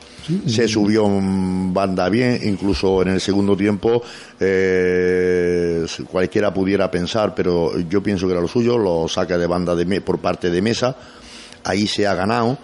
Se 0.46 0.68
subió 0.68 1.06
en 1.06 1.74
banda 1.74 2.08
bien, 2.08 2.40
incluso 2.44 3.02
en 3.02 3.10
el 3.10 3.20
segundo 3.20 3.58
tiempo 3.58 4.02
eh, 4.40 5.86
cualquiera 6.10 6.54
pudiera 6.54 6.90
pensar, 6.90 7.36
pero 7.36 7.78
yo 7.90 8.02
pienso 8.02 8.28
que 8.28 8.34
era 8.34 8.42
lo 8.42 8.48
suyo, 8.48 8.78
los 8.78 9.12
saques 9.12 9.38
de 9.38 9.48
banda 9.48 9.76
de 9.76 10.02
por 10.02 10.20
parte 10.20 10.50
de 10.50 10.62
mesa, 10.62 10.96
ahí 11.64 11.88
se 11.88 12.08
ha 12.08 12.14
ganado. 12.14 12.58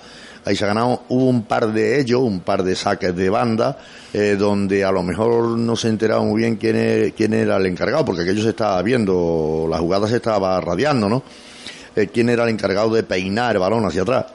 Ahí 0.46 0.56
se 0.56 0.64
ha 0.64 0.68
ganado 0.68 1.04
hubo 1.10 1.26
un 1.26 1.44
par 1.44 1.74
de 1.74 2.00
ellos, 2.00 2.22
un 2.22 2.40
par 2.40 2.64
de 2.64 2.76
saques 2.76 3.16
de 3.16 3.30
banda, 3.30 3.78
eh, 4.14 4.36
donde 4.38 4.84
a 4.84 4.92
lo 4.92 5.04
mejor 5.04 5.58
no 5.58 5.76
se 5.76 5.88
enteraba 5.90 6.22
muy 6.24 6.42
bien 6.42 6.56
quién, 6.56 6.76
e- 6.78 7.14
quién 7.16 7.34
era 7.34 7.58
el 7.58 7.66
encargado, 7.68 8.04
porque 8.06 8.24
aquello 8.24 8.42
se 8.44 8.50
estaba 8.50 8.82
viendo, 8.82 9.68
la 9.70 9.78
jugada 9.78 10.08
se 10.08 10.16
estaba 10.18 10.60
radiando, 10.62 11.08
¿no? 11.10 11.24
Eh, 11.96 12.08
quién 12.14 12.30
era 12.30 12.44
el 12.44 12.50
encargado 12.50 12.94
de 12.94 13.04
peinar 13.04 13.56
el 13.56 13.60
balón 13.60 13.86
hacia 13.86 14.02
atrás 14.04 14.26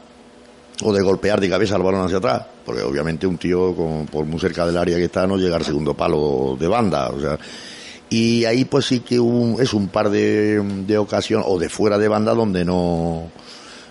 o 0.82 0.92
de 0.92 1.02
golpear 1.02 1.40
de 1.40 1.48
cabeza 1.48 1.76
el 1.76 1.82
balón 1.82 2.04
hacia 2.04 2.18
atrás, 2.18 2.42
porque 2.64 2.82
obviamente 2.82 3.26
un 3.26 3.38
tío 3.38 3.74
con- 3.74 4.06
por 4.06 4.24
muy 4.26 4.40
cerca 4.40 4.66
del 4.66 4.76
área 4.76 4.96
que 4.96 5.04
está 5.04 5.26
no 5.26 5.37
llega 5.37 5.56
al 5.56 5.64
segundo 5.64 5.94
palo 5.94 6.56
de 6.58 6.66
banda, 6.68 7.10
o 7.10 7.20
sea, 7.20 7.38
y 8.10 8.44
ahí 8.44 8.64
pues 8.64 8.84
sí 8.87 9.00
que 9.00 9.18
un- 9.18 9.56
es 9.60 9.72
un 9.72 9.88
par 9.88 10.10
de, 10.10 10.60
de 10.87 10.98
ocasiones 10.98 11.46
o 11.48 11.58
de 11.58 11.68
fuera 11.68 11.96
de 11.98 12.08
banda 12.08 12.34
donde 12.34 12.64
no 12.64 13.30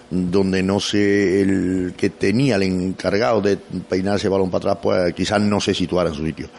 donde 0.10 0.62
no 0.62 0.80
sé 0.80 1.42
el 1.42 1.94
que 1.98 2.10
tenía 2.10 2.56
el 2.56 2.64
encargado 2.64 3.42
de 3.42 3.58
peinar 3.58 4.18
ese 4.18 4.30
balón 4.30 4.52
para 4.52 4.72
atrás 4.72 4.78
pues 4.82 5.14
quizás 5.14 5.42
no 5.42 5.60
se 5.60 5.74
situara 5.74 6.10
en 6.10 6.16
su 6.16 6.26
sitio. 6.26 6.50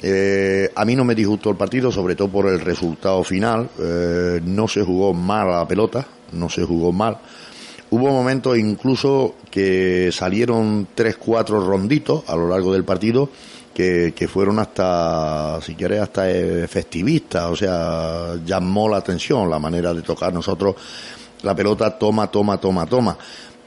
Eh, 0.00 0.70
a 0.74 0.84
mí 0.84 0.94
no 0.94 1.04
me 1.04 1.14
disgustó 1.14 1.50
el 1.50 1.56
partido, 1.56 1.90
sobre 1.90 2.14
todo 2.14 2.28
por 2.28 2.46
el 2.46 2.60
resultado 2.60 3.22
final. 3.24 3.68
Eh, 3.78 4.40
no 4.44 4.68
se 4.68 4.82
jugó 4.82 5.12
mal 5.12 5.50
la 5.50 5.66
pelota, 5.66 6.06
no 6.32 6.48
se 6.48 6.64
jugó 6.64 6.92
mal. 6.92 7.18
Hubo 7.90 8.08
momentos 8.10 8.58
incluso 8.58 9.36
que 9.50 10.10
salieron 10.12 10.88
tres, 10.94 11.16
cuatro 11.16 11.66
ronditos 11.66 12.22
a 12.28 12.36
lo 12.36 12.48
largo 12.48 12.72
del 12.72 12.84
partido 12.84 13.30
que, 13.74 14.12
que 14.14 14.28
fueron 14.28 14.58
hasta, 14.58 15.58
si 15.62 15.74
quieres, 15.74 16.00
hasta 16.00 16.24
festivistas. 16.68 17.50
O 17.50 17.56
sea, 17.56 18.36
llamó 18.44 18.88
la 18.88 18.98
atención 18.98 19.48
la 19.48 19.58
manera 19.58 19.94
de 19.94 20.02
tocar 20.02 20.32
nosotros 20.32 20.76
la 21.42 21.54
pelota, 21.54 21.96
toma, 21.98 22.30
toma, 22.30 22.58
toma, 22.58 22.86
toma. 22.86 23.16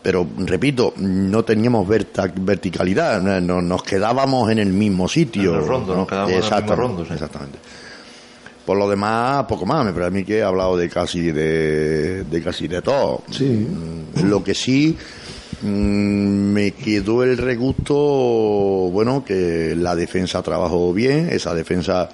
Pero, 0.04 0.26
repito, 0.38 0.94
no 0.98 1.44
teníamos 1.44 1.88
verticalidad, 1.88 3.22
no- 3.22 3.40
no- 3.40 3.62
nos 3.62 3.84
quedábamos 3.84 4.50
en 4.52 4.58
el 4.60 4.74
mismo 4.74 5.08
sitio. 5.08 5.54
En 5.56 5.62
el 5.62 5.68
rondo, 5.68 5.96
nos 5.96 6.08
quedábamos 6.08 6.32
en 6.32 6.38
el 6.38 6.44
mismo 6.44 6.56
Exactamente, 6.58 6.82
rondo, 6.88 7.06
sí. 7.06 7.14
Exactamente. 7.14 7.58
Por 8.66 8.78
lo 8.78 8.90
demás, 8.90 9.44
poco 9.46 9.66
más. 9.66 9.86
Me 9.86 9.92
parece 9.92 10.08
a 10.08 10.12
mí 10.12 10.24
que 10.24 10.38
he 10.40 10.44
hablado 10.44 10.76
de 10.78 10.90
casi 10.90 11.32
de, 11.32 12.24
de 12.24 12.42
casi 12.42 12.68
de 12.68 12.82
todo. 12.82 13.22
Sí. 13.30 13.46
Mm, 13.46 14.28
Lo 14.30 14.44
que 14.44 14.54
sí 14.56 14.96
mm, 15.62 15.66
me 15.68 16.72
quedó 16.72 17.24
el 17.24 17.38
regusto, 17.38 17.94
bueno, 18.92 19.24
que 19.26 19.76
la 19.76 19.96
defensa 19.96 20.42
trabajó 20.42 20.94
bien, 20.94 21.30
esa 21.32 21.54
defensa 21.54 22.10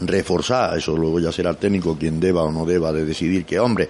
reforzar, 0.00 0.76
eso 0.76 0.96
luego 0.96 1.20
ya 1.20 1.30
será 1.32 1.50
el 1.50 1.56
técnico 1.56 1.96
quien 1.96 2.18
deba 2.18 2.42
o 2.42 2.50
no 2.52 2.64
deba 2.64 2.92
de 2.92 3.04
decidir 3.04 3.44
que, 3.44 3.58
hombre, 3.60 3.88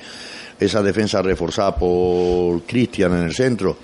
esa 0.61 0.83
defensa 0.83 1.21
reforzada 1.23 1.75
por 1.77 2.63
Cristian 2.63 3.13
en 3.13 3.25
el 3.25 3.35
centro 3.35 3.77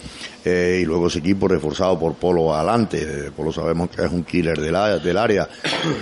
eh, 0.45 0.81
y 0.83 0.85
luego 0.85 1.09
ese 1.09 1.19
equipo 1.19 1.49
reforzado 1.49 1.99
por 1.99 2.15
Polo 2.15 2.55
adelante. 2.55 2.99
Eh, 3.03 3.31
Polo 3.37 3.53
sabemos 3.53 3.91
que 3.91 4.05
es 4.05 4.11
un 4.13 4.25
killer 4.25 4.59
del, 4.59 4.75
a- 4.77 4.99
del 4.99 5.17
área 5.19 5.49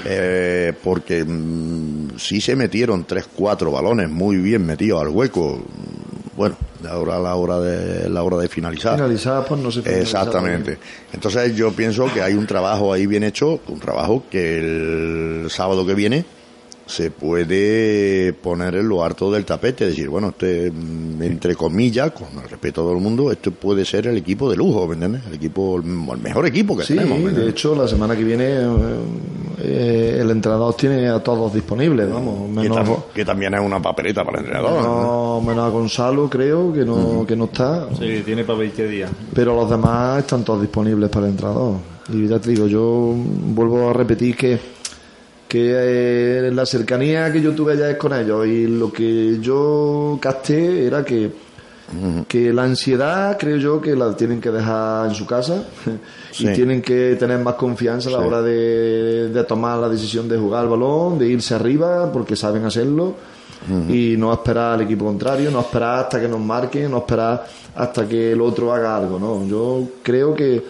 eh, 0.04 0.72
porque 0.84 1.24
mm, 1.24 2.18
sí 2.18 2.40
se 2.40 2.54
metieron 2.56 3.04
tres, 3.04 3.26
cuatro 3.34 3.70
balones 3.70 4.08
muy 4.10 4.36
bien 4.36 4.64
metidos 4.66 5.00
al 5.02 5.08
hueco. 5.08 5.62
Bueno, 6.36 6.56
ahora 6.88 7.18
la 7.18 7.34
hora 7.34 7.58
de 7.58 8.08
la 8.08 8.22
hora 8.22 8.36
de 8.36 8.48
finalizar. 8.48 8.94
Finalizada, 8.94 9.44
pues 9.44 9.60
no 9.60 9.72
se 9.72 9.80
Exactamente. 10.00 10.78
Entonces 11.12 11.56
yo 11.56 11.72
pienso 11.72 12.06
que 12.14 12.22
hay 12.22 12.34
un 12.34 12.46
trabajo 12.46 12.92
ahí 12.92 13.06
bien 13.06 13.24
hecho, 13.24 13.60
un 13.66 13.80
trabajo 13.80 14.22
que 14.30 14.58
el 14.58 15.50
sábado 15.50 15.84
que 15.84 15.94
viene 15.94 16.24
se 16.88 17.10
puede 17.10 18.32
poner 18.32 18.74
en 18.76 18.88
lo 18.88 19.04
harto 19.04 19.30
del 19.30 19.44
tapete, 19.44 19.86
decir, 19.86 20.08
bueno, 20.08 20.28
este, 20.28 20.70
mm, 20.70 21.22
entre 21.22 21.54
comillas, 21.54 22.10
con 22.12 22.26
el 22.42 22.48
respeto 22.48 22.80
a 22.80 22.84
todo 22.84 22.92
el 22.94 23.00
mundo, 23.02 23.30
este 23.30 23.50
puede 23.50 23.84
ser 23.84 24.06
el 24.06 24.16
equipo 24.16 24.50
de 24.50 24.56
lujo, 24.56 24.86
¿me 24.86 24.94
entiendes? 24.94 25.22
El 25.28 25.34
equipo, 25.34 25.76
el 25.76 25.82
mejor 26.20 26.46
equipo 26.46 26.76
que 26.76 26.84
Sí, 26.84 26.94
tenemos. 26.94 27.20
¿me 27.20 27.30
de 27.32 27.48
hecho, 27.50 27.74
la 27.76 27.86
semana 27.86 28.16
que 28.16 28.24
viene 28.24 28.44
eh, 28.46 28.66
eh, 29.60 30.18
el 30.20 30.30
entrenador 30.30 30.74
tiene 30.74 31.08
a 31.08 31.22
todos 31.22 31.52
disponibles, 31.52 32.10
vamos, 32.10 32.48
que, 32.62 32.68
menos, 32.68 32.78
tam- 32.78 33.02
que 33.14 33.24
también 33.24 33.54
es 33.54 33.60
una 33.60 33.80
papeleta 33.82 34.24
para 34.24 34.38
el 34.38 34.44
entrenador. 34.46 34.82
¿no? 34.82 35.40
menos, 35.40 35.44
menos 35.44 35.64
a 35.66 35.68
Gonzalo, 35.68 36.30
creo, 36.30 36.72
que 36.72 36.84
no, 36.84 37.24
que 37.26 37.36
no 37.36 37.44
está. 37.44 37.86
Sí, 37.98 38.22
tiene 38.24 38.44
para 38.44 38.60
20 38.60 38.88
días. 38.88 39.10
Pero 39.34 39.54
los 39.54 39.68
demás 39.68 40.20
están 40.20 40.44
todos 40.44 40.60
disponibles 40.62 41.10
para 41.10 41.26
el 41.26 41.32
entrenador. 41.32 41.74
Y 42.12 42.26
ya 42.26 42.38
te 42.38 42.50
digo, 42.50 42.66
yo 42.66 43.14
vuelvo 43.54 43.90
a 43.90 43.92
repetir 43.92 44.34
que, 44.34 44.58
que 45.48 45.72
eh, 46.46 46.50
la 46.52 46.66
cercanía 46.66 47.32
que 47.32 47.40
yo 47.40 47.52
tuve 47.54 47.76
ya 47.76 47.90
es 47.90 47.96
con 47.96 48.12
ellos 48.12 48.46
y 48.46 48.66
lo 48.66 48.92
que 48.92 49.38
yo 49.40 50.18
capté 50.20 50.86
era 50.86 51.02
que, 51.04 51.30
que 52.28 52.52
la 52.52 52.64
ansiedad 52.64 53.38
creo 53.38 53.56
yo 53.56 53.80
que 53.80 53.96
la 53.96 54.14
tienen 54.14 54.40
que 54.42 54.50
dejar 54.50 55.08
en 55.08 55.14
su 55.14 55.26
casa 55.26 55.64
Sí. 56.30 56.46
y 56.46 56.52
tienen 56.52 56.82
que 56.82 57.16
tener 57.18 57.38
más 57.40 57.54
confianza 57.54 58.10
a 58.10 58.12
la 58.12 58.18
Sí. 58.20 58.24
hora 58.26 58.42
de, 58.42 59.30
de 59.30 59.44
tomar 59.44 59.78
la 59.78 59.88
decisión 59.88 60.28
de 60.28 60.36
jugar 60.36 60.64
al 60.64 60.68
balón, 60.68 61.18
de 61.18 61.26
irse 61.28 61.54
arriba 61.54 62.12
porque 62.12 62.36
saben 62.36 62.64
hacerlo 62.66 63.14
y 63.88 64.14
no 64.16 64.32
esperar 64.32 64.74
al 64.74 64.82
equipo 64.82 65.04
contrario, 65.06 65.50
no 65.50 65.60
esperar 65.60 66.00
hasta 66.04 66.20
que 66.20 66.28
nos 66.28 66.40
marquen, 66.40 66.90
no 66.90 66.98
esperar 66.98 67.44
hasta 67.74 68.06
que 68.08 68.32
el 68.32 68.40
otro 68.40 68.72
haga 68.72 68.96
algo, 68.96 69.18
¿no? 69.18 69.46
Yo 69.46 69.82
creo 70.02 70.34
que 70.34 70.62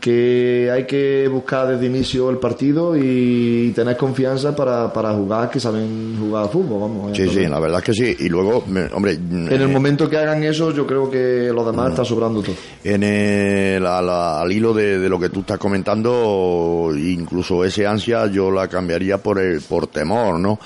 que 0.00 0.70
hay 0.72 0.86
que 0.86 1.28
buscar 1.28 1.68
desde 1.68 1.86
inicio 1.86 2.30
el 2.30 2.38
partido 2.38 2.96
y 2.96 3.72
tener 3.74 3.96
confianza 3.96 4.56
para, 4.56 4.92
para 4.92 5.12
jugar, 5.12 5.50
que 5.50 5.60
saben 5.60 6.16
jugar 6.18 6.46
a 6.46 6.48
fútbol, 6.48 6.80
vamos. 6.80 7.16
Sí, 7.16 7.28
sí, 7.28 7.46
la 7.46 7.60
verdad 7.60 7.78
es 7.80 7.84
que 7.84 7.92
sí. 7.94 8.16
Y 8.24 8.28
luego, 8.28 8.64
hombre, 8.94 9.12
En 9.14 9.52
el 9.52 9.68
momento 9.68 10.08
que 10.08 10.16
hagan 10.16 10.42
eso, 10.42 10.72
yo 10.72 10.86
creo 10.86 11.10
que 11.10 11.50
los 11.54 11.66
demás 11.66 11.90
está 11.90 12.04
sobrando 12.04 12.42
todo. 12.42 12.54
En 12.82 13.02
el, 13.02 13.86
a 13.86 14.00
la- 14.02 14.40
al 14.40 14.50
hilo 14.50 14.72
de, 14.74 14.98
de 14.98 15.08
lo 15.08 15.20
que 15.20 15.28
tú 15.28 15.40
estás 15.40 15.58
comentando, 15.58 16.90
incluso 16.96 17.64
ese 17.64 17.86
ansia 17.86 18.26
yo 18.26 18.50
la 18.50 18.68
cambiaría 18.68 19.18
por 19.18 19.38
el, 19.38 19.60
por 19.60 19.86
temor, 19.88 20.38
¿no? 20.38 20.58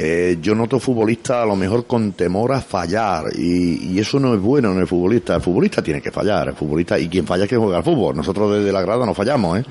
Eh, 0.00 0.38
yo 0.40 0.54
noto 0.54 0.78
futbolista 0.78 1.42
a 1.42 1.46
lo 1.46 1.56
mejor 1.56 1.84
con 1.86 2.12
temor 2.12 2.52
a 2.52 2.60
fallar 2.60 3.24
y, 3.36 3.94
y 3.94 3.98
eso 3.98 4.20
no 4.20 4.32
es 4.32 4.40
bueno 4.40 4.70
en 4.70 4.78
el 4.78 4.86
futbolista. 4.86 5.34
El 5.34 5.40
futbolista 5.40 5.82
tiene 5.82 6.00
que 6.00 6.12
fallar, 6.12 6.46
el 6.48 6.54
futbolista 6.54 6.96
y 6.96 7.08
quien 7.08 7.26
falla 7.26 7.44
es 7.44 7.50
que 7.50 7.56
juega 7.56 7.78
al 7.78 7.82
fútbol. 7.82 8.14
Nosotros 8.14 8.54
desde 8.58 8.70
la 8.70 8.77
grada 8.80 9.06
no 9.06 9.14
fallamos, 9.14 9.58
¿eh? 9.58 9.64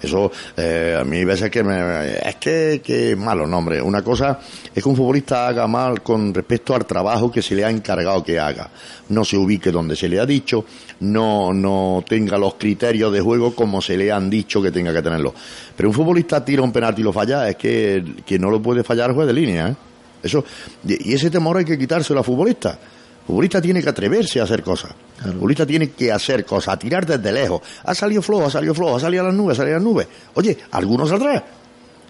Eso 0.00 0.30
eh, 0.56 0.96
a 1.00 1.04
mí 1.04 1.18
hay 1.18 1.24
veces 1.24 1.50
que 1.50 1.62
me 1.62 2.18
es 2.28 2.36
que 2.36 2.80
que 2.84 3.16
malo, 3.16 3.46
no 3.46 3.58
hombre. 3.58 3.80
Una 3.80 4.02
cosa 4.02 4.38
es 4.74 4.82
que 4.82 4.88
un 4.88 4.96
futbolista 4.96 5.48
haga 5.48 5.66
mal 5.66 6.02
con 6.02 6.32
respecto 6.32 6.74
al 6.74 6.86
trabajo 6.86 7.30
que 7.30 7.42
se 7.42 7.54
le 7.54 7.64
ha 7.64 7.70
encargado 7.70 8.22
que 8.22 8.38
haga. 8.38 8.70
No 9.08 9.24
se 9.24 9.36
ubique 9.36 9.70
donde 9.70 9.96
se 9.96 10.08
le 10.08 10.20
ha 10.20 10.26
dicho, 10.26 10.64
no 11.00 11.52
no 11.52 12.04
tenga 12.08 12.38
los 12.38 12.54
criterios 12.54 13.12
de 13.12 13.20
juego 13.20 13.54
como 13.54 13.80
se 13.80 13.96
le 13.96 14.10
han 14.10 14.30
dicho 14.30 14.62
que 14.62 14.70
tenga 14.70 14.92
que 14.92 15.02
tenerlo. 15.02 15.34
Pero 15.76 15.88
un 15.88 15.94
futbolista 15.94 16.44
tira 16.44 16.62
un 16.62 16.72
penalti 16.72 17.02
y 17.02 17.04
lo 17.04 17.12
falla, 17.12 17.48
es 17.48 17.56
que 17.56 18.04
que 18.24 18.38
no 18.38 18.50
lo 18.50 18.60
puede 18.62 18.82
fallar 18.84 19.10
el 19.10 19.16
juez 19.16 19.26
de 19.26 19.32
línea, 19.32 19.68
¿eh? 19.68 19.76
Eso 20.22 20.44
y 20.86 21.12
ese 21.12 21.30
temor 21.30 21.56
hay 21.56 21.64
que 21.64 21.76
quitárselo 21.76 22.20
al 22.20 22.24
futbolista. 22.24 22.70
El 22.70 22.78
futbolista 23.26 23.60
tiene 23.60 23.82
que 23.82 23.88
atreverse 23.88 24.40
a 24.40 24.44
hacer 24.44 24.62
cosas. 24.62 24.92
El 25.24 25.32
futbolista 25.32 25.66
tiene 25.66 25.90
que 25.90 26.10
hacer 26.10 26.44
cosas, 26.44 26.74
a 26.74 26.78
tirar 26.78 27.06
desde 27.06 27.32
lejos. 27.32 27.62
Ha 27.84 27.94
salido 27.94 28.22
flojo, 28.22 28.46
ha 28.46 28.50
salido 28.50 28.74
flojo, 28.74 28.96
ha 28.96 29.00
salido 29.00 29.22
a 29.22 29.26
las 29.26 29.34
nubes, 29.34 29.58
ha 29.58 29.62
salido 29.62 29.76
a 29.76 29.78
las 29.78 29.84
nubes. 29.84 30.08
Oye, 30.34 30.58
algunos 30.72 31.08
saldrá. 31.08 31.44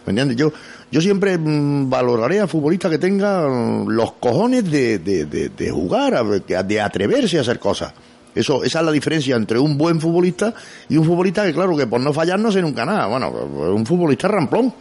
¿Me 0.04 0.10
entiendes? 0.10 0.36
Yo, 0.36 0.52
yo 0.90 1.00
siempre 1.00 1.38
mm, 1.38 1.88
valoraré 1.88 2.40
a 2.40 2.46
futbolistas 2.46 2.90
que 2.90 2.98
tengan 2.98 3.84
los 3.88 4.12
cojones 4.14 4.68
de, 4.70 4.98
de, 4.98 5.26
de, 5.26 5.48
de 5.50 5.70
jugar, 5.70 6.24
de 6.44 6.80
atreverse 6.80 7.38
a 7.38 7.42
hacer 7.42 7.58
cosas. 7.58 7.92
Eso, 8.34 8.64
esa 8.64 8.80
es 8.80 8.86
la 8.86 8.92
diferencia 8.92 9.36
entre 9.36 9.58
un 9.58 9.76
buen 9.76 10.00
futbolista 10.00 10.54
y 10.88 10.96
un 10.96 11.04
futbolista 11.04 11.44
que, 11.44 11.52
claro, 11.52 11.76
que 11.76 11.86
por 11.86 12.00
no 12.00 12.12
fallar 12.12 12.38
no 12.38 12.48
hace 12.48 12.62
nunca 12.62 12.84
nada. 12.84 13.06
Bueno, 13.06 13.30
pues, 13.30 13.70
un 13.70 13.84
futbolista 13.84 14.28
ramplón. 14.28 14.72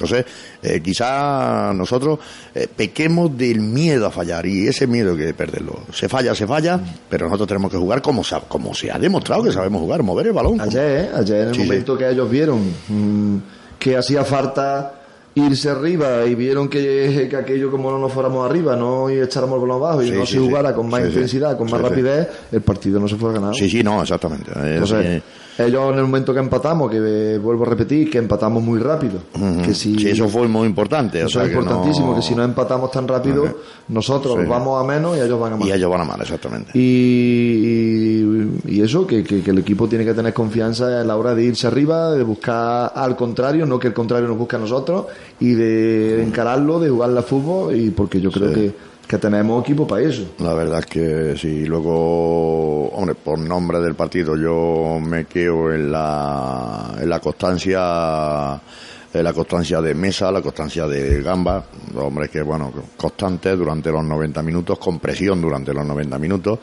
Entonces, 0.00 0.24
eh, 0.62 0.80
quizá 0.82 1.72
nosotros 1.74 2.18
eh, 2.54 2.66
pequemos 2.74 3.36
del 3.36 3.60
miedo 3.60 4.06
a 4.06 4.10
fallar 4.10 4.46
y 4.46 4.66
ese 4.66 4.86
miedo 4.86 5.14
que 5.16 5.34
perderlo. 5.34 5.80
Se 5.92 6.08
falla, 6.08 6.34
se 6.34 6.46
falla, 6.46 6.80
pero 7.08 7.26
nosotros 7.26 7.48
tenemos 7.48 7.70
que 7.70 7.76
jugar 7.76 8.00
como, 8.00 8.24
se 8.24 8.90
ha 8.90 8.98
demostrado 8.98 9.42
que 9.42 9.52
sabemos 9.52 9.82
jugar, 9.82 10.02
mover 10.02 10.28
el 10.28 10.32
balón. 10.32 10.60
Ayer, 10.60 11.04
¿eh? 11.04 11.10
ayer 11.14 11.40
en 11.42 11.48
el 11.48 11.54
Sí, 11.54 11.60
sí. 11.60 11.66
momento 11.66 11.98
que 11.98 12.08
ellos 12.08 12.30
vieron 12.30 12.60
mm, 12.88 13.36
que 13.78 13.96
hacía 13.96 14.24
falta 14.24 14.94
irse 15.34 15.68
arriba 15.70 16.24
y 16.26 16.34
vieron 16.34 16.68
que, 16.68 17.28
que 17.30 17.36
aquello 17.36 17.70
como 17.70 17.90
no 17.90 17.98
nos 17.98 18.12
fuéramos 18.12 18.48
arriba, 18.48 18.74
no 18.74 19.08
y 19.10 19.20
echáramos 19.20 19.56
el 19.56 19.60
balón 19.68 19.82
abajo 19.82 20.02
y 20.02 20.06
Sí, 20.08 20.12
no 20.12 20.26
sí, 20.26 20.32
se 20.32 20.38
sí. 20.38 20.44
jugara 20.46 20.74
con 20.74 20.88
más 20.88 21.02
intensidad, 21.02 21.56
con 21.56 21.70
más 21.70 21.80
rapidez, 21.80 22.28
el 22.50 22.62
partido 22.62 22.98
no 22.98 23.06
se 23.06 23.16
fue 23.16 23.32
ganado. 23.32 23.54
Sí, 23.54 23.68
sí, 23.70 23.82
no, 23.82 24.02
exactamente. 24.02 24.50
Eh, 24.56 24.72
Entonces, 24.74 25.22
sí. 25.22 25.22
Ellos 25.66 25.92
en 25.92 25.98
el 25.98 26.04
momento 26.04 26.32
que 26.32 26.40
empatamos, 26.40 26.90
que 26.90 26.98
eh, 27.00 27.38
vuelvo 27.38 27.64
a 27.64 27.68
repetir, 27.68 28.10
que 28.10 28.18
empatamos 28.18 28.62
muy 28.62 28.78
rápido, 28.78 29.20
que 29.64 29.74
si 29.74 29.98
Sí, 29.98 30.08
eso 30.10 30.28
fue 30.28 30.46
muy 30.48 30.66
importante. 30.66 31.22
o 31.22 31.26
eso 31.26 31.38
sea 31.38 31.42
es 31.44 31.48
que 31.50 31.54
no- 31.56 31.62
importantísimo, 31.62 32.14
que 32.16 32.22
si 32.22 32.34
no 32.34 32.42
empatamos 32.44 32.90
tan 32.90 33.06
rápido, 33.08 33.44
nosotros 33.88 34.36
Sí. 34.40 34.46
vamos 34.48 34.82
a 34.82 34.86
menos 34.86 35.16
y 35.16 35.20
ellos 35.20 35.38
van 35.40 35.52
a 35.52 35.56
más. 35.56 35.68
Y 35.68 35.72
ellos 35.72 35.90
van 35.90 36.00
a 36.00 36.04
mal, 36.04 36.20
exactamente. 36.20 36.70
Y, 36.78 38.48
y 38.66 38.80
eso, 38.82 39.06
que, 39.06 39.22
que- 39.24 39.42
que 39.42 39.50
el 39.50 39.58
equipo 39.58 39.88
tiene 39.88 40.04
que 40.04 40.14
tener 40.14 40.32
confianza 40.32 41.00
a 41.00 41.04
la 41.04 41.16
hora 41.16 41.34
de 41.34 41.44
irse 41.44 41.66
arriba, 41.66 42.10
de 42.12 42.22
buscar 42.22 42.92
al 42.94 43.16
contrario, 43.16 43.66
no 43.66 43.78
que 43.78 43.88
el 43.88 43.94
contrario 43.94 44.28
nos 44.28 44.38
busque 44.38 44.56
a 44.56 44.58
nosotros, 44.58 45.06
y 45.40 45.50
de 45.52 46.22
encararlo, 46.22 46.78
de 46.80 46.90
jugar 46.90 47.10
al 47.10 47.22
fútbol, 47.24 47.74
y 47.74 47.90
porque 47.90 48.20
yo 48.20 48.30
creo 48.30 48.48
Sí. 48.48 48.54
que, 48.54 48.89
que 49.10 49.18
tenemos 49.18 49.64
equipo 49.64 49.88
para 49.88 50.02
eso. 50.02 50.36
La 50.38 50.54
verdad 50.54 50.78
es 50.78 50.86
que 50.86 51.36
sí. 51.36 51.66
Luego, 51.66 52.90
hombre, 52.90 53.16
por 53.16 53.40
nombre 53.40 53.80
del 53.80 53.96
partido, 53.96 54.36
yo 54.36 55.00
me 55.04 55.24
quedo 55.24 55.72
en 55.72 55.90
la, 55.90 56.94
en 56.96 57.10
la 57.10 57.18
constancia, 57.18 57.80
la 57.80 59.32
constancia 59.34 59.80
de 59.80 59.94
Mesa, 59.96 60.30
la 60.30 60.40
constancia 60.40 60.86
de 60.86 61.20
Gamba, 61.22 61.64
hombres 61.96 62.30
que, 62.30 62.40
bueno, 62.40 62.72
constantes 62.96 63.58
durante 63.58 63.90
los 63.90 64.04
90 64.04 64.44
minutos, 64.44 64.78
con 64.78 65.00
presión 65.00 65.42
durante 65.42 65.74
los 65.74 65.84
90 65.84 66.16
minutos. 66.16 66.60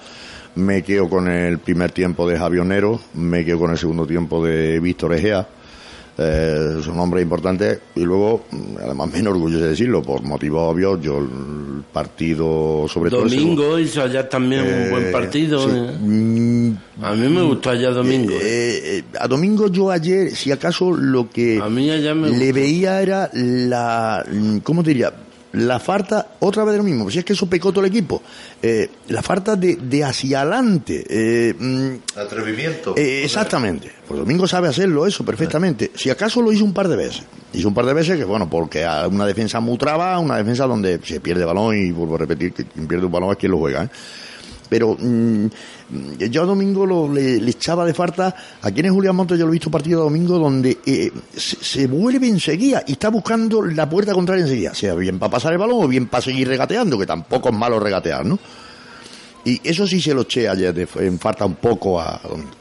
Me 0.56 0.84
quedo 0.84 1.10
con 1.10 1.28
el 1.28 1.60
primer 1.60 1.92
tiempo 1.92 2.26
de 2.30 2.40
Javionero, 2.40 2.98
me 3.16 3.44
quedo 3.44 3.60
con 3.60 3.72
el 3.72 3.78
segundo 3.78 4.08
tiempo 4.08 4.42
de 4.42 4.80
Víctor 4.80 5.16
Egea. 5.16 5.46
Eh, 6.20 6.80
son 6.84 6.98
nombres 6.98 7.22
importantes 7.22 7.80
y 7.96 8.00
luego, 8.02 8.46
mm, 8.50 8.78
además 8.84 9.12
me 9.14 9.20
enorgullece 9.20 9.66
decirlo, 9.66 10.02
por 10.02 10.24
motivos 10.24 10.74
obvios, 10.74 11.00
yo 11.00 11.20
el 11.20 11.84
partido 11.94 12.88
sobre 12.88 13.12
todo... 13.12 13.24
el 13.26 13.30
segundo- 13.30 13.62
Domingo 13.64 13.80
hizo 13.80 14.02
allá 14.02 14.28
también 14.28 14.62
un 14.64 14.90
buen 14.92 15.06
eh, 15.06 15.12
partido. 15.12 15.60
sí. 15.70 15.76
eh. 15.76 15.98
Mm, 16.02 16.72
A 17.04 17.14
mí 17.14 17.30
me 17.30 17.42
gustó 17.44 17.70
allá 17.70 17.92
Domingo. 17.92 18.32
eh. 18.34 18.40
eh, 18.42 18.98
eh, 18.98 19.04
a 19.20 19.28
Domingo 19.28 19.68
yo 19.68 19.92
ayer, 19.92 20.32
si 20.36 20.52
acaso 20.52 20.92
lo 20.92 21.30
que 21.30 21.60
A 21.62 21.70
mí 21.70 21.90
allá 21.92 22.16
me 22.16 22.30
le 22.32 22.38
gustó. 22.48 22.54
veía 22.56 23.02
era 23.02 23.30
la, 23.34 24.26
mm, 24.32 24.58
¿cómo 24.60 24.82
te 24.84 24.90
diría? 24.90 25.14
La 25.58 25.80
falta, 25.80 26.28
otra 26.40 26.64
vez 26.64 26.74
de 26.74 26.78
lo 26.80 26.84
mismo, 26.84 27.10
si 27.10 27.20
es 27.20 27.26
que 27.26 27.34
eso 27.34 27.48
pecó 27.50 27.72
todo 27.72 27.84
el 27.86 27.92
equipo, 27.92 28.22
eh, 28.62 28.90
la 29.08 29.22
falta 29.22 29.56
de, 29.56 29.76
de 29.76 30.04
hacia 30.04 30.42
adelante. 30.42 31.04
Eh, 31.10 31.54
mm, 31.58 32.18
Atrevimiento. 32.20 32.96
eh, 32.98 33.24
exactamente. 33.24 33.92
Pues 34.08 34.20
Domingo 34.20 34.48
sabe 34.48 34.68
hacerlo 34.68 35.06
eso 35.06 35.26
perfectamente. 35.26 35.92
Si 35.96 36.10
acaso 36.10 36.42
lo 36.42 36.52
hizo 36.52 36.64
un 36.64 36.74
par 36.74 36.88
de 36.88 36.96
veces. 36.96 37.24
Hizo 37.54 37.68
un 37.68 37.74
par 37.74 37.86
de 37.86 37.94
veces 37.94 38.18
que, 38.18 38.24
bueno, 38.26 38.50
porque 38.50 38.86
una 39.10 39.26
defensa 39.26 39.60
muy 39.60 39.78
traba, 39.78 40.20
una 40.20 40.38
defensa 40.38 40.66
donde 40.66 41.00
se 41.04 41.20
pierde 41.20 41.46
balón 41.46 41.76
y 41.78 41.92
vuelvo 41.92 42.16
a 42.16 42.20
repetir 42.20 42.54
que 42.54 42.66
quien 42.66 42.88
pierde 42.88 43.06
un 43.06 43.12
balón 43.12 43.32
es 43.32 43.38
quien 43.38 43.52
lo 43.52 43.58
juega. 43.58 43.84
¿eh? 43.86 43.90
Pero 44.70 44.96
mm, 45.00 45.46
yo 46.30 46.44
a 46.44 46.46
Domingo 46.46 46.86
lo, 46.86 47.12
le, 47.14 47.38
echaba 47.50 47.86
de 47.86 47.94
falta. 47.94 48.36
Aquí 48.62 48.82
en 48.82 48.94
Julián 48.94 49.16
Montes 49.16 49.38
yo 49.40 49.46
lo 49.46 49.52
he 49.52 49.54
visto 49.54 49.72
partido 49.72 50.00
de 50.00 50.04
Domingo 50.06 50.38
donde 50.38 50.78
eh, 50.86 51.12
se, 51.36 51.56
se 51.64 51.88
vuelve 51.88 52.28
enseguida 52.28 52.84
y 52.88 52.94
está 52.94 53.10
buscando 53.10 53.62
la 53.62 53.90
puerta 53.90 54.14
contraria 54.14 54.44
enseguida. 54.44 54.74
Sea 54.74 54.94
bien 54.96 55.20
para 55.20 55.32
pasar 55.32 55.54
el 55.54 55.60
balón 55.60 55.84
o 55.86 55.88
bien 55.88 56.08
para 56.08 56.22
seguir 56.22 56.48
regateando, 56.48 56.98
que 57.00 57.06
tampoco 57.06 57.50
es 57.50 57.56
malo 57.56 57.80
regatear, 57.80 58.26
¿no? 58.26 58.38
Y 59.46 59.62
eso 59.64 59.88
sí 59.88 60.02
se 60.02 60.14
lo 60.14 60.22
eché 60.24 60.50
ayer 60.50 60.74
de- 60.74 60.88
en 61.06 61.18
falta 61.20 61.46
un 61.46 61.56
poco 61.56 62.02
a 62.02 62.20
Domingo. 62.28 62.52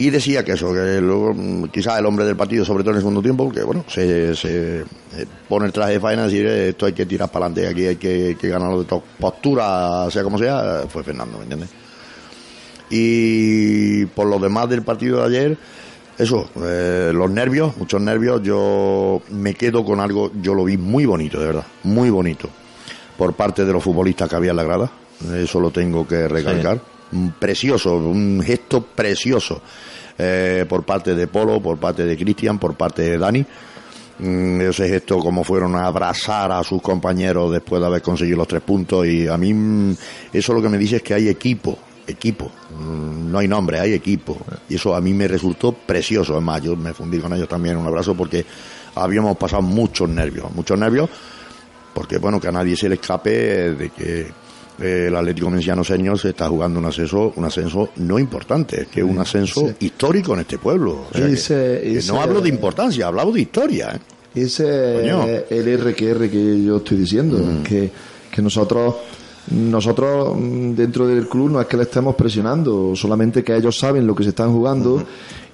Y 0.00 0.08
decía 0.10 0.42
que 0.44 0.52
eso, 0.52 0.72
que 0.72 0.98
luego, 1.00 1.34
mm, 1.34 1.64
quizás 1.68 1.98
el 1.98 2.06
hombre 2.06 2.24
del 2.24 2.34
partido, 2.36 2.64
sobre 2.64 2.82
todo 2.82 2.92
en 2.92 2.96
el 2.96 3.02
segundo 3.02 3.20
tiempo, 3.20 3.50
que 3.52 3.62
bueno, 3.62 3.84
se, 3.86 4.34
se 4.34 4.80
eh, 4.80 4.84
pone 5.48 5.66
el 5.66 5.72
traje 5.72 5.92
de 5.92 6.00
faena 6.00 6.22
y 6.22 6.24
decir 6.26 6.46
esto 6.46 6.86
hay 6.86 6.92
que 6.94 7.04
tirar 7.06 7.30
para 7.30 7.46
adelante, 7.46 7.68
aquí 7.70 7.86
hay 7.86 7.96
que, 7.96 8.36
que 8.40 8.48
ganarlo 8.48 8.78
de 8.80 8.86
to- 8.86 9.02
postura, 9.18 10.10
sea 10.10 10.22
como 10.22 10.38
sea, 10.38 10.84
fue 10.88 11.02
Fernando, 11.04 11.36
¿me 11.36 11.42
entiendes? 11.44 11.68
Y 12.90 14.06
por 14.06 14.26
lo 14.26 14.38
demás 14.38 14.68
del 14.68 14.82
partido 14.82 15.18
de 15.18 15.26
ayer, 15.38 15.58
eso, 16.18 16.48
eh, 16.64 17.12
los 17.14 17.30
nervios, 17.30 17.76
muchos 17.76 18.00
nervios, 18.00 18.42
yo 18.42 19.22
me 19.30 19.54
quedo 19.54 19.84
con 19.84 20.00
algo, 20.00 20.32
yo 20.40 20.54
lo 20.54 20.64
vi 20.64 20.76
muy 20.76 21.06
bonito, 21.06 21.38
de 21.40 21.46
verdad, 21.46 21.66
muy 21.84 22.10
bonito, 22.10 22.48
por 23.16 23.34
parte 23.34 23.64
de 23.64 23.72
los 23.72 23.82
futbolistas 23.84 24.28
que 24.28 24.36
había 24.36 24.50
en 24.50 24.56
la 24.56 24.64
grada, 24.64 24.90
eso 25.36 25.60
lo 25.60 25.70
tengo 25.70 26.06
que 26.06 26.26
recalcar, 26.26 26.80
precioso, 27.38 27.96
un 27.96 28.42
gesto 28.44 28.82
precioso, 28.82 29.60
eh, 30.20 30.66
por 30.68 30.84
parte 30.84 31.14
de 31.14 31.26
Polo, 31.26 31.60
por 31.60 31.78
parte 31.78 32.04
de 32.04 32.16
Cristian, 32.16 32.58
por 32.58 32.74
parte 32.74 33.02
de 33.02 33.18
Dani, 33.18 33.46
Mm, 34.22 34.60
ese 34.60 34.86
gesto 34.86 35.18
como 35.18 35.42
fueron 35.44 35.74
a 35.76 35.86
abrazar 35.86 36.52
a 36.52 36.62
sus 36.62 36.82
compañeros 36.82 37.50
después 37.50 37.80
de 37.80 37.86
haber 37.86 38.02
conseguido 38.02 38.36
los 38.36 38.48
tres 38.48 38.60
puntos 38.60 39.06
y 39.06 39.26
a 39.26 39.38
mí 39.38 39.54
mm, 39.54 39.96
eso 40.34 40.52
lo 40.52 40.60
que 40.60 40.68
me 40.68 40.76
dice 40.76 40.96
es 40.96 41.02
que 41.02 41.14
hay 41.14 41.28
equipo 41.28 41.78
equipo. 42.06 42.50
Mm, 42.78 43.30
no 43.30 43.38
hay 43.38 43.48
nombre 43.48 43.80
hay 43.80 43.94
equipo. 43.94 44.36
Y 44.68 44.74
eso 44.74 44.94
a 44.94 45.00
mí 45.00 45.14
me 45.14 45.26
resultó 45.26 45.72
precioso. 45.72 46.36
Es 46.36 46.42
más 46.42 46.60
yo 46.60 46.76
me 46.76 46.92
fundí 46.92 47.18
con 47.18 47.32
ellos 47.32 47.48
también. 47.48 47.76
Un 47.78 47.86
abrazo 47.86 48.14
porque 48.14 48.44
habíamos 48.94 49.36
pasado 49.38 49.62
muchos 49.62 50.08
nervios 50.08 50.52
muchos 50.52 50.76
nervios 50.76 51.08
porque 51.94 52.18
bueno 52.18 52.40
que 52.40 52.48
a 52.48 52.52
nadie 52.52 52.76
se 52.76 52.88
le 52.88 52.96
escape 52.96 53.30
de 53.74 53.90
que 53.90 54.26
eh, 54.80 55.06
el 55.08 55.16
Atlético 55.16 55.50
Menciano 55.50 55.84
Señor 55.84 56.18
se 56.18 56.30
está 56.30 56.48
jugando 56.48 56.78
un 56.80 56.86
ascenso, 56.86 57.32
un 57.36 57.44
ascenso 57.44 57.90
no 57.96 58.18
importante, 58.18 58.86
que 58.90 59.00
es 59.00 59.06
un 59.06 59.18
ascenso 59.18 59.72
histórico 59.80 60.34
en 60.34 60.40
este 60.40 60.58
pueblo. 60.58 61.06
O 61.10 61.12
sea 61.16 61.26
que- 61.26 61.32
Ese- 61.34 61.80
que 61.82 61.98
ese- 61.98 62.12
no 62.12 62.20
hablo 62.20 62.40
de 62.40 62.48
importancia, 62.48 63.06
hablo 63.08 63.30
de 63.32 63.40
historia. 63.42 63.92
¿eh? 63.94 63.98
Ese 64.34 65.04
es 65.06 65.44
el 65.50 65.68
RQR 65.78 66.30
que 66.30 66.62
yo 66.64 66.76
estoy 66.78 66.98
diciendo, 66.98 67.38
que, 67.64 67.90
que 68.30 68.42
nosotros 68.42 68.94
nosotros 69.50 70.36
mm, 70.38 70.74
dentro 70.74 71.06
del 71.08 71.26
club 71.28 71.50
no 71.50 71.60
es 71.60 71.66
que 71.66 71.76
le 71.76 71.82
estemos 71.84 72.14
presionando, 72.14 72.94
solamente 72.94 73.42
que 73.42 73.56
ellos 73.56 73.76
saben 73.76 74.06
lo 74.06 74.14
que 74.14 74.22
se 74.22 74.28
están 74.28 74.52
jugando 74.52 75.02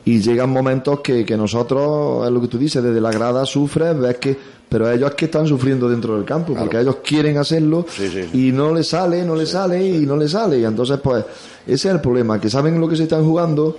y 0.07 0.21
llegan 0.21 0.51
momentos 0.51 1.01
que, 1.01 1.25
que 1.25 1.37
nosotros, 1.37 2.25
es 2.25 2.33
lo 2.33 2.41
que 2.41 2.47
tú 2.47 2.59
dices, 2.59 2.81
desde 2.81 3.01
la 3.01 3.11
grada 3.11 3.45
sufres, 3.45 3.99
ves 3.99 4.19
que, 4.19 4.39
pero 4.69 4.89
ellos 4.89 5.11
es 5.11 5.17
que 5.17 5.25
están 5.25 5.49
sufriendo 5.49 5.89
dentro 5.89 6.15
del 6.15 6.25
campo, 6.25 6.55
porque 6.55 6.79
ellos 6.81 6.99
quieren 7.03 7.39
hacerlo 7.39 7.85
Sí, 7.89 8.09
sí, 8.09 8.23
sí. 8.31 8.49
y 8.49 8.53
no 8.53 8.73
les 8.73 8.87
sale, 8.87 9.25
no 9.25 9.35
les 9.35 9.51
sale 9.51 9.85
y 9.85 10.07
no 10.07 10.17
les 10.17 10.31
sale. 10.31 10.61
Y 10.61 10.65
entonces, 10.65 11.01
pues, 11.03 11.25
ese 11.67 11.89
es 11.89 11.95
el 11.95 12.01
problema, 12.01 12.41
que 12.41 12.49
saben 12.49 12.81
lo 12.81 12.89
que 12.89 12.95
se 12.95 13.03
están 13.03 13.25
jugando 13.25 13.77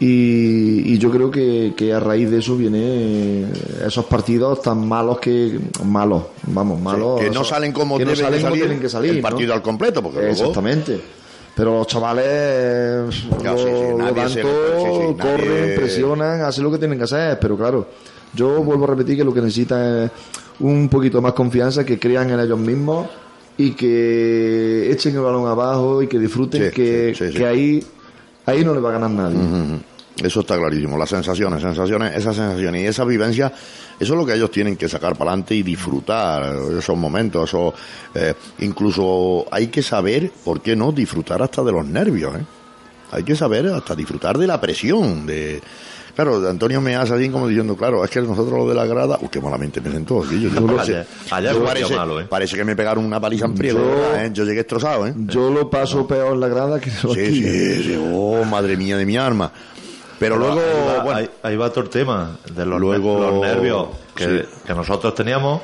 y, 0.00 0.94
y 0.94 0.98
yo 0.98 1.10
creo 1.10 1.30
que, 1.30 1.74
que 1.76 1.92
a 1.92 2.00
raíz 2.00 2.30
de 2.30 2.38
eso 2.38 2.56
viene 2.56 2.80
eh, 2.82 3.46
esos 3.86 4.06
partidos 4.06 4.62
tan 4.62 4.88
malos 4.88 5.20
que 5.20 5.60
malos 5.84 6.24
vamos 6.44 6.80
malos 6.80 7.20
que 7.20 7.30
no 7.30 7.44
salen 7.44 7.72
como, 7.72 7.98
que 7.98 8.04
no 8.06 8.10
deben 8.10 8.24
salen 8.24 8.38
de 8.38 8.42
como 8.42 8.50
salir 8.50 8.64
tienen 8.64 8.80
que 8.80 8.88
salir 8.88 9.10
el 9.10 9.16
¿no? 9.18 9.22
partido 9.22 9.54
al 9.54 9.62
completo, 9.62 10.02
porque 10.02 10.18
luego 10.18 10.32
exactamente 10.32 11.00
pero 11.54 11.78
los 11.78 11.86
chavales 11.86 13.24
lo, 13.30 13.40
sí, 13.58 13.64
sí, 13.64 13.70
lo 13.90 13.98
nadie 13.98 14.14
se- 14.34 14.42
sí, 14.42 15.16
corren, 15.22 15.74
presionan, 15.76 16.40
hacen 16.42 16.64
lo 16.64 16.70
que 16.72 16.78
tienen 16.78 16.98
que 16.98 17.04
hacer, 17.04 17.38
pero 17.40 17.56
claro, 17.56 17.86
yo 18.34 18.62
vuelvo 18.62 18.84
a 18.84 18.88
repetir 18.88 19.16
que 19.18 19.24
lo 19.24 19.34
que 19.34 19.40
necesitan 19.40 20.04
es 20.04 20.10
un 20.60 20.88
poquito 20.88 21.20
más 21.20 21.32
confianza, 21.34 21.84
que 21.84 21.98
crean 21.98 22.30
en 22.30 22.40
ellos 22.40 22.58
mismos 22.58 23.06
y 23.58 23.72
que 23.72 24.90
echen 24.90 25.14
el 25.14 25.20
balón 25.20 25.46
abajo 25.46 26.02
y 26.02 26.06
que 26.06 26.18
disfruten 26.18 26.62
que, 26.70 27.12
que 27.38 27.46
ahí 27.46 27.84
ahí 28.46 28.64
no 28.64 28.74
le 28.74 28.80
va 28.80 28.88
a 28.90 28.92
ganar 28.92 29.10
nadie. 29.10 29.36
Eso 30.22 30.40
está 30.40 30.56
clarísimo. 30.58 30.98
Las 30.98 31.08
sensaciones, 31.08 31.62
sensaciones, 31.62 32.14
esas 32.16 32.36
sensaciones 32.36 32.82
y 32.82 32.86
esa 32.86 33.04
vivencia, 33.04 33.46
eso 33.98 34.12
es 34.14 34.18
lo 34.18 34.26
que 34.26 34.34
ellos 34.34 34.50
tienen 34.50 34.76
que 34.76 34.88
sacar 34.88 35.16
para 35.16 35.30
adelante 35.30 35.54
y 35.54 35.62
disfrutar 35.62 36.54
esos 36.78 36.96
momentos. 36.96 37.48
Eso, 37.48 37.72
eh, 38.14 38.34
incluso 38.60 39.46
hay 39.50 39.68
que 39.68 39.82
saber, 39.82 40.30
¿por 40.44 40.60
qué 40.60 40.76
no? 40.76 40.92
Disfrutar 40.92 41.42
hasta 41.42 41.62
de 41.62 41.72
los 41.72 41.86
nervios. 41.86 42.34
¿eh? 42.36 42.44
Hay 43.12 43.22
que 43.24 43.34
saber 43.36 43.66
hasta 43.68 43.94
disfrutar 43.94 44.36
de 44.38 44.46
la 44.46 44.60
presión. 44.60 45.26
de 45.26 45.62
Claro, 46.14 46.46
Antonio 46.46 46.78
me 46.82 46.94
hace 46.94 47.14
así 47.14 47.30
como 47.30 47.48
diciendo, 47.48 47.74
claro, 47.74 48.04
es 48.04 48.10
que 48.10 48.20
nosotros 48.20 48.52
lo 48.58 48.68
de 48.68 48.74
la 48.74 48.84
grada, 48.84 49.18
uy, 49.22 49.28
qué 49.30 49.40
malamente 49.40 49.80
me 49.80 49.90
sentó. 49.90 50.22
sí, 50.28 50.42
yo, 50.42 50.50
fue 50.50 50.76
parece, 50.76 51.96
malo, 51.96 52.20
¿eh? 52.20 52.26
parece 52.28 52.54
que 52.54 52.64
me 52.64 52.76
pegaron 52.76 53.06
una 53.06 53.18
paliza 53.18 53.46
en 53.46 53.54
Yo- 53.56 53.76
¿verdad, 53.76 54.26
eh? 54.26 54.30
yo 54.34 54.44
llegué 54.44 54.58
destrozado, 54.58 55.06
¿eh? 55.06 55.14
Yo 55.16 55.50
lo 55.50 55.70
paso 55.70 56.06
peor 56.06 56.34
en 56.34 56.40
la 56.40 56.48
grada 56.48 56.78
que 56.80 56.90
Sí, 56.90 57.08
aquí. 57.12 57.42
sí, 57.42 57.82
sí, 57.84 57.98
oh, 58.12 58.44
madre 58.44 58.76
mía 58.76 58.98
de 58.98 59.06
mi 59.06 59.16
arma. 59.16 59.50
Pero 60.22 60.36
luego, 60.38 60.60
ahí 60.60 60.86
va, 60.96 61.02
bueno, 61.02 61.18
ahí- 61.18 61.30
ahí 61.42 61.56
va 61.56 61.70
todo 61.70 61.82
el 61.82 61.90
tema 61.90 62.36
de 62.54 62.64
los, 62.64 62.80
Luego- 62.80 63.18
los 63.20 63.34
nervios 63.40 63.88
que, 64.14 64.24
sí. 64.24 64.48
que 64.66 64.72
nosotros 64.74 65.14
teníamos, 65.16 65.60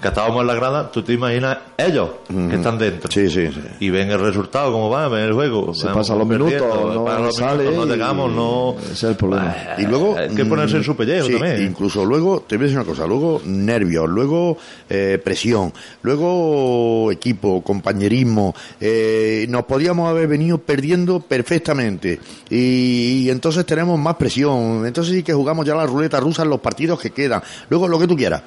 que 0.00 0.08
estábamos 0.08 0.42
en 0.42 0.46
la 0.46 0.54
grada, 0.54 0.90
tú 0.92 1.02
te 1.02 1.12
imaginas 1.12 1.58
ellos 1.76 2.10
que 2.28 2.54
están 2.54 2.78
dentro. 2.78 3.10
sí, 3.10 3.28
sí, 3.28 3.48
sí. 3.52 3.60
Y 3.80 3.90
ven 3.90 4.10
el 4.10 4.20
resultado, 4.20 4.70
cómo 4.72 4.88
va, 4.90 5.08
ven 5.08 5.24
el 5.24 5.32
juego. 5.32 5.74
Se 5.74 5.88
pasan 5.88 6.18
los 6.18 6.26
minutos, 6.26 6.60
no 6.60 7.18
los 7.18 7.34
sale 7.36 7.64
minutos, 7.64 7.86
no 7.88 7.94
llegamos, 7.94 8.32
no... 8.32 8.76
ese 8.80 8.92
es 8.92 9.02
el 9.04 9.16
problema. 9.16 9.54
Y 9.78 9.82
luego 9.86 10.16
Hay 10.16 10.28
que 10.34 10.44
ponerse 10.44 10.76
en 10.76 10.84
su 10.84 10.96
pellejo 10.96 11.26
sí, 11.26 11.32
también. 11.32 11.62
Incluso 11.62 12.04
luego, 12.04 12.44
te 12.46 12.56
voy 12.56 12.64
a 12.64 12.66
decir 12.68 12.78
una 12.78 12.86
cosa, 12.86 13.06
luego 13.06 13.42
nervios, 13.44 14.08
luego 14.08 14.56
eh, 14.88 15.20
presión, 15.22 15.72
luego 16.02 17.10
equipo, 17.12 17.62
compañerismo. 17.62 18.54
eh, 18.80 19.46
nos 19.48 19.64
podíamos 19.64 20.08
haber 20.08 20.28
venido 20.28 20.58
perdiendo 20.58 21.20
perfectamente. 21.20 22.20
Y, 22.50 23.24
y 23.24 23.30
entonces 23.30 23.66
tenemos 23.66 23.98
más 23.98 24.16
presión. 24.16 24.86
Entonces 24.86 25.14
sí 25.14 25.22
que 25.22 25.32
jugamos 25.32 25.66
ya 25.66 25.74
la 25.74 25.86
ruleta 25.86 26.20
rusa 26.20 26.42
en 26.42 26.50
los 26.50 26.60
partidos 26.60 27.00
que 27.00 27.10
quedan. 27.10 27.42
Luego 27.68 27.88
lo 27.88 27.98
que 27.98 28.06
tú 28.06 28.16
quieras. 28.16 28.42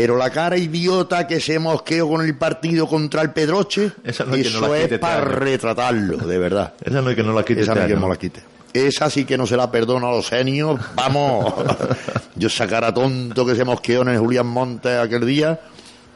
Pero 0.00 0.16
la 0.16 0.30
cara 0.30 0.56
idiota 0.56 1.26
que 1.26 1.40
se 1.40 1.58
mosqueó 1.58 2.08
con 2.08 2.24
el 2.24 2.36
partido 2.36 2.86
contra 2.86 3.20
el 3.22 3.32
Pedroche, 3.32 3.90
Esa 4.04 4.24
no 4.24 4.34
hay 4.34 4.42
que 4.44 4.50
no 4.50 4.58
eso 4.58 4.68
la 4.68 4.76
es 4.78 4.82
este 4.84 4.98
para 5.00 5.16
año. 5.22 5.24
retratarlo, 5.24 6.16
de 6.18 6.38
verdad. 6.38 6.72
Esa 6.84 7.02
no 7.02 7.08
hay 7.08 7.16
que 7.16 7.24
no 7.24 7.32
la 7.32 7.42
quite 7.44 7.62
Esa 7.62 7.72
este 7.72 7.80
no 7.80 7.86
hay 7.86 7.90
año. 7.92 7.94
que 7.96 8.00
no 8.02 8.08
la 8.08 8.16
quite. 8.16 8.42
Esa 8.72 9.10
sí 9.10 9.24
que 9.24 9.36
no 9.36 9.44
se 9.44 9.56
la 9.56 9.68
perdono 9.72 10.06
a 10.08 10.12
los 10.12 10.26
senios. 10.28 10.78
Vamos. 10.94 11.52
Yo 12.36 12.46
esa 12.46 12.68
cara 12.68 12.94
tonto 12.94 13.44
que 13.44 13.56
se 13.56 13.64
mosqueó 13.64 14.02
en 14.02 14.08
el 14.10 14.18
Julián 14.18 14.46
Montes 14.46 14.96
aquel 15.00 15.26
día. 15.26 15.58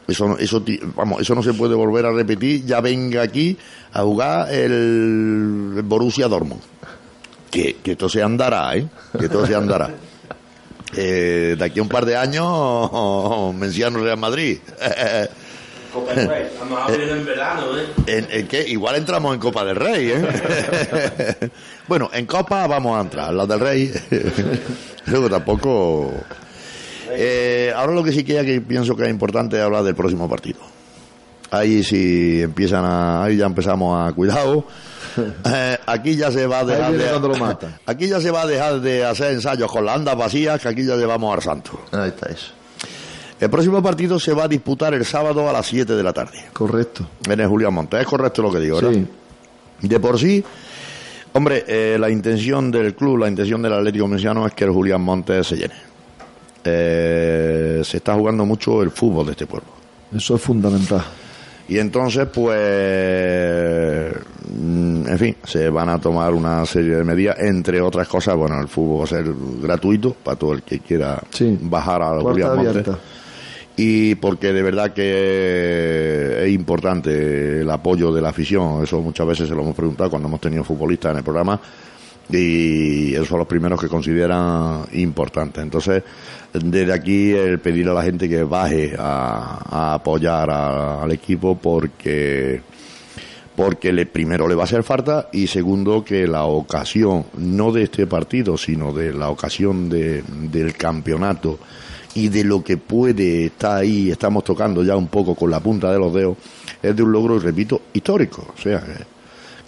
Eso, 0.06 0.28
no- 0.28 0.36
eso, 0.38 0.62
vamos, 0.94 1.20
eso 1.22 1.34
no 1.34 1.42
se 1.42 1.52
puede 1.54 1.74
volver 1.74 2.06
a 2.06 2.12
repetir. 2.12 2.64
Ya 2.64 2.80
venga 2.80 3.22
aquí 3.22 3.56
a 3.94 4.02
jugar 4.02 4.52
el, 4.52 5.72
el 5.76 5.82
Borussia 5.82 6.28
Dortmund. 6.28 6.60
Que, 7.50 7.76
que 7.82 7.92
esto 7.92 8.08
se 8.08 8.22
andará, 8.22 8.76
¿eh? 8.76 8.86
Que 9.18 9.24
esto 9.26 9.44
se 9.44 9.54
andará. 9.56 9.90
Eh, 10.94 11.56
de 11.58 11.64
aquí 11.64 11.78
a 11.78 11.82
un 11.82 11.88
par 11.88 12.04
de 12.04 12.16
años, 12.16 13.54
Menciano 13.54 13.98
Real 13.98 14.18
Madrid. 14.18 14.58
Copa 15.92 16.14
del 16.14 16.28
Rey. 16.28 16.48
Vamos 16.58 16.90
a 16.90 16.94
en 16.94 17.26
verano, 17.26 17.62
¿eh? 17.78 17.86
¿En, 18.06 18.26
en 18.30 18.48
qué? 18.48 18.66
Igual 18.66 18.96
entramos 18.96 19.34
en 19.34 19.40
Copa 19.40 19.64
del 19.64 19.76
Rey, 19.76 20.10
¿eh? 20.10 21.50
bueno, 21.88 22.08
en 22.12 22.24
Copa 22.24 22.66
vamos 22.66 22.96
a 22.96 23.02
entrar, 23.02 23.34
la 23.34 23.46
del 23.46 23.60
Rey. 23.60 23.92
Luego 25.06 25.28
tampoco. 25.28 26.12
Eh, 27.10 27.72
ahora 27.76 27.92
lo 27.92 28.02
que 28.02 28.12
sí 28.12 28.24
queda 28.24 28.42
que 28.44 28.60
pienso 28.62 28.96
que 28.96 29.02
es 29.02 29.10
importante 29.10 29.56
es 29.58 29.62
hablar 29.62 29.82
del 29.82 29.94
próximo 29.94 30.28
partido. 30.28 30.60
Ahí 31.50 31.84
sí 31.84 32.40
empiezan 32.40 32.84
a. 32.86 33.24
Ahí 33.24 33.36
ya 33.36 33.44
empezamos 33.44 34.08
a 34.08 34.12
cuidado. 34.14 34.64
Eh, 35.44 35.78
aquí 35.86 36.16
ya 36.16 36.30
se 36.30 36.46
va 36.46 36.60
a 36.60 36.64
dejar 36.64 36.92
de. 36.92 37.68
Aquí 37.86 38.08
ya 38.08 38.20
se 38.20 38.30
va 38.30 38.42
a 38.42 38.46
dejar 38.46 38.80
de 38.80 39.04
hacer 39.04 39.32
ensayos 39.32 39.70
con 39.70 39.84
las 39.84 39.96
andas 39.96 40.16
vacías, 40.16 40.60
que 40.60 40.68
aquí 40.68 40.84
ya 40.84 40.96
llevamos 40.96 41.34
al 41.34 41.42
santo. 41.42 41.80
Ahí 41.92 42.08
está 42.08 42.30
eso. 42.30 42.52
El 43.40 43.50
próximo 43.50 43.82
partido 43.82 44.20
se 44.20 44.32
va 44.32 44.44
a 44.44 44.48
disputar 44.48 44.94
el 44.94 45.04
sábado 45.04 45.48
a 45.48 45.52
las 45.52 45.66
7 45.66 45.94
de 45.94 46.02
la 46.02 46.12
tarde. 46.12 46.44
Correcto. 46.52 47.08
En 47.28 47.40
el 47.40 47.48
Julián 47.48 47.74
Montes. 47.74 48.00
Es 48.00 48.06
correcto 48.06 48.40
lo 48.40 48.52
que 48.52 48.60
digo, 48.60 48.76
¿verdad? 48.76 48.92
Sí. 48.92 49.88
De 49.88 49.98
por 49.98 50.18
sí, 50.18 50.44
hombre, 51.32 51.64
eh, 51.66 51.96
la 51.98 52.08
intención 52.08 52.70
del 52.70 52.94
club, 52.94 53.18
la 53.18 53.28
intención 53.28 53.60
del 53.60 53.72
Atlético 53.72 54.06
Menciano 54.06 54.46
es 54.46 54.54
que 54.54 54.64
el 54.64 54.70
Julián 54.70 55.00
Montes 55.00 55.46
se 55.46 55.56
llene. 55.56 55.74
Eh, 56.64 57.82
se 57.84 57.96
está 57.96 58.14
jugando 58.14 58.46
mucho 58.46 58.80
el 58.82 58.92
fútbol 58.92 59.26
de 59.26 59.32
este 59.32 59.46
pueblo. 59.46 59.68
Eso 60.14 60.36
es 60.36 60.42
fundamental. 60.42 61.04
Y 61.68 61.78
entonces, 61.78 62.26
pues, 62.32 64.12
mm, 64.54 65.08
en 65.08 65.18
fin, 65.18 65.36
se 65.44 65.68
van 65.70 65.88
a 65.88 65.98
tomar 66.00 66.34
una 66.34 66.64
serie 66.66 66.96
de 66.96 67.04
medidas, 67.04 67.38
entre 67.38 67.80
otras 67.80 68.08
cosas, 68.08 68.36
bueno, 68.36 68.60
el 68.60 68.68
fútbol 68.68 69.00
va 69.00 69.04
a 69.04 69.06
ser 69.06 69.24
gratuito 69.62 70.14
para 70.22 70.36
todo 70.36 70.52
el 70.52 70.62
que 70.62 70.80
quiera 70.80 71.22
Sí. 71.30 71.58
bajar 71.62 72.02
al 72.02 72.20
Puerta 72.20 72.48
Julián 72.54 72.74
Montes 72.74 72.96
y 73.76 74.14
porque 74.16 74.52
de 74.52 74.62
verdad 74.62 74.92
que 74.92 76.44
es 76.44 76.52
importante 76.52 77.60
el 77.62 77.70
apoyo 77.70 78.12
de 78.12 78.20
la 78.20 78.28
afición. 78.28 78.82
Eso 78.82 79.00
muchas 79.00 79.26
veces 79.26 79.48
se 79.48 79.54
lo 79.54 79.62
hemos 79.62 79.74
preguntado 79.74 80.10
cuando 80.10 80.28
hemos 80.28 80.40
tenido 80.40 80.62
futbolistas 80.62 81.12
en 81.12 81.18
el 81.18 81.24
programa 81.24 81.58
y 82.28 83.14
esos 83.14 83.28
son 83.28 83.38
los 83.38 83.48
primeros 83.48 83.80
que 83.80 83.88
consideran 83.88 84.84
importante. 84.92 85.60
Entonces, 85.60 86.02
desde 86.52 86.92
aquí 86.92 87.32
el 87.32 87.58
pedir 87.58 87.88
a 87.88 87.94
la 87.94 88.02
gente 88.02 88.28
que 88.28 88.42
baje 88.44 88.94
a, 88.98 89.94
apoyar 89.94 90.50
al 90.50 91.10
equipo 91.12 91.56
porque 91.56 92.60
porque 93.54 93.92
le, 93.92 94.06
primero 94.06 94.48
le 94.48 94.54
va 94.54 94.62
a 94.62 94.64
hacer 94.64 94.82
falta 94.82 95.28
y 95.30 95.46
segundo 95.46 96.02
que 96.02 96.26
la 96.26 96.44
ocasión, 96.44 97.26
no 97.36 97.70
de 97.70 97.82
este 97.82 98.06
partido, 98.06 98.56
sino 98.56 98.94
de 98.94 99.12
la 99.12 99.28
ocasión 99.28 99.90
de, 99.90 100.22
del 100.22 100.74
campeonato 100.74 101.58
y 102.14 102.28
de 102.28 102.44
lo 102.44 102.64
que 102.64 102.78
puede 102.78 103.46
estar 103.46 103.80
ahí, 103.80 104.10
estamos 104.10 104.44
tocando 104.44 104.82
ya 104.82 104.96
un 104.96 105.08
poco 105.08 105.34
con 105.34 105.50
la 105.50 105.60
punta 105.60 105.92
de 105.92 105.98
los 105.98 106.12
dedos, 106.14 106.36
es 106.82 106.96
de 106.96 107.02
un 107.02 107.12
logro, 107.12 107.38
repito, 107.38 107.82
histórico. 107.92 108.54
O 108.56 108.60
sea, 108.60 108.82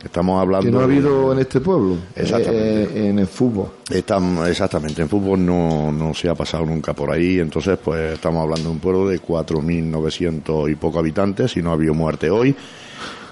estamos 0.04 0.40
hablando... 0.40 0.66
Que 0.66 0.70
no 0.70 0.78
ha 0.78 0.86
de- 0.86 0.94
habido 0.94 1.32
en 1.32 1.38
este 1.38 1.60
pueblo, 1.60 1.96
Exactamente. 2.14 2.82
eh, 2.84 2.88
eh, 2.94 3.08
en 3.08 3.18
el 3.18 3.26
fútbol. 3.26 3.68
Estamos, 3.90 4.48
exactamente, 4.48 5.02
en 5.02 5.08
fútbol 5.08 5.44
no, 5.44 5.90
no 5.92 6.14
se 6.14 6.28
ha 6.28 6.34
pasado 6.34 6.64
nunca 6.66 6.92
por 6.94 7.10
ahí, 7.10 7.38
entonces 7.40 7.78
pues 7.82 8.14
estamos 8.14 8.42
hablando 8.42 8.68
de 8.68 8.74
un 8.74 8.80
pueblo 8.80 9.08
de 9.08 9.20
4.900 9.20 10.70
y 10.70 10.74
poco 10.76 10.98
habitantes 10.98 11.56
y 11.56 11.62
no 11.62 11.70
ha 11.70 11.74
habido 11.74 11.94
muerte 11.94 12.30
hoy. 12.30 12.54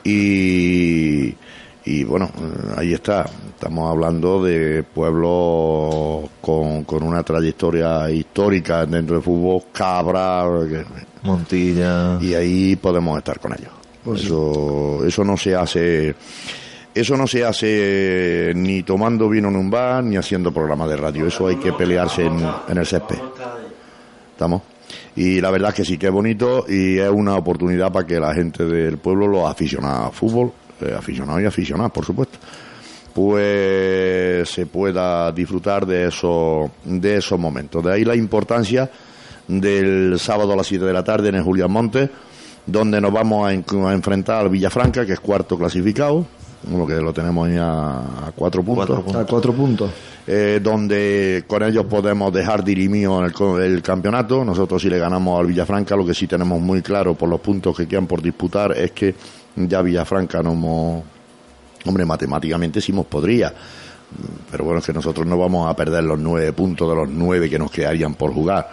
Y, 0.04 1.34
y 1.84 2.04
bueno, 2.04 2.26
eh, 2.36 2.74
ahí 2.76 2.92
está, 2.92 3.24
estamos 3.48 3.90
hablando 3.90 4.42
de 4.42 4.82
pueblos 4.82 6.28
con, 6.40 6.84
con 6.84 7.02
una 7.02 7.22
trayectoria 7.22 8.10
histórica 8.10 8.84
dentro 8.86 9.16
del 9.16 9.24
fútbol, 9.24 9.62
Cabra, 9.72 10.44
que- 10.68 10.84
Montilla. 11.26 12.18
y 12.20 12.34
ahí 12.34 12.76
podemos 12.76 13.16
estar 13.18 13.38
con 13.38 13.52
ellos. 13.52 13.70
Eso, 14.14 15.04
eso 15.06 15.24
no 15.24 15.36
se 15.36 15.54
hace, 15.54 16.14
eso 16.94 17.16
no 17.16 17.26
se 17.26 17.44
hace 17.44 18.52
ni 18.54 18.82
tomando 18.82 19.28
vino 19.28 19.48
en 19.48 19.56
un 19.56 19.70
bar 19.70 20.02
ni 20.02 20.16
haciendo 20.16 20.52
programas 20.52 20.88
de 20.88 20.96
radio. 20.96 21.26
Eso 21.26 21.46
hay 21.46 21.56
que 21.56 21.72
pelearse 21.72 22.24
en, 22.24 22.44
en 22.68 22.78
el 22.78 22.86
césped. 22.86 23.18
¿Estamos? 24.32 24.62
Y 25.14 25.40
la 25.40 25.50
verdad 25.50 25.70
es 25.70 25.74
que 25.76 25.84
sí 25.84 25.98
que 25.98 26.06
es 26.06 26.12
bonito 26.12 26.64
y 26.68 26.98
es 26.98 27.10
una 27.10 27.36
oportunidad 27.36 27.92
para 27.92 28.06
que 28.06 28.18
la 28.18 28.34
gente 28.34 28.64
del 28.64 28.98
pueblo, 28.98 29.26
los 29.26 29.48
aficionados 29.48 30.06
al 30.06 30.12
fútbol, 30.12 30.52
eh, 30.80 30.94
aficionados 30.96 31.42
y 31.42 31.44
aficionadas, 31.44 31.92
por 31.92 32.04
supuesto, 32.04 32.38
pues 33.12 34.48
se 34.48 34.66
pueda 34.66 35.30
disfrutar 35.32 35.86
de 35.86 36.08
esos, 36.08 36.70
de 36.84 37.16
esos 37.16 37.38
momentos. 37.38 37.84
De 37.84 37.92
ahí 37.92 38.04
la 38.04 38.16
importancia 38.16 38.90
del 39.46 40.18
sábado 40.18 40.54
a 40.54 40.56
las 40.56 40.66
7 40.66 40.84
de 40.84 40.92
la 40.92 41.04
tarde 41.04 41.28
en 41.28 41.34
el 41.34 41.42
Julián 41.42 41.70
Montes, 41.70 42.08
donde 42.66 43.00
nos 43.00 43.12
vamos 43.12 43.46
a, 43.48 43.52
en- 43.52 43.64
a 43.86 43.92
enfrentar 43.92 44.40
al 44.42 44.48
Villafranca, 44.48 45.04
que 45.06 45.12
es 45.14 45.20
cuarto 45.20 45.58
clasificado, 45.58 46.26
lo 46.72 46.86
que 46.86 46.94
lo 46.94 47.12
tenemos 47.12 47.48
ya 47.50 47.68
a 47.68 48.32
cuatro 48.36 48.62
puntos, 48.62 48.86
Cuatro 48.86 49.04
puntos. 49.04 49.22
A 49.22 49.26
cuatro 49.26 49.52
puntos. 49.52 49.90
eh, 50.28 50.60
donde 50.62 51.42
con 51.48 51.62
ellos 51.64 51.86
podemos 51.86 52.32
dejar 52.32 52.62
dirimido 52.62 53.18
en 53.18 53.24
el, 53.26 53.32
co- 53.32 53.58
el 53.60 53.82
campeonato. 53.82 54.44
Nosotros 54.44 54.80
si 54.80 54.88
le 54.88 54.98
ganamos 54.98 55.40
al 55.40 55.46
Villafranca, 55.46 55.96
lo 55.96 56.06
que 56.06 56.14
sí 56.14 56.28
tenemos 56.28 56.60
muy 56.60 56.80
claro 56.82 57.14
por 57.14 57.28
los 57.28 57.40
puntos 57.40 57.76
que 57.76 57.88
quedan 57.88 58.06
por 58.06 58.22
disputar 58.22 58.72
es 58.78 58.92
que 58.92 59.14
ya 59.56 59.82
Villafranca 59.82 60.40
no 60.42 60.52
hemos... 60.52 61.02
Hombre, 61.84 62.04
matemáticamente 62.04 62.80
sí 62.80 62.92
nos 62.92 63.06
podría, 63.06 63.52
pero 64.52 64.62
bueno, 64.64 64.78
es 64.78 64.86
que 64.86 64.92
nosotros 64.92 65.26
no 65.26 65.36
vamos 65.36 65.68
a 65.68 65.74
perder 65.74 66.04
los 66.04 66.16
nueve 66.20 66.52
puntos 66.52 66.88
de 66.88 66.94
los 66.94 67.08
nueve 67.08 67.50
que 67.50 67.58
nos 67.58 67.72
quedarían 67.72 68.14
por 68.14 68.32
jugar. 68.32 68.70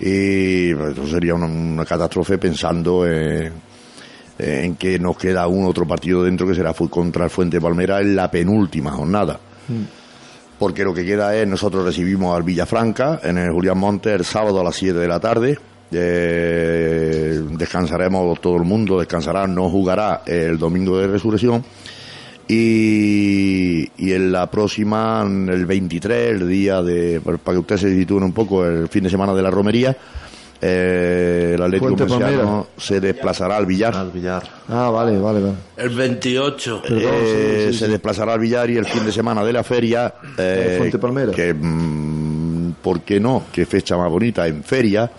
Y 0.00 0.74
pues, 0.74 0.92
eso 0.92 1.06
sería 1.06 1.34
una, 1.34 1.46
una 1.46 1.84
catástrofe 1.84 2.38
pensando 2.38 3.06
en, 3.06 3.52
en 4.38 4.76
que 4.76 4.98
nos 4.98 5.16
queda 5.16 5.46
un 5.46 5.66
otro 5.66 5.86
partido 5.86 6.22
dentro 6.22 6.46
que 6.46 6.54
será 6.54 6.72
contra 6.72 7.24
el 7.24 7.30
Fuente 7.30 7.60
Palmera 7.60 8.00
en 8.00 8.16
la 8.16 8.30
penúltima 8.30 8.90
jornada. 8.90 9.38
Porque 10.58 10.84
lo 10.84 10.92
que 10.92 11.04
queda 11.04 11.34
es, 11.36 11.46
nosotros 11.46 11.84
recibimos 11.84 12.36
al 12.36 12.42
Villafranca 12.42 13.20
en 13.22 13.38
el 13.38 13.52
Julián 13.52 13.78
Montes 13.78 14.12
el 14.12 14.24
sábado 14.24 14.60
a 14.60 14.64
las 14.64 14.76
7 14.76 14.98
de 14.98 15.08
la 15.08 15.20
tarde. 15.20 15.58
Eh, 15.92 17.40
descansaremos 17.52 18.40
todo 18.40 18.56
el 18.56 18.64
mundo, 18.64 18.98
descansará, 18.98 19.46
no 19.46 19.68
jugará 19.70 20.22
el 20.26 20.58
domingo 20.58 20.98
de 20.98 21.08
resurrección. 21.08 21.64
Y, 22.52 23.90
y 23.96 24.12
en 24.12 24.32
la 24.32 24.50
próxima, 24.50 25.22
en 25.24 25.48
el 25.48 25.66
23, 25.66 26.40
el 26.40 26.48
día 26.48 26.82
de, 26.82 27.20
para 27.20 27.38
que 27.38 27.58
ustedes 27.58 27.80
se 27.82 27.94
sitúen 27.96 28.24
un 28.24 28.32
poco, 28.32 28.64
el 28.66 28.88
fin 28.88 29.04
de 29.04 29.10
semana 29.10 29.32
de 29.34 29.42
la 29.42 29.50
romería, 29.50 29.96
eh, 30.62 31.52
el 31.54 31.62
Atlético 31.62 31.90
Murciano 31.96 32.66
se 32.76 33.00
desplazará 33.00 33.56
al 33.56 33.66
Villar. 33.66 33.94
Al 33.94 34.10
billar. 34.10 34.42
Ah, 34.68 34.90
vale, 34.90 35.18
vale, 35.18 35.40
vale. 35.40 35.54
El 35.76 35.88
28. 35.90 36.82
Eh, 36.90 37.70
se 37.72 37.88
desplazará 37.88 38.34
al 38.34 38.40
Villar 38.40 38.68
y 38.68 38.76
el 38.76 38.84
fin 38.84 39.04
de 39.06 39.12
semana 39.12 39.42
de 39.44 39.52
la 39.52 39.64
feria. 39.64 40.12
eh, 40.38 40.72
Eh, 40.72 40.74
Fuente 40.78 40.98
Palmera. 40.98 41.32
Que, 41.32 41.54
mm, 41.54 42.29
¿por 42.82 43.02
qué 43.02 43.20
no? 43.20 43.44
Qué 43.52 43.66
fecha 43.66 43.96
más 43.96 44.10
bonita, 44.10 44.46
en 44.46 44.62
feria. 44.62 45.10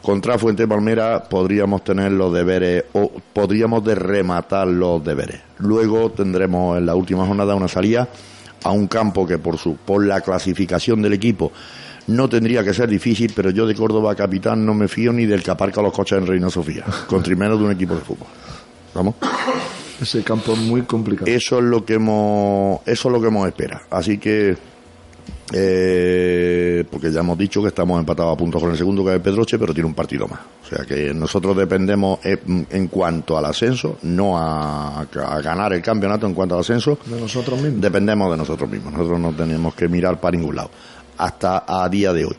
Contra 0.00 0.38
Fuente 0.38 0.66
Palmera 0.66 1.24
podríamos 1.24 1.84
tener 1.84 2.12
los 2.12 2.32
deberes, 2.32 2.84
o 2.92 3.10
podríamos 3.32 3.84
de 3.84 3.94
rematar 3.94 4.66
los 4.66 5.04
deberes. 5.04 5.40
Luego 5.58 6.10
tendremos 6.10 6.78
en 6.78 6.86
la 6.86 6.94
última 6.94 7.26
jornada 7.26 7.54
una 7.54 7.68
salida 7.68 8.08
a 8.64 8.70
un 8.70 8.86
campo 8.86 9.26
que 9.26 9.38
por 9.38 9.58
su 9.58 9.76
por 9.76 10.06
la 10.06 10.20
clasificación 10.20 11.02
del 11.02 11.14
equipo 11.14 11.52
no 12.06 12.28
tendría 12.28 12.64
que 12.64 12.74
ser 12.74 12.88
difícil, 12.88 13.32
pero 13.34 13.50
yo 13.50 13.66
de 13.66 13.74
Córdoba 13.74 14.14
capitán 14.14 14.64
no 14.66 14.74
me 14.74 14.88
fío 14.88 15.12
ni 15.12 15.26
del 15.26 15.42
que 15.42 15.50
aparca 15.50 15.82
los 15.82 15.92
coches 15.92 16.18
en 16.18 16.26
Reina 16.26 16.50
Sofía, 16.50 16.84
con 17.06 17.22
menos 17.36 17.58
de 17.58 17.64
un 17.64 17.72
equipo 17.72 17.94
de 17.94 18.00
fútbol. 18.00 18.28
¿Vamos? 18.94 19.14
Ese 20.00 20.22
campo 20.22 20.52
es 20.52 20.58
muy 20.58 20.82
complicado. 20.82 21.30
Eso 21.30 21.58
es 21.58 21.64
lo 21.64 21.84
que 21.84 21.94
hemos, 21.94 22.80
eso 22.86 23.08
es 23.08 23.12
lo 23.12 23.20
que 23.20 23.28
hemos 23.28 23.46
espera. 23.46 23.82
Así 23.90 24.18
que, 24.18 24.56
eh, 25.52 26.84
porque 26.90 27.10
ya 27.10 27.20
hemos 27.20 27.36
dicho 27.38 27.60
que 27.62 27.68
estamos 27.68 27.98
empatados 27.98 28.34
a 28.34 28.36
puntos 28.36 28.60
con 28.60 28.70
el 28.70 28.76
segundo 28.76 29.04
que 29.04 29.10
es 29.10 29.16
el 29.16 29.22
Pedroche, 29.22 29.58
pero 29.58 29.72
tiene 29.74 29.86
un 29.88 29.94
partido 29.94 30.26
más. 30.26 30.40
O 30.64 30.66
sea 30.66 30.84
que 30.84 31.12
nosotros 31.14 31.56
dependemos 31.56 32.18
eh, 32.24 32.38
en 32.70 32.88
cuanto 32.88 33.36
al 33.36 33.44
ascenso, 33.44 33.98
no 34.02 34.38
a, 34.38 35.00
a 35.00 35.40
ganar 35.40 35.72
el 35.72 35.82
campeonato 35.82 36.26
en 36.26 36.34
cuanto 36.34 36.54
al 36.54 36.60
ascenso, 36.62 36.98
De 37.06 37.20
nosotros 37.20 37.60
mismos. 37.60 37.80
dependemos 37.80 38.30
de 38.30 38.36
nosotros 38.36 38.70
mismos. 38.70 38.92
Nosotros 38.92 39.20
no 39.20 39.32
tenemos 39.32 39.74
que 39.74 39.88
mirar 39.88 40.20
para 40.20 40.36
ningún 40.36 40.56
lado, 40.56 40.70
hasta 41.18 41.64
a 41.66 41.88
día 41.88 42.12
de 42.12 42.24
hoy. 42.24 42.36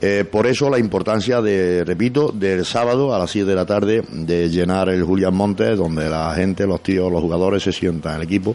Eh, 0.00 0.24
por 0.30 0.46
eso 0.46 0.68
la 0.68 0.78
importancia 0.78 1.40
de, 1.40 1.82
repito, 1.84 2.30
del 2.30 2.64
sábado 2.66 3.14
a 3.14 3.18
las 3.18 3.30
7 3.30 3.48
de 3.48 3.54
la 3.54 3.64
tarde 3.64 4.02
de 4.10 4.50
llenar 4.50 4.90
el 4.90 5.02
Julián 5.02 5.34
Montes, 5.34 5.78
donde 5.78 6.10
la 6.10 6.34
gente, 6.34 6.66
los 6.66 6.82
tíos, 6.82 7.10
los 7.10 7.22
jugadores 7.22 7.62
se 7.62 7.72
sientan, 7.72 8.16
el 8.16 8.22
equipo, 8.22 8.54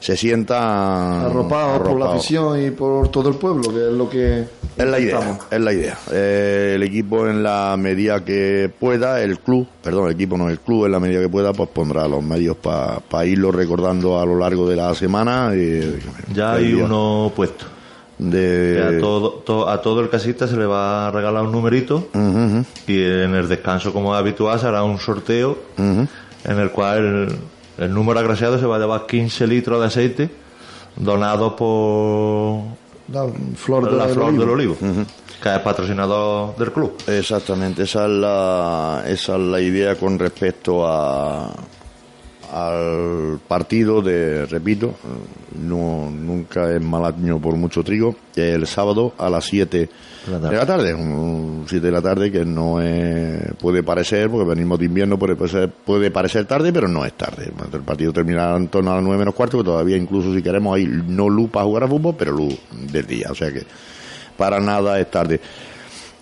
se 0.00 0.16
sientan 0.16 1.26
Arropados 1.26 1.86
por 1.88 1.98
la 2.00 2.06
afición 2.14 2.60
y 2.64 2.70
por 2.70 3.08
todo 3.10 3.28
el 3.28 3.36
pueblo, 3.36 3.62
que 3.72 3.86
es 3.88 3.92
lo 3.92 4.08
que 4.10 4.44
Es 4.76 4.86
la 4.86 4.98
idea, 4.98 5.38
es 5.50 5.60
la 5.60 5.72
idea. 5.74 5.98
Eh, 6.10 6.72
el 6.76 6.82
equipo 6.82 7.28
en 7.28 7.42
la 7.42 7.76
medida 7.78 8.24
que 8.24 8.70
pueda, 8.80 9.20
el 9.22 9.38
club, 9.40 9.66
perdón, 9.82 10.06
el 10.06 10.12
equipo 10.14 10.38
no, 10.38 10.48
el 10.48 10.58
club 10.58 10.86
en 10.86 10.92
la 10.92 11.00
medida 11.00 11.20
que 11.20 11.28
pueda, 11.28 11.52
pues 11.52 11.68
pondrá 11.68 12.08
los 12.08 12.22
medios 12.22 12.56
para 12.56 13.26
irlo 13.26 13.52
recordando 13.52 14.18
a 14.18 14.24
lo 14.24 14.38
largo 14.38 14.66
de 14.68 14.76
la 14.76 14.94
semana. 14.94 15.52
y- 15.54 15.98
Ya 16.34 16.54
hay 16.54 16.72
uno 16.74 17.30
puesto. 17.36 17.66
de 18.18 18.74
Que 18.90 18.96
a, 18.96 19.00
todo, 19.00 19.30
to- 19.44 19.68
a 19.68 19.80
todo 19.80 20.00
el 20.00 20.10
casista 20.10 20.46
se 20.46 20.54
le 20.56 20.66
va 20.66 21.08
a 21.08 21.10
regalar 21.10 21.42
un 21.44 21.52
numerito 21.52 22.08
y 22.86 23.02
en 23.02 23.34
el 23.34 23.48
descanso, 23.48 23.92
como 23.94 24.14
es 24.14 24.18
habitual, 24.20 24.58
se 24.60 24.66
hará 24.66 24.82
un 24.82 24.98
sorteo 24.98 25.56
en 25.78 26.58
el 26.58 26.70
cual 26.70 27.28
el, 27.80 27.92
número 27.92 28.20
agraciado 28.20 28.58
se 28.58 28.66
va 28.66 28.76
a 28.76 28.78
llevar 28.78 29.06
15 29.06 29.46
litros 29.46 29.80
de 29.80 29.86
aceite 29.86 30.30
donados 30.96 31.54
por 31.54 32.62
La 33.12 33.26
flor 33.56 33.90
de 33.90 33.96
la 33.96 34.08
Flor 34.08 34.28
olivo. 34.28 34.40
del 34.40 34.50
Olivo, 34.50 34.76
que 35.42 35.54
es 35.54 35.58
patrocinador 35.60 36.56
del 36.56 36.72
club. 36.72 36.96
Exactamente, 37.06 37.82
esa 37.84 38.04
es 38.04 38.10
la, 38.10 39.02
esa 39.06 39.36
es 39.36 39.42
la 39.42 39.60
idea 39.60 39.96
con 39.96 40.18
respecto 40.18 40.86
a 40.86 41.52
al 42.52 43.38
partido 43.46 44.02
de, 44.02 44.44
repito, 44.46 44.94
no, 45.60 46.10
nunca 46.10 46.72
es 46.72 46.82
mal 46.82 47.04
año 47.04 47.40
por 47.40 47.56
mucho 47.56 47.84
trigo, 47.84 48.16
el 48.34 48.66
sábado 48.66 49.14
a 49.18 49.30
las 49.30 49.44
7 49.44 49.78
De 49.78 50.32
la 50.32 50.40
tarde. 50.40 50.50
de 50.50 50.56
la 50.56 50.66
tarde, 50.66 50.94
un 50.94 51.64
7 51.68 51.86
de 51.86 51.92
la 51.92 52.02
tarde 52.02 52.32
que 52.32 52.44
no 52.44 52.80
es, 52.80 53.54
puede 53.60 53.82
parecer, 53.82 54.28
porque 54.30 54.48
venimos 54.48 54.78
de 54.78 54.86
invierno, 54.86 55.18
puede 55.18 55.36
parecer, 55.36 55.70
puede 55.70 56.10
parecer 56.10 56.46
tarde, 56.46 56.72
pero 56.72 56.88
no 56.88 57.04
es 57.04 57.12
tarde. 57.12 57.52
El 57.72 57.82
partido 57.82 58.12
terminará 58.12 58.56
en 58.56 58.68
torno 58.68 58.90
a 58.90 58.94
las 58.96 59.04
9 59.04 59.18
menos 59.18 59.34
cuarto, 59.34 59.58
que 59.58 59.64
todavía 59.64 59.96
incluso 59.96 60.34
si 60.34 60.42
queremos 60.42 60.76
hay 60.76 60.86
no 60.86 61.28
luz 61.28 61.50
para 61.50 61.66
jugar 61.66 61.84
a 61.84 61.88
fútbol, 61.88 62.16
pero 62.18 62.32
luz 62.32 62.58
del 62.72 63.06
día, 63.06 63.28
o 63.30 63.34
sea 63.34 63.52
que 63.52 63.64
para 64.36 64.58
nada 64.58 64.98
es 64.98 65.10
tarde. 65.10 65.40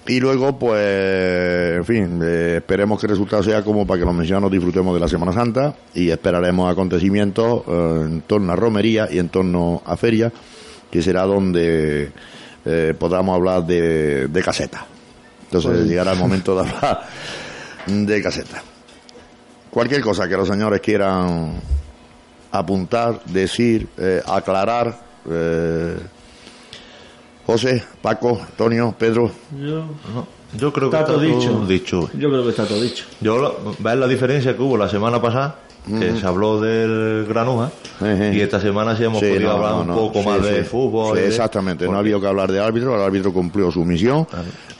Y 0.09 0.20
luego, 0.20 0.59
pues, 0.59 1.76
en 1.76 1.84
fin, 1.84 2.20
eh, 2.24 2.54
esperemos 2.56 2.98
que 2.98 3.04
el 3.04 3.11
resultado 3.11 3.42
sea 3.42 3.62
como 3.62 3.86
para 3.86 4.00
que 4.00 4.06
los 4.06 4.14
mexicanos 4.14 4.50
disfrutemos 4.50 4.94
de 4.94 5.00
la 5.00 5.06
Semana 5.06 5.34
Santa 5.34 5.74
y 5.92 6.09
esperaremos 6.09 6.72
acontecimientos 6.72 7.62
eh, 7.68 8.02
en 8.06 8.22
torno 8.22 8.50
a 8.54 8.56
romería 8.56 9.06
y 9.11 9.18
en 9.18 9.28
torno 9.28 9.82
a 9.84 9.98
feria, 9.98 10.32
que 10.90 11.02
será 11.02 11.24
donde 11.24 12.11
eh, 12.64 12.94
podamos 12.98 13.36
hablar 13.36 13.66
de, 13.66 14.28
de 14.28 14.42
caseta. 14.42 14.86
Entonces 15.44 15.86
llegará 15.86 16.12
el 16.12 16.18
momento 16.18 16.54
de 16.54 16.70
hablar 16.70 17.02
de 17.86 18.22
caseta. 18.22 18.62
Cualquier 19.68 20.00
cosa 20.00 20.26
que 20.26 20.38
los 20.38 20.48
señores 20.48 20.80
quieran 20.80 21.61
apuntar, 22.50 23.22
decir, 23.26 23.88
aclarar. 24.26 25.06
José, 27.49 27.82
Paco, 28.03 28.38
Antonio, 28.42 28.94
Pedro, 28.99 29.30
Yo, 29.59 29.86
No, 30.14 30.26
yo 30.55 30.70
creo 30.70 30.90
que 30.90 30.96
Está 30.99 31.12
todo 31.14 31.20
dicho. 31.22 31.64
dicho. 31.66 32.11
yo 32.12 32.28
creo 32.28 32.44
que 32.44 32.51
está 32.51 32.66
todo 32.66 32.78
dicho. 32.78 33.07
Yo 33.22 33.74
ves 33.78 33.96
la 33.96 34.07
diferencia 34.07 34.55
que 34.55 34.62
hubo 34.62 34.76
la 34.76 34.86
semana 34.86 35.20
pasada 35.22 35.59
que 35.89 36.16
se 36.20 36.26
habló 36.26 36.61
del 36.61 37.26
Granuja 37.28 37.70
y 38.32 38.41
esta 38.41 38.61
semana 38.61 38.97
sí 38.97 39.05
hemos 39.05 39.20
Sí, 39.20 39.26
podido 39.28 39.49
no, 39.51 39.57
hablar 39.57 39.70
no, 39.72 39.80
un 39.80 39.86
no. 39.89 39.95
poco 39.97 40.20
Sí, 40.22 40.26
más 40.28 40.43
de 40.43 40.59
sí. 40.62 40.68
fútbol. 40.68 41.18
Y 41.18 41.22
de- 41.22 41.28
exactamente, 41.28 41.84
no 41.84 41.91
ha 41.91 41.95
porque- 41.95 42.01
habido 42.01 42.20
que 42.20 42.26
hablar 42.26 42.53
de 42.53 42.61
árbitro, 42.61 42.95
el 42.97 43.03
árbitro 43.03 43.32
cumplió 43.32 43.70
su 43.70 43.84
misión. 43.84 44.26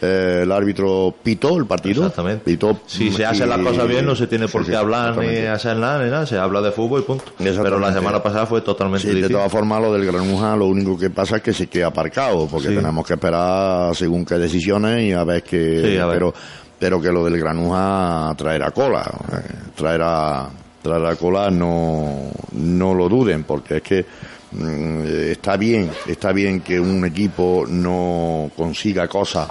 Eh, 0.01 0.41
el 0.45 0.53
árbitro 0.53 1.13
pitó 1.23 1.57
el 1.57 1.67
partido. 1.67 2.03
Exactamente. 2.03 2.45
Pitó, 2.45 2.81
Si 2.87 3.11
se 3.11 3.25
hacen 3.27 3.49
las 3.49 3.59
cosas 3.59 3.89
bien, 3.89 4.07
no 4.07 4.15
se 4.15 4.27
tiene 4.29 4.47
por 4.49 4.65
qué 4.65 4.77
hablar 4.77 5.17
ni 5.17 5.27
exactamente. 5.27 5.49
hacer 5.49 5.77
nada, 5.77 6.05
ni 6.05 6.11
nada. 6.11 6.27
Se 6.27 6.39
habla 6.39 6.61
de 6.61 6.71
fútbol 6.71 7.01
y 7.01 7.05
punto. 7.05 7.25
Exactamente. 7.39 7.63
Pero 7.65 7.79
la 7.81 7.93
semana 7.93 8.23
pasada 8.23 8.47
fue 8.47 8.61
totalmente 8.61 9.11
Sí, 9.13 9.21
de 9.21 9.29
todas 9.29 9.51
formas, 9.51 9.81
lo 9.83 9.93
del 9.93 10.07
Granuja, 10.07 10.55
lo 10.57 10.67
único 10.67 10.97
que 10.99 11.11
pasa 11.11 11.37
es 11.39 11.43
que 11.43 11.53
se 11.53 11.67
queda 11.67 11.89
aparcado, 11.89 12.47
porque 12.47 12.69
tenemos 12.69 13.05
que 13.07 13.15
esperar 13.15 13.95
según 13.97 14.25
qué 14.25 14.37
decisiones 14.37 15.03
y 15.03 15.13
a 15.13 15.25
ver 15.25 15.43
qué. 15.43 15.99
Pero, 16.13 16.33
pero 16.79 17.01
que 17.01 17.11
lo 17.11 17.25
del 17.25 17.39
Granuja 17.39 18.33
traerá 18.37 18.71
cola. 18.71 19.03
eh, 19.33 19.53
Traerá, 19.75 20.49
traerá 20.83 21.17
cola, 21.17 21.51
no, 21.51 22.31
no 22.53 22.95
lo 22.95 23.09
duden, 23.09 23.45
porque 23.45 23.77
es 23.79 23.83
que 23.83 24.07
mm, 24.53 25.31
está 25.31 25.57
bien, 25.57 25.91
está 26.07 26.33
bien 26.33 26.61
que 26.61 26.79
un 26.79 27.05
equipo 27.05 27.65
no 27.69 28.51
consiga 28.57 29.09
cosas 29.09 29.49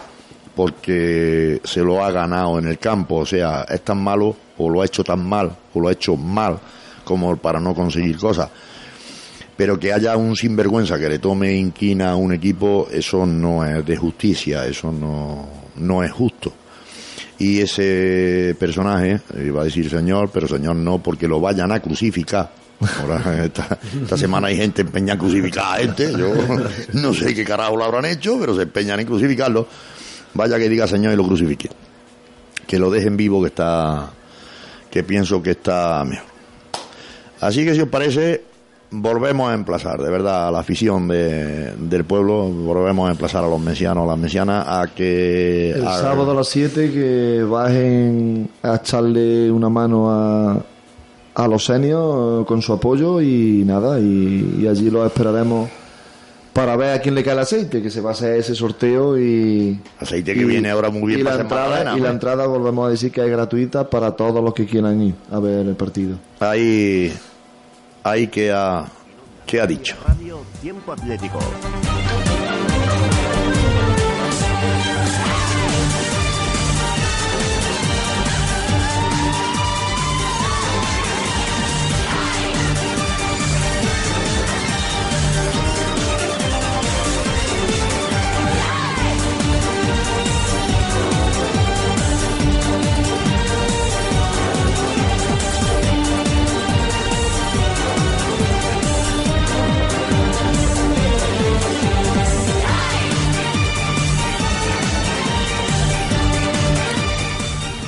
porque 0.55 1.61
se 1.63 1.81
lo 1.81 2.03
ha 2.03 2.11
ganado 2.11 2.57
en 2.57 2.67
el 2.67 2.79
campo, 2.79 3.17
o 3.17 3.25
sea, 3.25 3.63
es 3.69 3.81
tan 3.81 4.01
malo 4.03 4.35
o 4.57 4.69
lo 4.69 4.81
ha 4.81 4.85
hecho 4.85 5.03
tan 5.03 5.27
mal 5.27 5.55
o 5.73 5.79
lo 5.79 5.87
ha 5.87 5.91
hecho 5.91 6.15
mal 6.15 6.59
como 7.03 7.37
para 7.37 7.59
no 7.59 7.75
conseguir 7.75 8.17
cosas 8.17 8.49
pero 9.57 9.79
que 9.79 9.91
haya 9.91 10.15
un 10.15 10.35
sinvergüenza 10.35 10.99
que 10.99 11.09
le 11.09 11.17
tome 11.17 11.51
inquina 11.57 12.11
a 12.11 12.15
un 12.15 12.31
equipo, 12.31 12.87
eso 12.91 13.25
no 13.25 13.65
es 13.65 13.83
de 13.83 13.97
justicia, 13.97 14.67
eso 14.67 14.91
no, 14.91 15.47
no 15.77 16.03
es 16.03 16.11
justo. 16.11 16.53
Y 17.39 17.61
ese 17.61 18.55
personaje, 18.59 19.21
iba 19.45 19.61
a 19.61 19.65
decir 19.65 19.89
señor, 19.89 20.31
pero 20.33 20.47
señor 20.47 20.75
no, 20.75 21.01
porque 21.01 21.27
lo 21.27 21.39
vayan 21.39 21.71
a 21.71 21.79
crucificar. 21.79 22.51
Ahora, 22.99 23.43
esta, 23.45 23.77
esta 24.01 24.17
semana 24.17 24.47
hay 24.47 24.57
gente 24.57 24.81
empeñada 24.81 25.13
en 25.13 25.19
crucificar 25.19 25.75
a 25.75 25.83
gente, 25.83 26.11
yo 26.11 26.33
no 26.93 27.13
sé 27.13 27.33
qué 27.35 27.43
carajo 27.43 27.77
lo 27.77 27.83
habrán 27.83 28.05
hecho, 28.05 28.37
pero 28.39 28.55
se 28.55 28.63
empeñan 28.63 28.99
en 28.99 29.05
crucificarlo. 29.05 29.67
Vaya 30.33 30.57
que 30.57 30.69
diga 30.69 30.87
señor 30.87 31.13
y 31.13 31.15
lo 31.15 31.25
crucifique. 31.25 31.69
Que 32.65 32.79
lo 32.79 32.89
dejen 32.89 33.15
vivo, 33.15 33.41
que 33.41 33.47
está, 33.47 34.11
que 34.91 35.03
pienso 35.03 35.41
que 35.41 35.51
está 35.51 36.03
mejor. 36.05 36.27
Así 37.39 37.63
que 37.63 37.73
si 37.73 37.81
os 37.81 37.89
parece, 37.89 38.43
volvemos 38.91 39.49
a 39.51 39.53
emplazar, 39.53 40.01
de 40.01 40.09
verdad, 40.09 40.47
a 40.47 40.51
la 40.51 40.59
afición 40.59 41.07
de- 41.07 41.73
del 41.77 42.05
pueblo, 42.05 42.45
volvemos 42.49 43.07
a 43.07 43.11
emplazar 43.11 43.43
a 43.43 43.47
los 43.47 43.59
mesianos, 43.59 44.03
a 44.03 44.07
las 44.07 44.17
mesianas, 44.17 44.65
a 44.67 44.87
que... 44.93 45.71
El 45.71 45.87
a- 45.87 45.97
sábado 45.99 46.31
a 46.31 46.35
las 46.35 46.47
7 46.47 46.91
que 46.91 47.43
bajen 47.43 48.49
a 48.63 48.75
echarle 48.75 49.51
una 49.51 49.69
mano 49.69 50.09
a, 50.11 50.57
a 51.35 51.47
los 51.47 51.65
senios 51.65 52.43
eh, 52.43 52.45
con 52.45 52.61
su 52.61 52.73
apoyo 52.73 53.21
y 53.21 53.63
nada, 53.65 53.99
y, 53.99 54.59
y 54.61 54.67
allí 54.67 54.89
los 54.89 55.05
esperaremos 55.05 55.69
para 56.53 56.75
ver 56.75 56.97
a 56.97 57.01
quién 57.01 57.13
le 57.13 57.23
cae 57.23 57.33
el 57.33 57.39
aceite, 57.39 57.83
que 57.83 57.91
se 57.91 58.01
va 58.01 58.09
a 58.09 58.13
hacer 58.13 58.37
ese 58.39 58.55
sorteo 58.55 59.19
y... 59.19 59.79
Aceite 59.99 60.33
que 60.33 60.39
y- 60.41 60.43
viene 60.45 60.71
ahora 60.71 60.89
muy 60.89 61.09
bien 61.09 61.19
y 61.19 61.23
la, 61.23 61.35
entrada, 61.41 61.95
y 61.95 61.99
la 61.99 62.09
entrada 62.09 62.47
volvemos 62.47 62.87
a 62.87 62.89
decir 62.89 63.11
que 63.11 63.21
es 63.23 63.29
gratuita 63.29 63.87
para 63.89 64.11
todos 64.15 64.43
los 64.43 64.55
que 64.55 64.65
quieran 64.65 64.99
ir 65.01 65.13
a 65.31 65.37
ver 65.39 65.67
el 65.67 65.75
partido. 65.75 66.17
Ahí, 66.39 67.13
ahí 68.03 68.27
que 68.27 68.51
ha, 68.51 68.85
que 69.45 69.61
ha 69.61 69.67
dicho. 69.67 69.95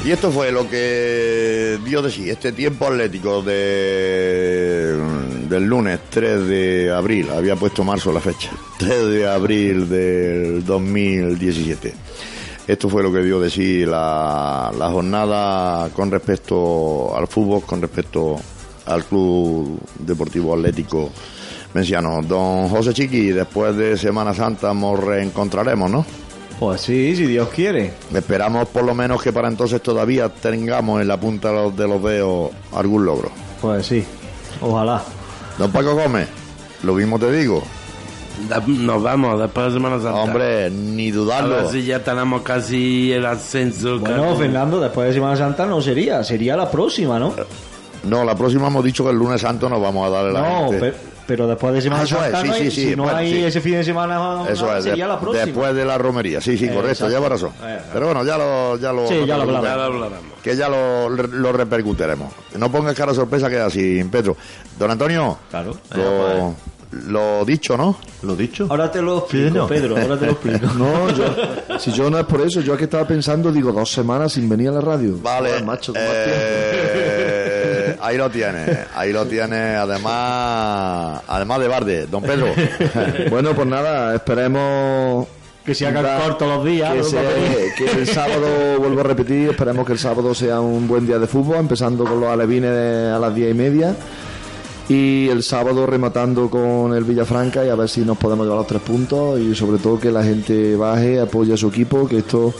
Y 0.09 0.11
esto 0.11 0.31
fue 0.31 0.51
lo 0.51 0.67
que 0.67 1.77
dio 1.85 2.01
de 2.01 2.09
sí, 2.09 2.31
este 2.31 2.51
tiempo 2.51 2.87
atlético 2.87 3.43
de, 3.43 4.97
del 5.47 5.65
lunes 5.65 5.99
3 6.09 6.47
de 6.47 6.91
abril, 6.91 7.29
había 7.29 7.55
puesto 7.55 7.83
marzo 7.83 8.11
la 8.11 8.19
fecha, 8.19 8.49
3 8.79 9.05
de 9.05 9.27
abril 9.27 9.87
del 9.87 10.65
2017. 10.65 11.93
Esto 12.65 12.89
fue 12.89 13.03
lo 13.03 13.13
que 13.13 13.21
dio 13.21 13.39
de 13.39 13.51
sí 13.51 13.85
la, 13.85 14.71
la 14.75 14.89
jornada 14.89 15.91
con 15.93 16.09
respecto 16.09 17.15
al 17.15 17.27
fútbol, 17.27 17.61
con 17.61 17.79
respecto 17.79 18.35
al 18.87 19.05
Club 19.05 19.79
Deportivo 19.99 20.55
Atlético 20.55 21.11
Menciano. 21.75 22.23
Don 22.23 22.67
José 22.67 22.95
Chiqui, 22.95 23.29
después 23.29 23.75
de 23.75 23.95
Semana 23.95 24.33
Santa 24.33 24.73
nos 24.73 24.99
reencontraremos, 24.99 25.91
¿no? 25.91 26.03
Pues 26.59 26.81
sí, 26.81 27.15
si 27.15 27.25
Dios 27.25 27.47
quiere. 27.49 27.93
Esperamos 28.13 28.67
por 28.67 28.83
lo 28.83 28.93
menos 28.93 29.21
que 29.21 29.31
para 29.31 29.47
entonces 29.47 29.81
todavía 29.81 30.27
tengamos 30.29 31.01
en 31.01 31.07
la 31.07 31.17
punta 31.17 31.49
de 31.49 31.55
los- 31.55 31.77
de 31.77 31.87
los 31.87 32.03
dedos 32.03 32.51
algún 32.73 33.05
logro. 33.05 33.29
Pues 33.61 33.85
sí. 33.85 34.03
Ojalá. 34.61 35.01
Don 35.57 35.71
Paco 35.71 35.95
Gómez, 35.95 36.27
lo 36.83 36.93
mismo 36.93 37.17
te 37.17 37.31
digo. 37.31 37.63
Da- 38.49 38.61
Nos 38.67 39.01
vamos 39.03 39.39
después 39.39 39.67
de 39.67 39.73
Semana 39.73 39.95
Santa. 40.01 40.13
Hombre, 40.21 40.69
ni 40.69 41.03
a 41.03 41.05
ver 41.05 41.13
dudarlo. 41.13 41.69
si 41.69 41.83
ya 41.85 42.03
tenemos 42.03 42.41
casi 42.41 43.11
el 43.11 43.25
ascenso. 43.25 43.99
Bueno, 43.99 44.23
casi. 44.31 44.37
Fernando, 44.41 44.79
después 44.79 45.07
de 45.07 45.13
Semana 45.13 45.35
Santa 45.37 45.65
no 45.65 45.81
sería, 45.81 46.23
sería 46.23 46.55
la 46.57 46.69
próxima, 46.71 47.19
¿no? 47.19 47.33
No, 48.03 48.23
la 48.23 48.35
próxima 48.35 48.67
hemos 48.67 48.83
dicho 48.83 49.03
que 49.03 49.09
el 49.11 49.17
lunes 49.17 49.41
santo 49.41 49.67
nos 49.69 49.81
vamos 49.81 50.07
a 50.07 50.09
darle 50.09 50.31
la 50.33 50.41
No, 50.41 50.69
gente. 50.69 50.79
pero, 50.79 50.97
pero 51.29 51.45
después 51.47 51.71
de 51.75 51.81
Semana 51.81 52.01
Ah, 52.01 52.05
eso 52.05 52.17
es, 52.25 52.31
sí, 52.41 52.47
no 52.47 52.53
hay, 52.53 52.59
sí, 52.63 52.71
sí, 52.71 52.89
si 52.89 52.95
no 52.95 53.03
bueno, 53.03 53.17
hay 53.19 53.31
sí. 53.33 53.43
ese 53.45 53.61
fin 53.61 53.73
de 53.73 53.83
semana, 53.83 54.43
Eso 54.49 54.75
es, 54.75 54.83
sería 54.83 55.03
de- 55.05 55.09
la 55.13 55.19
próxima. 55.19 55.45
después 55.45 55.75
de 55.75 55.85
la 55.85 55.97
romería. 55.99 56.41
Sí, 56.41 56.57
sí, 56.57 56.65
Eh, 56.65 56.69
correcto, 56.69 56.89
exacto. 57.05 57.13
lleva 57.13 57.29
razón. 57.29 57.51
Eh, 57.63 57.79
Pero 57.93 58.05
bueno, 58.07 58.25
ya 58.25 58.35
lo, 58.39 58.77
ya 58.77 58.91
lo, 58.91 59.07
Sí, 59.07 59.13
ya 59.27 59.37
lo 59.37 59.43
hablamos. 59.43 59.63
Ya 59.69 59.75
lo 59.75 59.83
hablaremos. 59.83 60.21
que 60.41 60.55
ya 60.55 60.69
lo, 60.69 61.09
lo 61.09 61.51
repercutiremos. 61.51 62.33
No 62.57 62.71
pongas 62.71 62.95
cara 62.95 63.13
sorpresa 63.13 63.47
que 63.47 63.57
es 63.57 63.61
así, 63.61 64.03
Pedro. 64.11 64.35
Don 64.79 64.89
Antonio, 64.89 65.37
Claro. 65.51 65.77
lo, 65.95 66.55
lo 67.07 67.45
dicho, 67.45 67.77
¿no? 67.77 67.99
Lo 68.23 68.35
dicho. 68.35 68.65
Ahora 68.67 68.89
te 68.91 68.99
lo 69.01 69.19
explico. 69.19 69.67
Pedro, 69.67 69.95
ahora 69.95 70.17
te 70.17 70.25
lo 70.25 70.31
explico. 70.31 70.65
No, 70.75 71.09
yo, 71.11 71.25
si 71.79 71.91
yo 71.91 72.09
no 72.09 72.17
es 72.17 72.25
por 72.25 72.41
eso, 72.41 72.61
yo 72.61 72.73
aquí 72.73 72.85
estaba 72.85 73.05
pensando, 73.07 73.51
digo, 73.51 73.71
dos 73.71 73.91
semanas 73.91 74.33
sin 74.33 74.49
venir 74.49 74.69
a 74.69 74.71
la 74.71 74.81
radio. 74.81 75.15
Vale, 75.21 75.49
Joder, 75.49 75.63
macho, 75.65 75.93
eh, 75.95 75.99
ahí 78.01 78.17
lo 78.17 78.29
tiene, 78.29 78.65
ahí 78.95 79.11
lo 79.13 79.25
tiene, 79.25 79.75
además, 79.75 81.21
además 81.27 81.59
de 81.59 81.67
Barde, 81.67 82.05
don 82.07 82.23
Pedro. 82.23 82.47
Bueno, 83.29 83.53
pues 83.53 83.67
nada, 83.67 84.15
esperemos 84.15 85.27
Que 85.65 85.75
se 85.75 85.85
hagan 85.87 86.05
cortos 86.21 86.47
los 86.47 86.65
días. 86.65 86.93
que, 86.93 87.03
sea- 87.03 87.21
que 87.77 87.85
el 87.91 88.07
sábado, 88.07 88.79
vuelvo 88.79 89.01
a 89.01 89.03
repetir, 89.03 89.49
esperemos 89.49 89.85
que 89.85 89.93
el 89.93 89.99
sábado 89.99 90.33
sea 90.33 90.59
un 90.61 90.87
buen 90.87 91.05
día 91.05 91.19
de 91.19 91.27
fútbol, 91.27 91.57
empezando 91.57 92.03
con 92.05 92.19
los 92.19 92.29
alevines 92.29 92.71
a 93.13 93.19
las 93.19 93.33
diez 93.35 93.51
y 93.51 93.53
media 93.53 93.95
y 94.87 95.27
el 95.29 95.43
sábado 95.43 95.85
rematando 95.85 96.49
con 96.49 96.95
el 96.95 97.03
Villafranca 97.03 97.63
y 97.63 97.69
a 97.69 97.75
ver 97.75 97.87
si 97.87 98.01
nos 98.01 98.17
podemos 98.17 98.45
llevar 98.47 98.57
los 98.59 98.67
tres 98.67 98.81
puntos 98.81 99.39
y 99.39 99.53
sobre 99.53 99.77
todo 99.77 99.99
que 99.99 100.11
la 100.11 100.23
gente 100.23 100.75
baje, 100.75 101.19
apoye 101.19 101.53
a 101.53 101.57
su 101.57 101.67
equipo, 101.67 102.07
que 102.07 102.17
esto 102.19 102.51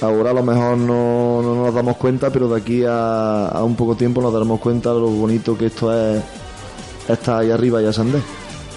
ahora 0.00 0.30
a 0.30 0.34
lo 0.34 0.42
mejor 0.42 0.76
no, 0.78 1.42
no 1.42 1.54
nos 1.54 1.74
damos 1.74 1.96
cuenta, 1.96 2.30
pero 2.30 2.48
de 2.48 2.60
aquí 2.60 2.82
a, 2.86 3.60
un 3.62 3.76
poco 3.76 3.94
tiempo 3.94 4.20
nos 4.20 4.32
daremos 4.32 4.60
cuenta 4.60 4.92
de 4.92 5.00
lo 5.00 5.08
bonito 5.08 5.56
que 5.56 5.66
esto 5.66 5.92
es 5.92 6.22
estar 7.08 7.40
ahí 7.40 7.50
arriba 7.50 7.82
y 7.82 7.86
a. 7.86 7.92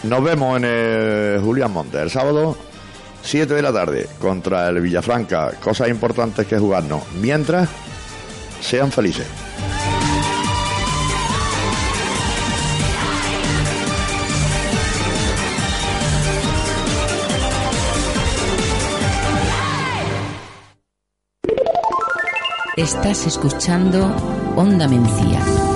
Nos 0.03 0.24
vemos 0.24 0.57
en 0.57 0.65
el 0.65 1.41
Julián 1.41 1.71
Monte 1.71 2.01
el 2.01 2.09
sábado, 2.09 2.57
7 3.21 3.53
de 3.53 3.61
la 3.61 3.71
tarde, 3.71 4.07
contra 4.19 4.67
el 4.69 4.82
Villafranca. 4.82 5.51
Cosas 5.63 5.89
importantes 5.89 6.45
que 6.45 6.57
jugarnos. 6.57 7.03
Mientras, 7.21 7.69
sean 8.59 8.91
felices. 8.91 9.28
Estás 22.76 23.28
escuchando 23.28 24.03
Onda 24.55 24.88
Mencía. 24.88 25.72